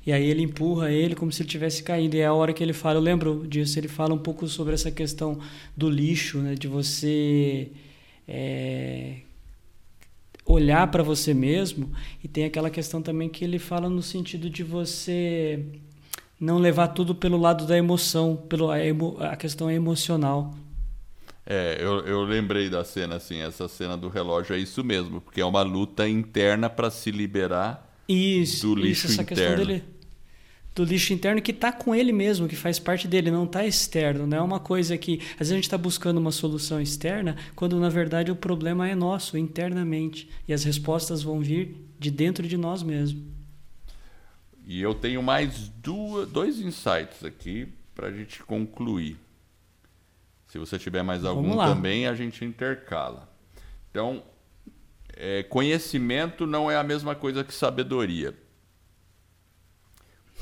E 0.05 0.13
aí 0.13 0.23
ele 0.23 0.43
empurra 0.43 0.91
ele 0.91 1.15
como 1.15 1.31
se 1.31 1.41
ele 1.41 1.49
tivesse 1.49 1.81
caído. 1.81 2.15
E 2.15 2.19
é 2.19 2.27
a 2.27 2.33
hora 2.33 2.53
que 2.53 2.61
ele 2.61 2.73
fala, 2.73 2.99
eu 2.99 3.01
lembro 3.01 3.43
disso, 3.47 3.79
ele 3.79 3.87
fala 3.87 4.13
um 4.13 4.19
pouco 4.19 4.47
sobre 4.47 4.75
essa 4.75 4.91
questão 4.91 5.39
do 5.75 5.89
lixo, 5.89 6.37
né? 6.37 6.53
de 6.53 6.67
você 6.67 7.71
é, 8.27 9.15
olhar 10.45 10.91
para 10.91 11.01
você 11.01 11.33
mesmo 11.33 11.89
e 12.23 12.27
tem 12.27 12.45
aquela 12.45 12.69
questão 12.69 13.01
também 13.01 13.27
que 13.27 13.43
ele 13.43 13.57
fala 13.57 13.89
no 13.89 14.03
sentido 14.03 14.47
de 14.47 14.61
você 14.61 15.59
não 16.39 16.57
levar 16.57 16.89
tudo 16.89 17.15
pelo 17.15 17.37
lado 17.37 17.65
da 17.65 17.77
emoção, 17.77 18.35
pelo 18.35 18.69
a, 18.69 18.83
emo, 18.83 19.17
a 19.19 19.35
questão 19.35 19.69
emocional. 19.69 20.53
É, 21.45 21.77
eu, 21.79 21.99
eu 22.05 22.23
lembrei 22.23 22.69
da 22.69 22.83
cena 22.83 23.15
assim, 23.17 23.37
essa 23.37 23.67
cena 23.67 23.95
do 23.95 24.09
relógio 24.09 24.55
é 24.55 24.59
isso 24.59 24.83
mesmo, 24.83 25.21
porque 25.21 25.41
é 25.41 25.45
uma 25.45 25.61
luta 25.61 26.09
interna 26.09 26.69
para 26.69 26.89
se 26.89 27.11
liberar 27.11 27.87
isso, 28.07 28.67
do 28.67 28.75
lixo 28.75 29.07
isso, 29.07 29.13
essa 29.13 29.21
interno. 29.21 29.57
Questão 29.57 29.65
dele, 29.65 29.83
do 30.75 30.83
lixo 30.83 31.13
interno 31.13 31.41
que 31.41 31.51
está 31.51 31.71
com 31.71 31.95
ele 31.95 32.11
mesmo, 32.11 32.47
que 32.47 32.55
faz 32.55 32.79
parte 32.79 33.07
dele, 33.07 33.31
não 33.31 33.45
está 33.45 33.65
externo. 33.65 34.27
Não 34.27 34.37
é 34.37 34.41
uma 34.41 34.59
coisa 34.59 34.97
que. 34.97 35.21
Às 35.33 35.37
vezes 35.39 35.51
a 35.53 35.55
gente 35.55 35.63
está 35.63 35.77
buscando 35.77 36.17
uma 36.17 36.31
solução 36.31 36.81
externa, 36.81 37.37
quando 37.55 37.79
na 37.79 37.89
verdade 37.89 38.31
o 38.31 38.35
problema 38.35 38.89
é 38.89 38.93
nosso, 38.93 39.37
internamente. 39.37 40.27
E 40.47 40.53
as 40.53 40.63
respostas 40.63 41.23
vão 41.23 41.39
vir 41.39 41.77
de 41.97 42.11
dentro 42.11 42.45
de 42.45 42.57
nós 42.57 42.83
mesmos. 42.83 43.23
E 44.65 44.81
eu 44.81 44.95
tenho 44.95 45.21
mais 45.21 45.69
duas, 45.69 46.27
dois 46.27 46.59
insights 46.59 47.23
aqui 47.23 47.71
para 47.93 48.07
a 48.07 48.11
gente 48.11 48.41
concluir. 48.43 49.17
Se 50.47 50.57
você 50.57 50.79
tiver 50.79 51.03
mais 51.03 51.23
algum 51.23 51.55
também, 51.57 52.07
a 52.07 52.15
gente 52.15 52.43
intercala. 52.43 53.29
Então, 53.91 54.23
é, 55.15 55.43
conhecimento 55.43 56.47
não 56.47 56.69
é 56.69 56.77
a 56.77 56.83
mesma 56.83 57.13
coisa 57.13 57.43
que 57.43 57.53
sabedoria. 57.53 58.35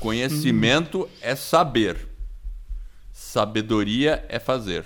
Conhecimento 0.00 1.08
é 1.20 1.36
saber. 1.36 2.08
Sabedoria 3.12 4.24
é 4.28 4.38
fazer. 4.38 4.84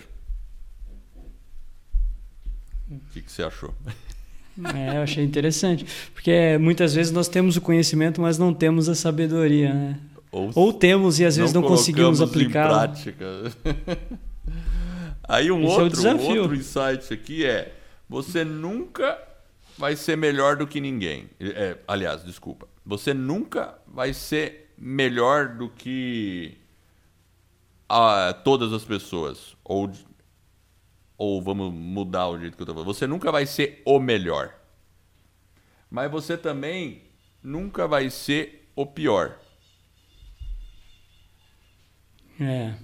O 2.91 2.99
que, 3.13 3.23
que 3.23 3.31
você 3.31 3.43
achou? 3.43 3.75
É, 4.75 4.97
eu 4.97 5.03
achei 5.03 5.25
interessante. 5.25 5.87
Porque 6.13 6.59
muitas 6.59 6.95
vezes 6.95 7.13
nós 7.13 7.29
temos 7.29 7.57
o 7.57 7.61
conhecimento, 7.61 8.21
mas 8.21 8.39
não 8.39 8.53
temos 8.53 8.89
a 8.89 8.95
sabedoria. 8.95 9.73
Né? 9.73 9.99
Ou, 10.31 10.51
Ou, 10.55 10.73
temos 10.73 11.21
e 11.21 11.25
às 11.25 11.37
vezes 11.37 11.53
não, 11.53 11.63
não 11.63 11.69
conseguimos 11.69 12.21
aplicar. 12.21 12.69
prática. 12.69 13.25
Aí 15.29 15.51
um 15.51 15.65
outro, 15.65 16.07
é 16.07 16.13
outro 16.15 16.55
insight 16.55 17.13
aqui 17.13 17.45
é: 17.45 17.75
você 18.09 18.45
nunca 18.45 19.19
vai 19.77 19.95
ser 19.95 20.17
melhor 20.17 20.57
do 20.57 20.67
que 20.67 20.81
ninguém. 20.81 21.29
É, 21.39 21.77
aliás, 21.87 22.25
desculpa. 22.25 22.67
Você 22.85 23.15
nunca 23.15 23.79
vai 23.87 24.13
ser 24.13 24.73
melhor 24.77 25.49
do 25.49 25.69
que 25.69 26.57
a, 27.89 28.35
todas 28.45 28.73
as 28.73 28.85
pessoas. 28.85 29.57
Ou, 29.65 29.91
ou 31.19 31.43
vamos 31.43 31.75
mudar 31.75 32.29
o 32.29 32.39
jeito 32.39 32.57
que 32.57 32.63
eu 32.63 32.67
tô 32.67 32.73
falando. 32.73 32.87
Você 32.87 33.07
nunca 33.07 33.31
vai 33.31 33.45
ser 33.45 33.83
o 33.85 33.99
melhor. 33.99 34.55
Mas 35.91 36.11
você 36.11 36.39
também 36.39 37.03
nunca 37.43 37.87
vai 37.87 38.09
ser 38.09 38.71
o 38.77 38.87
pior. 38.87 39.39
É. 42.41 42.75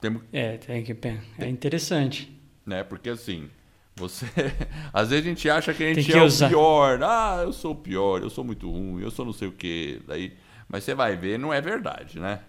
Tem... 0.00 0.20
É, 0.32 0.56
tem 0.56 0.84
que 0.84 0.96
é 1.38 1.48
interessante. 1.48 2.32
Né? 2.64 2.84
Porque 2.84 3.10
assim, 3.10 3.50
você, 3.96 4.26
às 4.92 5.10
vezes 5.10 5.26
a 5.26 5.28
gente 5.28 5.50
acha 5.50 5.74
que 5.74 5.82
a 5.82 5.92
gente 5.92 6.06
que 6.06 6.16
é 6.16 6.22
usar. 6.22 6.46
o 6.46 6.50
pior. 6.50 7.02
Ah, 7.02 7.40
eu 7.42 7.52
sou 7.52 7.72
o 7.72 7.76
pior, 7.76 8.22
eu 8.22 8.30
sou 8.30 8.44
muito 8.44 8.70
ruim, 8.70 9.02
eu 9.02 9.10
sou 9.10 9.24
não 9.24 9.32
sei 9.32 9.48
o 9.48 9.52
quê. 9.52 10.00
Daí 10.06 10.36
mas 10.68 10.84
você 10.84 10.94
vai 10.94 11.16
ver, 11.16 11.38
não 11.38 11.52
é 11.52 11.60
verdade, 11.60 12.20
né? 12.20 12.40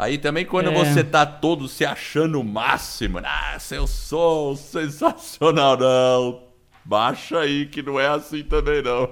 Aí 0.00 0.16
também 0.16 0.46
quando 0.46 0.70
é. 0.70 0.72
você 0.74 1.04
tá 1.04 1.26
todo 1.26 1.68
se 1.68 1.84
achando 1.84 2.40
o 2.40 2.44
máximo, 2.44 3.18
ah, 3.18 3.58
eu 3.70 3.86
sou 3.86 4.56
sensacional, 4.56 5.76
não. 5.76 6.42
Baixa 6.82 7.40
aí 7.40 7.66
que 7.66 7.82
não 7.82 8.00
é 8.00 8.08
assim 8.08 8.42
também 8.42 8.80
não. 8.80 9.10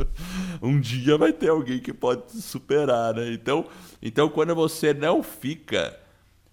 um 0.66 0.80
dia 0.80 1.18
vai 1.18 1.30
ter 1.30 1.50
alguém 1.50 1.78
que 1.78 1.92
pode 1.92 2.22
te 2.22 2.40
superar, 2.40 3.12
né? 3.12 3.34
Então, 3.34 3.66
então 4.00 4.26
quando 4.30 4.54
você 4.54 4.94
não 4.94 5.22
fica 5.22 5.94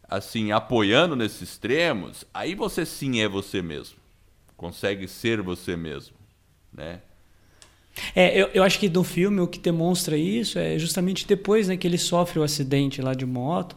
assim 0.03 0.51
apoiando 0.51 1.15
nesses 1.15 1.51
extremos, 1.51 2.25
aí 2.33 2.53
você 2.53 2.85
sim 2.85 3.21
é 3.21 3.29
você 3.29 3.61
mesmo. 3.61 3.95
Consegue 4.57 5.07
ser 5.07 5.41
você 5.41 5.77
mesmo, 5.77 6.17
né? 6.73 6.99
É, 8.15 8.41
eu, 8.41 8.49
eu 8.53 8.63
acho 8.63 8.79
que 8.79 8.89
no 8.89 9.03
filme 9.03 9.39
o 9.41 9.47
que 9.47 9.59
demonstra 9.59 10.17
isso 10.17 10.57
é 10.57 10.77
justamente 10.79 11.27
depois 11.27 11.67
né, 11.67 11.77
que 11.77 11.87
ele 11.87 11.97
sofre 11.97 12.39
o 12.39 12.43
acidente 12.43 13.01
lá 13.01 13.13
de 13.13 13.25
moto 13.25 13.75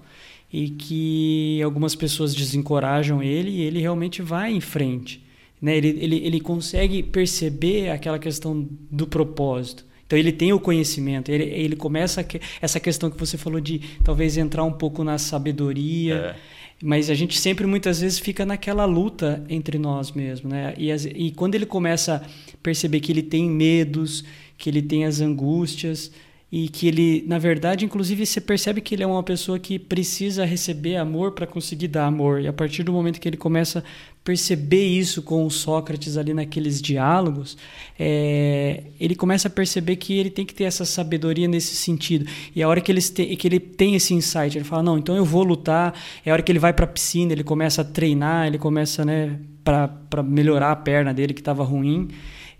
e 0.52 0.70
que 0.70 1.60
algumas 1.62 1.94
pessoas 1.94 2.34
desencorajam 2.34 3.22
ele 3.22 3.50
e 3.50 3.62
ele 3.62 3.80
realmente 3.80 4.22
vai 4.22 4.52
em 4.52 4.60
frente. 4.60 5.22
Né? 5.60 5.76
Ele, 5.76 5.88
ele, 6.00 6.16
ele 6.24 6.40
consegue 6.40 7.02
perceber 7.02 7.90
aquela 7.90 8.18
questão 8.18 8.68
do 8.90 9.06
propósito. 9.06 9.84
Então 10.06 10.18
ele 10.18 10.30
tem 10.30 10.52
o 10.52 10.60
conhecimento, 10.60 11.30
ele, 11.30 11.44
ele 11.44 11.74
começa 11.74 12.20
a, 12.20 12.24
essa 12.60 12.78
questão 12.78 13.10
que 13.10 13.18
você 13.18 13.36
falou 13.36 13.60
de 13.60 13.80
talvez 14.04 14.36
entrar 14.36 14.62
um 14.62 14.72
pouco 14.72 15.02
na 15.02 15.18
sabedoria. 15.18 16.14
É. 16.14 16.53
Mas 16.82 17.08
a 17.08 17.14
gente 17.14 17.38
sempre, 17.38 17.66
muitas 17.66 18.00
vezes, 18.00 18.18
fica 18.18 18.44
naquela 18.44 18.84
luta 18.84 19.44
entre 19.48 19.78
nós 19.78 20.12
mesmos. 20.12 20.52
Né? 20.52 20.74
E, 20.76 20.90
as, 20.90 21.04
e 21.04 21.32
quando 21.34 21.54
ele 21.54 21.66
começa 21.66 22.16
a 22.16 22.56
perceber 22.62 23.00
que 23.00 23.12
ele 23.12 23.22
tem 23.22 23.48
medos, 23.48 24.24
que 24.58 24.68
ele 24.68 24.82
tem 24.82 25.04
as 25.04 25.20
angústias, 25.20 26.10
e 26.56 26.68
que 26.68 26.86
ele, 26.86 27.24
na 27.26 27.36
verdade, 27.36 27.84
inclusive 27.84 28.24
você 28.24 28.40
percebe 28.40 28.80
que 28.80 28.94
ele 28.94 29.02
é 29.02 29.06
uma 29.08 29.24
pessoa 29.24 29.58
que 29.58 29.76
precisa 29.76 30.44
receber 30.44 30.94
amor 30.94 31.32
para 31.32 31.48
conseguir 31.48 31.88
dar 31.88 32.06
amor. 32.06 32.40
E 32.40 32.46
a 32.46 32.52
partir 32.52 32.84
do 32.84 32.92
momento 32.92 33.18
que 33.18 33.28
ele 33.28 33.36
começa 33.36 33.80
a 33.80 33.82
perceber 34.22 34.84
isso 34.84 35.20
com 35.20 35.44
o 35.44 35.50
Sócrates 35.50 36.16
ali 36.16 36.32
naqueles 36.32 36.80
diálogos, 36.80 37.58
é, 37.98 38.84
ele 39.00 39.16
começa 39.16 39.48
a 39.48 39.50
perceber 39.50 39.96
que 39.96 40.16
ele 40.16 40.30
tem 40.30 40.46
que 40.46 40.54
ter 40.54 40.62
essa 40.62 40.84
sabedoria 40.84 41.48
nesse 41.48 41.74
sentido. 41.74 42.24
E 42.54 42.62
a 42.62 42.68
hora 42.68 42.80
que 42.80 42.92
ele, 42.92 43.02
tem, 43.02 43.36
que 43.36 43.48
ele 43.48 43.58
tem 43.58 43.96
esse 43.96 44.14
insight, 44.14 44.56
ele 44.56 44.64
fala: 44.64 44.84
Não, 44.84 44.96
então 44.96 45.16
eu 45.16 45.24
vou 45.24 45.42
lutar. 45.42 45.92
É 46.24 46.30
a 46.30 46.34
hora 46.34 46.42
que 46.42 46.52
ele 46.52 46.60
vai 46.60 46.72
para 46.72 46.84
a 46.84 46.88
piscina, 46.88 47.32
ele 47.32 47.42
começa 47.42 47.82
a 47.82 47.84
treinar, 47.84 48.46
ele 48.46 48.58
começa 48.58 49.04
né, 49.04 49.40
para 49.64 50.22
melhorar 50.22 50.70
a 50.70 50.76
perna 50.76 51.12
dele 51.12 51.34
que 51.34 51.40
estava 51.40 51.64
ruim 51.64 52.10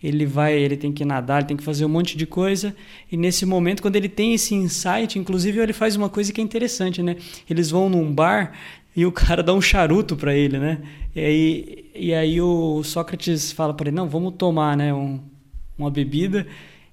ele 0.05 0.27
vai, 0.27 0.53
ele 0.53 0.77
tem 0.77 0.93
que 0.93 1.03
nadar, 1.03 1.39
ele 1.39 1.49
tem 1.49 1.57
que 1.57 1.65
fazer 1.65 1.87
um 1.87 1.89
monte 1.89 2.15
de 2.15 2.27
coisa. 2.27 2.77
E 3.11 3.17
nesse 3.17 3.47
momento, 3.47 3.81
quando 3.81 3.97
ele 3.97 4.09
tem 4.09 4.35
esse 4.35 4.55
insight, 4.55 5.19
inclusive 5.19 5.59
ele 5.59 5.73
faz 5.73 5.97
uma 5.97 6.11
coisa 6.11 6.31
que 6.31 6.43
é 6.43 6.45
interessante, 6.45 7.03
né? 7.03 7.17
Eles 7.49 7.71
vão 7.71 7.89
num 7.89 8.13
bar 8.13 8.53
e 8.95 9.07
o 9.07 9.11
cara 9.13 9.43
dá 9.43 9.55
um 9.55 9.63
charuto 9.63 10.15
para 10.15 10.35
ele, 10.35 10.59
né? 10.59 10.83
E 11.17 11.21
aí, 11.21 11.85
e 11.95 12.13
aí 12.13 12.39
o 12.39 12.83
Sócrates 12.85 13.51
fala 13.51 13.73
para 13.73 13.89
ele, 13.89 13.97
não, 13.97 14.07
vamos 14.07 14.35
tomar, 14.37 14.77
né, 14.77 14.93
um, 14.93 15.21
uma 15.79 15.91
bebida. 15.91 16.47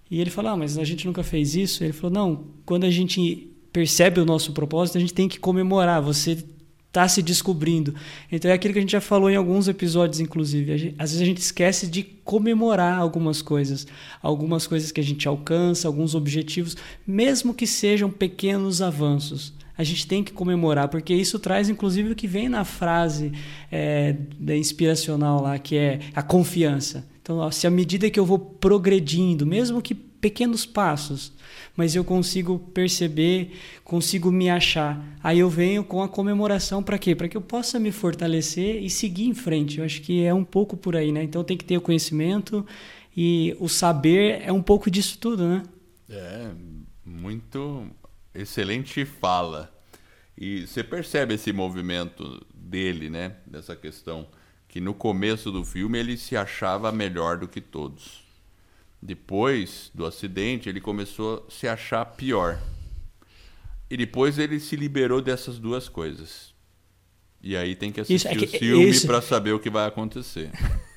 E 0.09 0.21
ele 0.21 0.29
fala, 0.29 0.51
ah, 0.51 0.57
mas 0.57 0.77
a 0.77 0.85
gente 0.85 1.05
nunca 1.05 1.21
fez 1.21 1.53
isso. 1.53 1.83
Ele 1.83 1.91
falou, 1.91 2.13
não, 2.13 2.45
quando 2.65 2.85
a 2.85 2.89
gente 2.89 3.51
percebe 3.73 4.21
o 4.21 4.25
nosso 4.25 4.53
propósito, 4.53 4.97
a 4.97 5.01
gente 5.01 5.13
tem 5.13 5.27
que 5.27 5.37
comemorar. 5.37 6.01
Você 6.01 6.45
está 6.91 7.07
se 7.07 7.21
descobrindo. 7.21 7.95
Então 8.29 8.51
é 8.51 8.53
aquilo 8.53 8.73
que 8.73 8.79
a 8.79 8.81
gente 8.81 8.91
já 8.91 8.99
falou 8.99 9.29
em 9.29 9.35
alguns 9.37 9.69
episódios, 9.69 10.19
inclusive. 10.19 10.93
Às 10.99 11.11
vezes 11.11 11.21
a 11.21 11.25
gente 11.25 11.37
esquece 11.37 11.87
de 11.87 12.03
comemorar 12.03 12.99
algumas 12.99 13.41
coisas, 13.41 13.87
algumas 14.21 14.67
coisas 14.67 14.91
que 14.91 14.99
a 14.99 15.03
gente 15.03 15.25
alcança, 15.25 15.87
alguns 15.87 16.13
objetivos, 16.13 16.75
mesmo 17.07 17.53
que 17.53 17.65
sejam 17.65 18.11
pequenos 18.11 18.81
avanços. 18.81 19.53
A 19.77 19.85
gente 19.85 20.05
tem 20.05 20.21
que 20.21 20.33
comemorar, 20.33 20.89
porque 20.89 21.13
isso 21.13 21.39
traz, 21.39 21.69
inclusive, 21.69 22.11
o 22.11 22.15
que 22.15 22.27
vem 22.27 22.49
na 22.49 22.65
frase 22.65 23.31
é, 23.71 24.15
da 24.37 24.55
inspiracional 24.55 25.41
lá, 25.41 25.57
que 25.57 25.77
é 25.77 25.99
a 26.13 26.21
confiança. 26.21 27.07
Então, 27.21 27.49
se 27.51 27.65
à 27.65 27.69
medida 27.69 28.09
que 28.09 28.19
eu 28.19 28.25
vou 28.25 28.37
progredindo, 28.37 29.45
mesmo 29.45 29.81
que 29.81 29.95
pequenos 30.21 30.65
passos, 30.65 31.33
mas 31.75 31.95
eu 31.95 32.03
consigo 32.03 32.59
perceber, 32.59 33.57
consigo 33.83 34.31
me 34.31 34.49
achar. 34.49 35.03
Aí 35.23 35.39
eu 35.39 35.49
venho 35.49 35.83
com 35.83 36.03
a 36.03 36.07
comemoração 36.07 36.83
para 36.83 36.99
quê? 36.99 37.15
Para 37.15 37.27
que 37.27 37.35
eu 37.35 37.41
possa 37.41 37.79
me 37.79 37.91
fortalecer 37.91 38.81
e 38.81 38.89
seguir 38.89 39.25
em 39.25 39.33
frente. 39.33 39.79
Eu 39.79 39.85
acho 39.85 40.01
que 40.01 40.23
é 40.23 40.33
um 40.33 40.43
pouco 40.43 40.77
por 40.77 40.95
aí, 40.95 41.11
né? 41.11 41.23
Então 41.23 41.43
tem 41.43 41.57
que 41.57 41.65
ter 41.65 41.77
o 41.77 41.81
conhecimento 41.81 42.65
e 43.17 43.57
o 43.59 43.67
saber 43.67 44.41
é 44.45 44.53
um 44.53 44.61
pouco 44.61 44.89
disso 44.91 45.17
tudo, 45.17 45.47
né? 45.47 45.63
É, 46.07 46.51
muito 47.03 47.87
excelente 48.33 49.03
fala. 49.03 49.73
E 50.37 50.67
você 50.67 50.83
percebe 50.83 51.33
esse 51.33 51.51
movimento 51.51 52.45
dele, 52.53 53.09
né? 53.09 53.35
Dessa 53.45 53.75
questão 53.75 54.27
que 54.67 54.79
no 54.79 54.93
começo 54.93 55.51
do 55.51 55.65
filme 55.65 55.99
ele 55.99 56.15
se 56.15 56.37
achava 56.37 56.91
melhor 56.91 57.37
do 57.37 57.47
que 57.47 57.59
todos. 57.59 58.20
Depois 59.01 59.89
do 59.93 60.05
acidente, 60.05 60.69
ele 60.69 60.79
começou 60.79 61.45
a 61.47 61.51
se 61.51 61.67
achar 61.67 62.05
pior. 62.05 62.59
E 63.89 63.97
depois 63.97 64.37
ele 64.37 64.59
se 64.59 64.75
liberou 64.75 65.21
dessas 65.21 65.57
duas 65.57 65.89
coisas. 65.89 66.53
E 67.43 67.57
aí 67.57 67.75
tem 67.75 67.91
que 67.91 68.01
assistir 68.01 68.27
é 68.27 68.35
que, 68.35 68.45
o 68.45 68.47
filme 68.47 68.99
para 69.01 69.21
saber 69.21 69.53
o 69.53 69.59
que 69.59 69.69
vai 69.69 69.87
acontecer. 69.87 70.51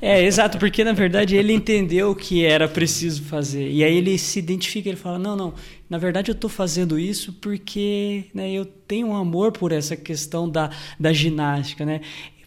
É, 0.00 0.22
exato, 0.22 0.56
porque 0.56 0.84
na 0.84 0.92
verdade 0.92 1.36
ele 1.36 1.52
entendeu 1.52 2.12
o 2.12 2.14
que 2.14 2.44
era 2.44 2.68
preciso 2.68 3.24
fazer. 3.24 3.70
E 3.70 3.82
aí 3.82 3.96
ele 3.96 4.16
se 4.18 4.38
identifica, 4.38 4.88
ele 4.88 4.96
fala: 4.96 5.18
"Não, 5.18 5.34
não, 5.34 5.54
na 5.90 5.98
verdade 5.98 6.30
eu 6.30 6.34
estou 6.34 6.48
fazendo 6.48 6.98
isso 6.98 7.32
porque, 7.34 8.26
né, 8.32 8.52
eu 8.52 8.64
tenho 8.64 9.08
um 9.08 9.16
amor 9.16 9.52
por 9.52 9.72
essa 9.72 9.96
questão 9.96 10.48
da, 10.48 10.70
da 10.98 11.12
ginástica, 11.12 11.84
né? 11.84 12.00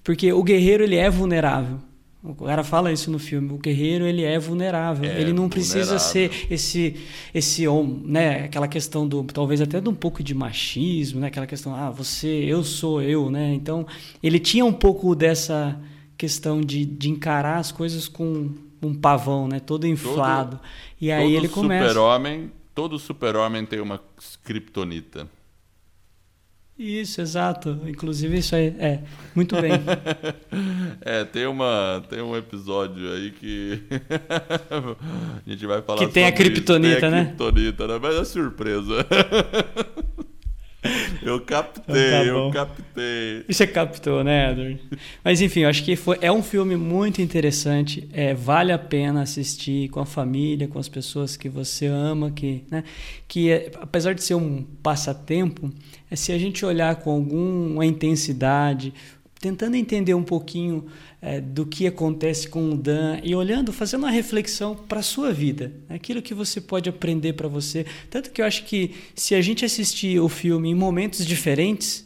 Porque 0.03 0.31
o 0.31 0.41
guerreiro 0.41 0.83
ele 0.83 0.95
é 0.95 1.09
vulnerável. 1.09 1.79
O 2.31 2.45
cara 2.45 2.63
fala 2.63 2.91
isso 2.91 3.09
no 3.09 3.19
filme. 3.19 3.53
O 3.53 3.57
guerreiro 3.57 4.05
ele 4.05 4.23
é 4.23 4.37
vulnerável. 4.37 5.09
É 5.09 5.21
ele 5.21 5.31
não 5.31 5.47
precisa 5.47 5.97
ser 5.99 6.47
esse 6.49 6.95
esse 7.33 7.67
homem, 7.67 8.01
né? 8.05 8.43
Aquela 8.45 8.67
questão 8.67 9.07
do 9.07 9.23
talvez 9.23 9.61
até 9.61 9.79
de 9.79 9.87
um 9.87 9.95
pouco 9.95 10.21
de 10.21 10.33
machismo, 10.33 11.19
né? 11.21 11.27
Aquela 11.27 11.47
questão, 11.47 11.73
ah, 11.73 11.89
você, 11.89 12.27
eu 12.27 12.63
sou 12.63 13.01
eu, 13.01 13.29
né? 13.29 13.53
Então 13.53 13.85
ele 14.21 14.39
tinha 14.39 14.65
um 14.65 14.73
pouco 14.73 15.15
dessa 15.15 15.79
questão 16.17 16.61
de, 16.61 16.85
de 16.85 17.09
encarar 17.09 17.57
as 17.57 17.71
coisas 17.71 18.07
com 18.07 18.49
um 18.81 18.93
pavão, 18.93 19.47
né? 19.47 19.59
Todo 19.59 19.87
inflado. 19.87 20.57
Todo, 20.57 20.61
e 20.99 21.11
aí 21.11 21.35
ele 21.35 21.47
começa. 21.47 21.87
Super-homem, 21.89 22.51
todo 22.75 22.99
super-homem 22.99 23.65
tem 23.65 23.79
uma 23.79 24.01
kryptonita. 24.43 25.27
Isso, 26.77 27.21
exato. 27.21 27.79
Inclusive 27.87 28.37
isso 28.37 28.55
aí. 28.55 28.75
É, 28.77 28.99
muito 29.33 29.59
bem. 29.59 29.71
é, 31.01 31.23
tem, 31.23 31.47
uma, 31.47 32.03
tem 32.07 32.21
um 32.21 32.35
episódio 32.35 33.11
aí 33.11 33.31
que 33.31 33.81
a 34.69 35.49
gente 35.49 35.65
vai 35.65 35.81
falar 35.81 36.05
Que 36.05 36.13
tem 36.13 36.25
a 36.25 36.31
criptonita, 36.31 37.09
né? 37.09 37.25
Criptonita, 37.25 37.87
né? 37.87 37.99
Mas 37.99 38.15
é 38.15 38.23
surpresa. 38.23 39.05
Eu 41.27 41.39
captei, 41.41 42.07
então 42.07 42.19
tá 42.19 42.25
eu 42.25 42.51
captei. 42.51 43.45
Você 43.47 43.67
captou, 43.67 44.23
né, 44.23 44.51
Edward? 44.51 44.81
Mas 45.23 45.41
enfim, 45.41 45.61
eu 45.61 45.69
acho 45.69 45.83
que 45.83 45.95
foi, 45.95 46.17
é 46.21 46.31
um 46.31 46.43
filme 46.43 46.75
muito 46.75 47.21
interessante. 47.21 48.07
É, 48.13 48.33
vale 48.33 48.71
a 48.71 48.77
pena 48.77 49.21
assistir 49.21 49.89
com 49.89 49.99
a 49.99 50.05
família, 50.05 50.67
com 50.67 50.79
as 50.79 50.87
pessoas 50.87 51.35
que 51.35 51.49
você 51.49 51.87
ama, 51.87 52.31
que, 52.31 52.63
né, 52.69 52.83
que 53.27 53.51
é, 53.51 53.71
apesar 53.81 54.13
de 54.13 54.23
ser 54.23 54.35
um 54.35 54.63
passatempo, 54.83 55.71
é 56.09 56.15
se 56.15 56.31
a 56.31 56.37
gente 56.37 56.65
olhar 56.65 56.95
com 56.95 57.11
alguma 57.11 57.85
intensidade, 57.85 58.93
tentando 59.39 59.75
entender 59.75 60.13
um 60.13 60.23
pouquinho 60.23 60.85
é, 61.21 61.39
do 61.39 61.65
que 61.65 61.87
acontece 61.87 62.47
com 62.47 62.71
o 62.71 62.77
Dan 62.77 63.19
e 63.23 63.35
olhando, 63.35 63.71
fazendo 63.71 64.03
uma 64.03 64.11
reflexão 64.11 64.75
para 64.75 64.99
a 64.99 65.03
sua 65.03 65.31
vida, 65.31 65.73
né? 65.87 65.95
aquilo 65.95 66.21
que 66.21 66.33
você 66.33 66.59
pode 66.59 66.89
aprender 66.89 67.33
para 67.33 67.47
você. 67.47 67.85
Tanto 68.09 68.31
que 68.31 68.41
eu 68.41 68.45
acho 68.45 68.65
que 68.65 68.95
se 69.15 69.35
a 69.35 69.41
gente 69.41 69.63
assistir 69.63 70.19
o 70.19 70.29
filme 70.29 70.69
em 70.69 70.75
momentos 70.75 71.25
diferentes, 71.25 72.05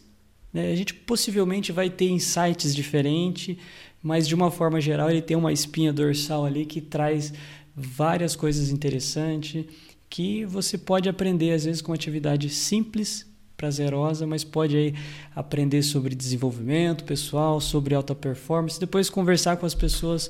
né, 0.54 0.72
a 0.72 0.76
gente 0.76 0.94
possivelmente 0.94 1.72
vai 1.72 1.90
ter 1.90 2.10
insights 2.10 2.76
diferentes, 2.76 3.56
mas 4.04 4.28
de 4.28 4.36
uma 4.36 4.52
forma 4.52 4.82
geral 4.82 5.10
ele 5.10 5.22
tem 5.22 5.38
uma 5.38 5.54
espinha 5.54 5.94
dorsal 5.94 6.46
ali 6.46 6.66
que 6.66 6.82
traz 6.82 7.34
várias 7.76 8.36
coisas 8.36 8.70
interessantes 8.70 9.66
que 10.10 10.44
você 10.44 10.78
pode 10.78 11.08
aprender 11.08 11.54
às 11.54 11.64
vezes 11.64 11.82
com 11.82 11.94
atividade 11.94 12.50
simples 12.50 13.31
prazerosa, 13.62 14.26
mas 14.26 14.44
pode 14.44 14.76
aí 14.76 14.96
aprender 15.36 15.84
sobre 15.84 16.16
desenvolvimento 16.16 17.04
pessoal, 17.04 17.62
sobre 17.62 17.94
alta 17.94 18.16
performance, 18.16 18.80
depois 18.80 19.08
conversar 19.08 19.58
com 19.58 19.68
as 19.68 19.76
pessoas 19.76 20.28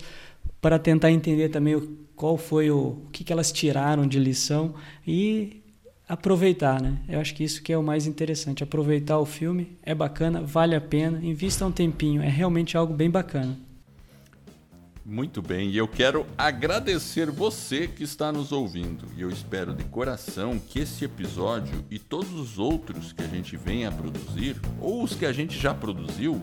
para 0.61 0.77
tentar 0.77 1.11
entender 1.11 1.47
também 1.47 1.82
qual 2.13 2.38
foi 2.38 2.69
o, 2.69 2.77
o 3.05 3.09
que, 3.09 3.23
que 3.23 3.32
elas 3.32 3.49
tiraram 3.49 4.05
de 4.05 4.19
lição 4.19 4.75
e 5.07 5.63
aproveitar, 6.09 6.82
né? 6.82 6.97
Eu 7.07 7.21
acho 7.21 7.34
que 7.34 7.41
isso 7.41 7.63
que 7.63 7.71
é 7.71 7.77
o 7.77 7.82
mais 7.82 8.05
interessante, 8.05 8.63
aproveitar 8.63 9.17
o 9.17 9.25
filme, 9.25 9.77
é 9.82 9.95
bacana, 9.95 10.41
vale 10.41 10.75
a 10.75 10.82
pena, 10.82 11.23
invista 11.23 11.65
um 11.65 11.71
tempinho, 11.71 12.21
é 12.21 12.27
realmente 12.27 12.75
algo 12.75 12.93
bem 12.93 13.09
bacana. 13.09 13.57
Muito 15.03 15.41
bem, 15.41 15.69
e 15.69 15.77
eu 15.77 15.87
quero 15.87 16.27
agradecer 16.37 17.31
você 17.31 17.87
que 17.87 18.03
está 18.03 18.31
nos 18.31 18.51
ouvindo. 18.51 19.07
E 19.17 19.21
eu 19.21 19.29
espero 19.29 19.73
de 19.73 19.83
coração 19.85 20.59
que 20.59 20.79
esse 20.79 21.03
episódio 21.03 21.83
e 21.89 21.97
todos 21.97 22.31
os 22.33 22.59
outros 22.59 23.11
que 23.11 23.23
a 23.23 23.27
gente 23.27 23.57
venha 23.57 23.89
a 23.89 23.91
produzir, 23.91 24.61
ou 24.79 25.03
os 25.03 25.15
que 25.15 25.25
a 25.25 25.33
gente 25.33 25.57
já 25.59 25.73
produziu, 25.73 26.41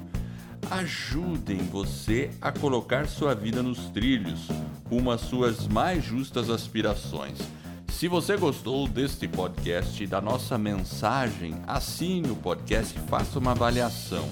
ajudem 0.71 1.59
você 1.59 2.31
a 2.41 2.51
colocar 2.51 3.07
sua 3.07 3.33
vida 3.33 3.63
nos 3.63 3.91
trilhos, 3.91 4.49
rumo 4.91 5.13
às 5.13 5.21
suas 5.21 5.69
mais 5.69 6.05
justas 6.05 6.51
aspirações. 6.51 7.39
Se 7.89 8.09
você 8.09 8.37
gostou 8.37 8.89
deste 8.89 9.29
podcast 9.29 10.05
da 10.07 10.21
nossa 10.21 10.59
mensagem, 10.59 11.55
assine 11.67 12.31
o 12.31 12.37
podcast 12.37 12.97
e 12.97 13.09
faça 13.09 13.39
uma 13.39 13.53
avaliação. 13.53 14.29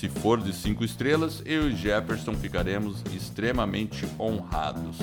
Se 0.00 0.08
for 0.08 0.40
de 0.40 0.52
cinco 0.54 0.82
estrelas, 0.82 1.42
eu 1.44 1.68
e 1.68 1.76
Jefferson 1.76 2.32
ficaremos 2.32 3.04
extremamente 3.14 4.08
honrados. 4.18 4.96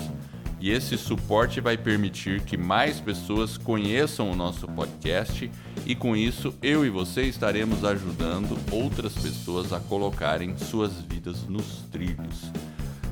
E 0.59 0.71
esse 0.71 0.97
suporte 0.97 1.61
vai 1.61 1.77
permitir 1.77 2.41
que 2.41 2.57
mais 2.57 2.99
pessoas 2.99 3.59
conheçam 3.59 4.31
o 4.31 4.35
nosso 4.35 4.67
podcast 4.67 5.51
e 5.85 5.93
com 5.93 6.15
isso 6.15 6.51
eu 6.63 6.83
e 6.83 6.89
você 6.89 7.25
estaremos 7.25 7.85
ajudando 7.85 8.57
outras 8.71 9.13
pessoas 9.13 9.71
a 9.71 9.79
colocarem 9.79 10.57
suas 10.57 10.93
vidas 10.93 11.43
nos 11.43 11.83
trilhos. 11.91 12.51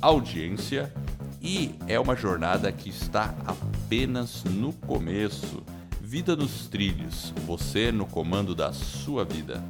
audiência 0.00 0.92
e 1.40 1.74
é 1.86 1.98
uma 1.98 2.16
jornada 2.16 2.70
que 2.72 2.88
está 2.88 3.34
apenas 3.46 4.44
no 4.44 4.72
começo. 4.72 5.62
Vida 6.00 6.36
nos 6.36 6.68
trilhos, 6.68 7.32
você 7.46 7.90
no 7.90 8.06
comando 8.06 8.54
da 8.54 8.72
sua 8.72 9.24
vida. 9.24 9.62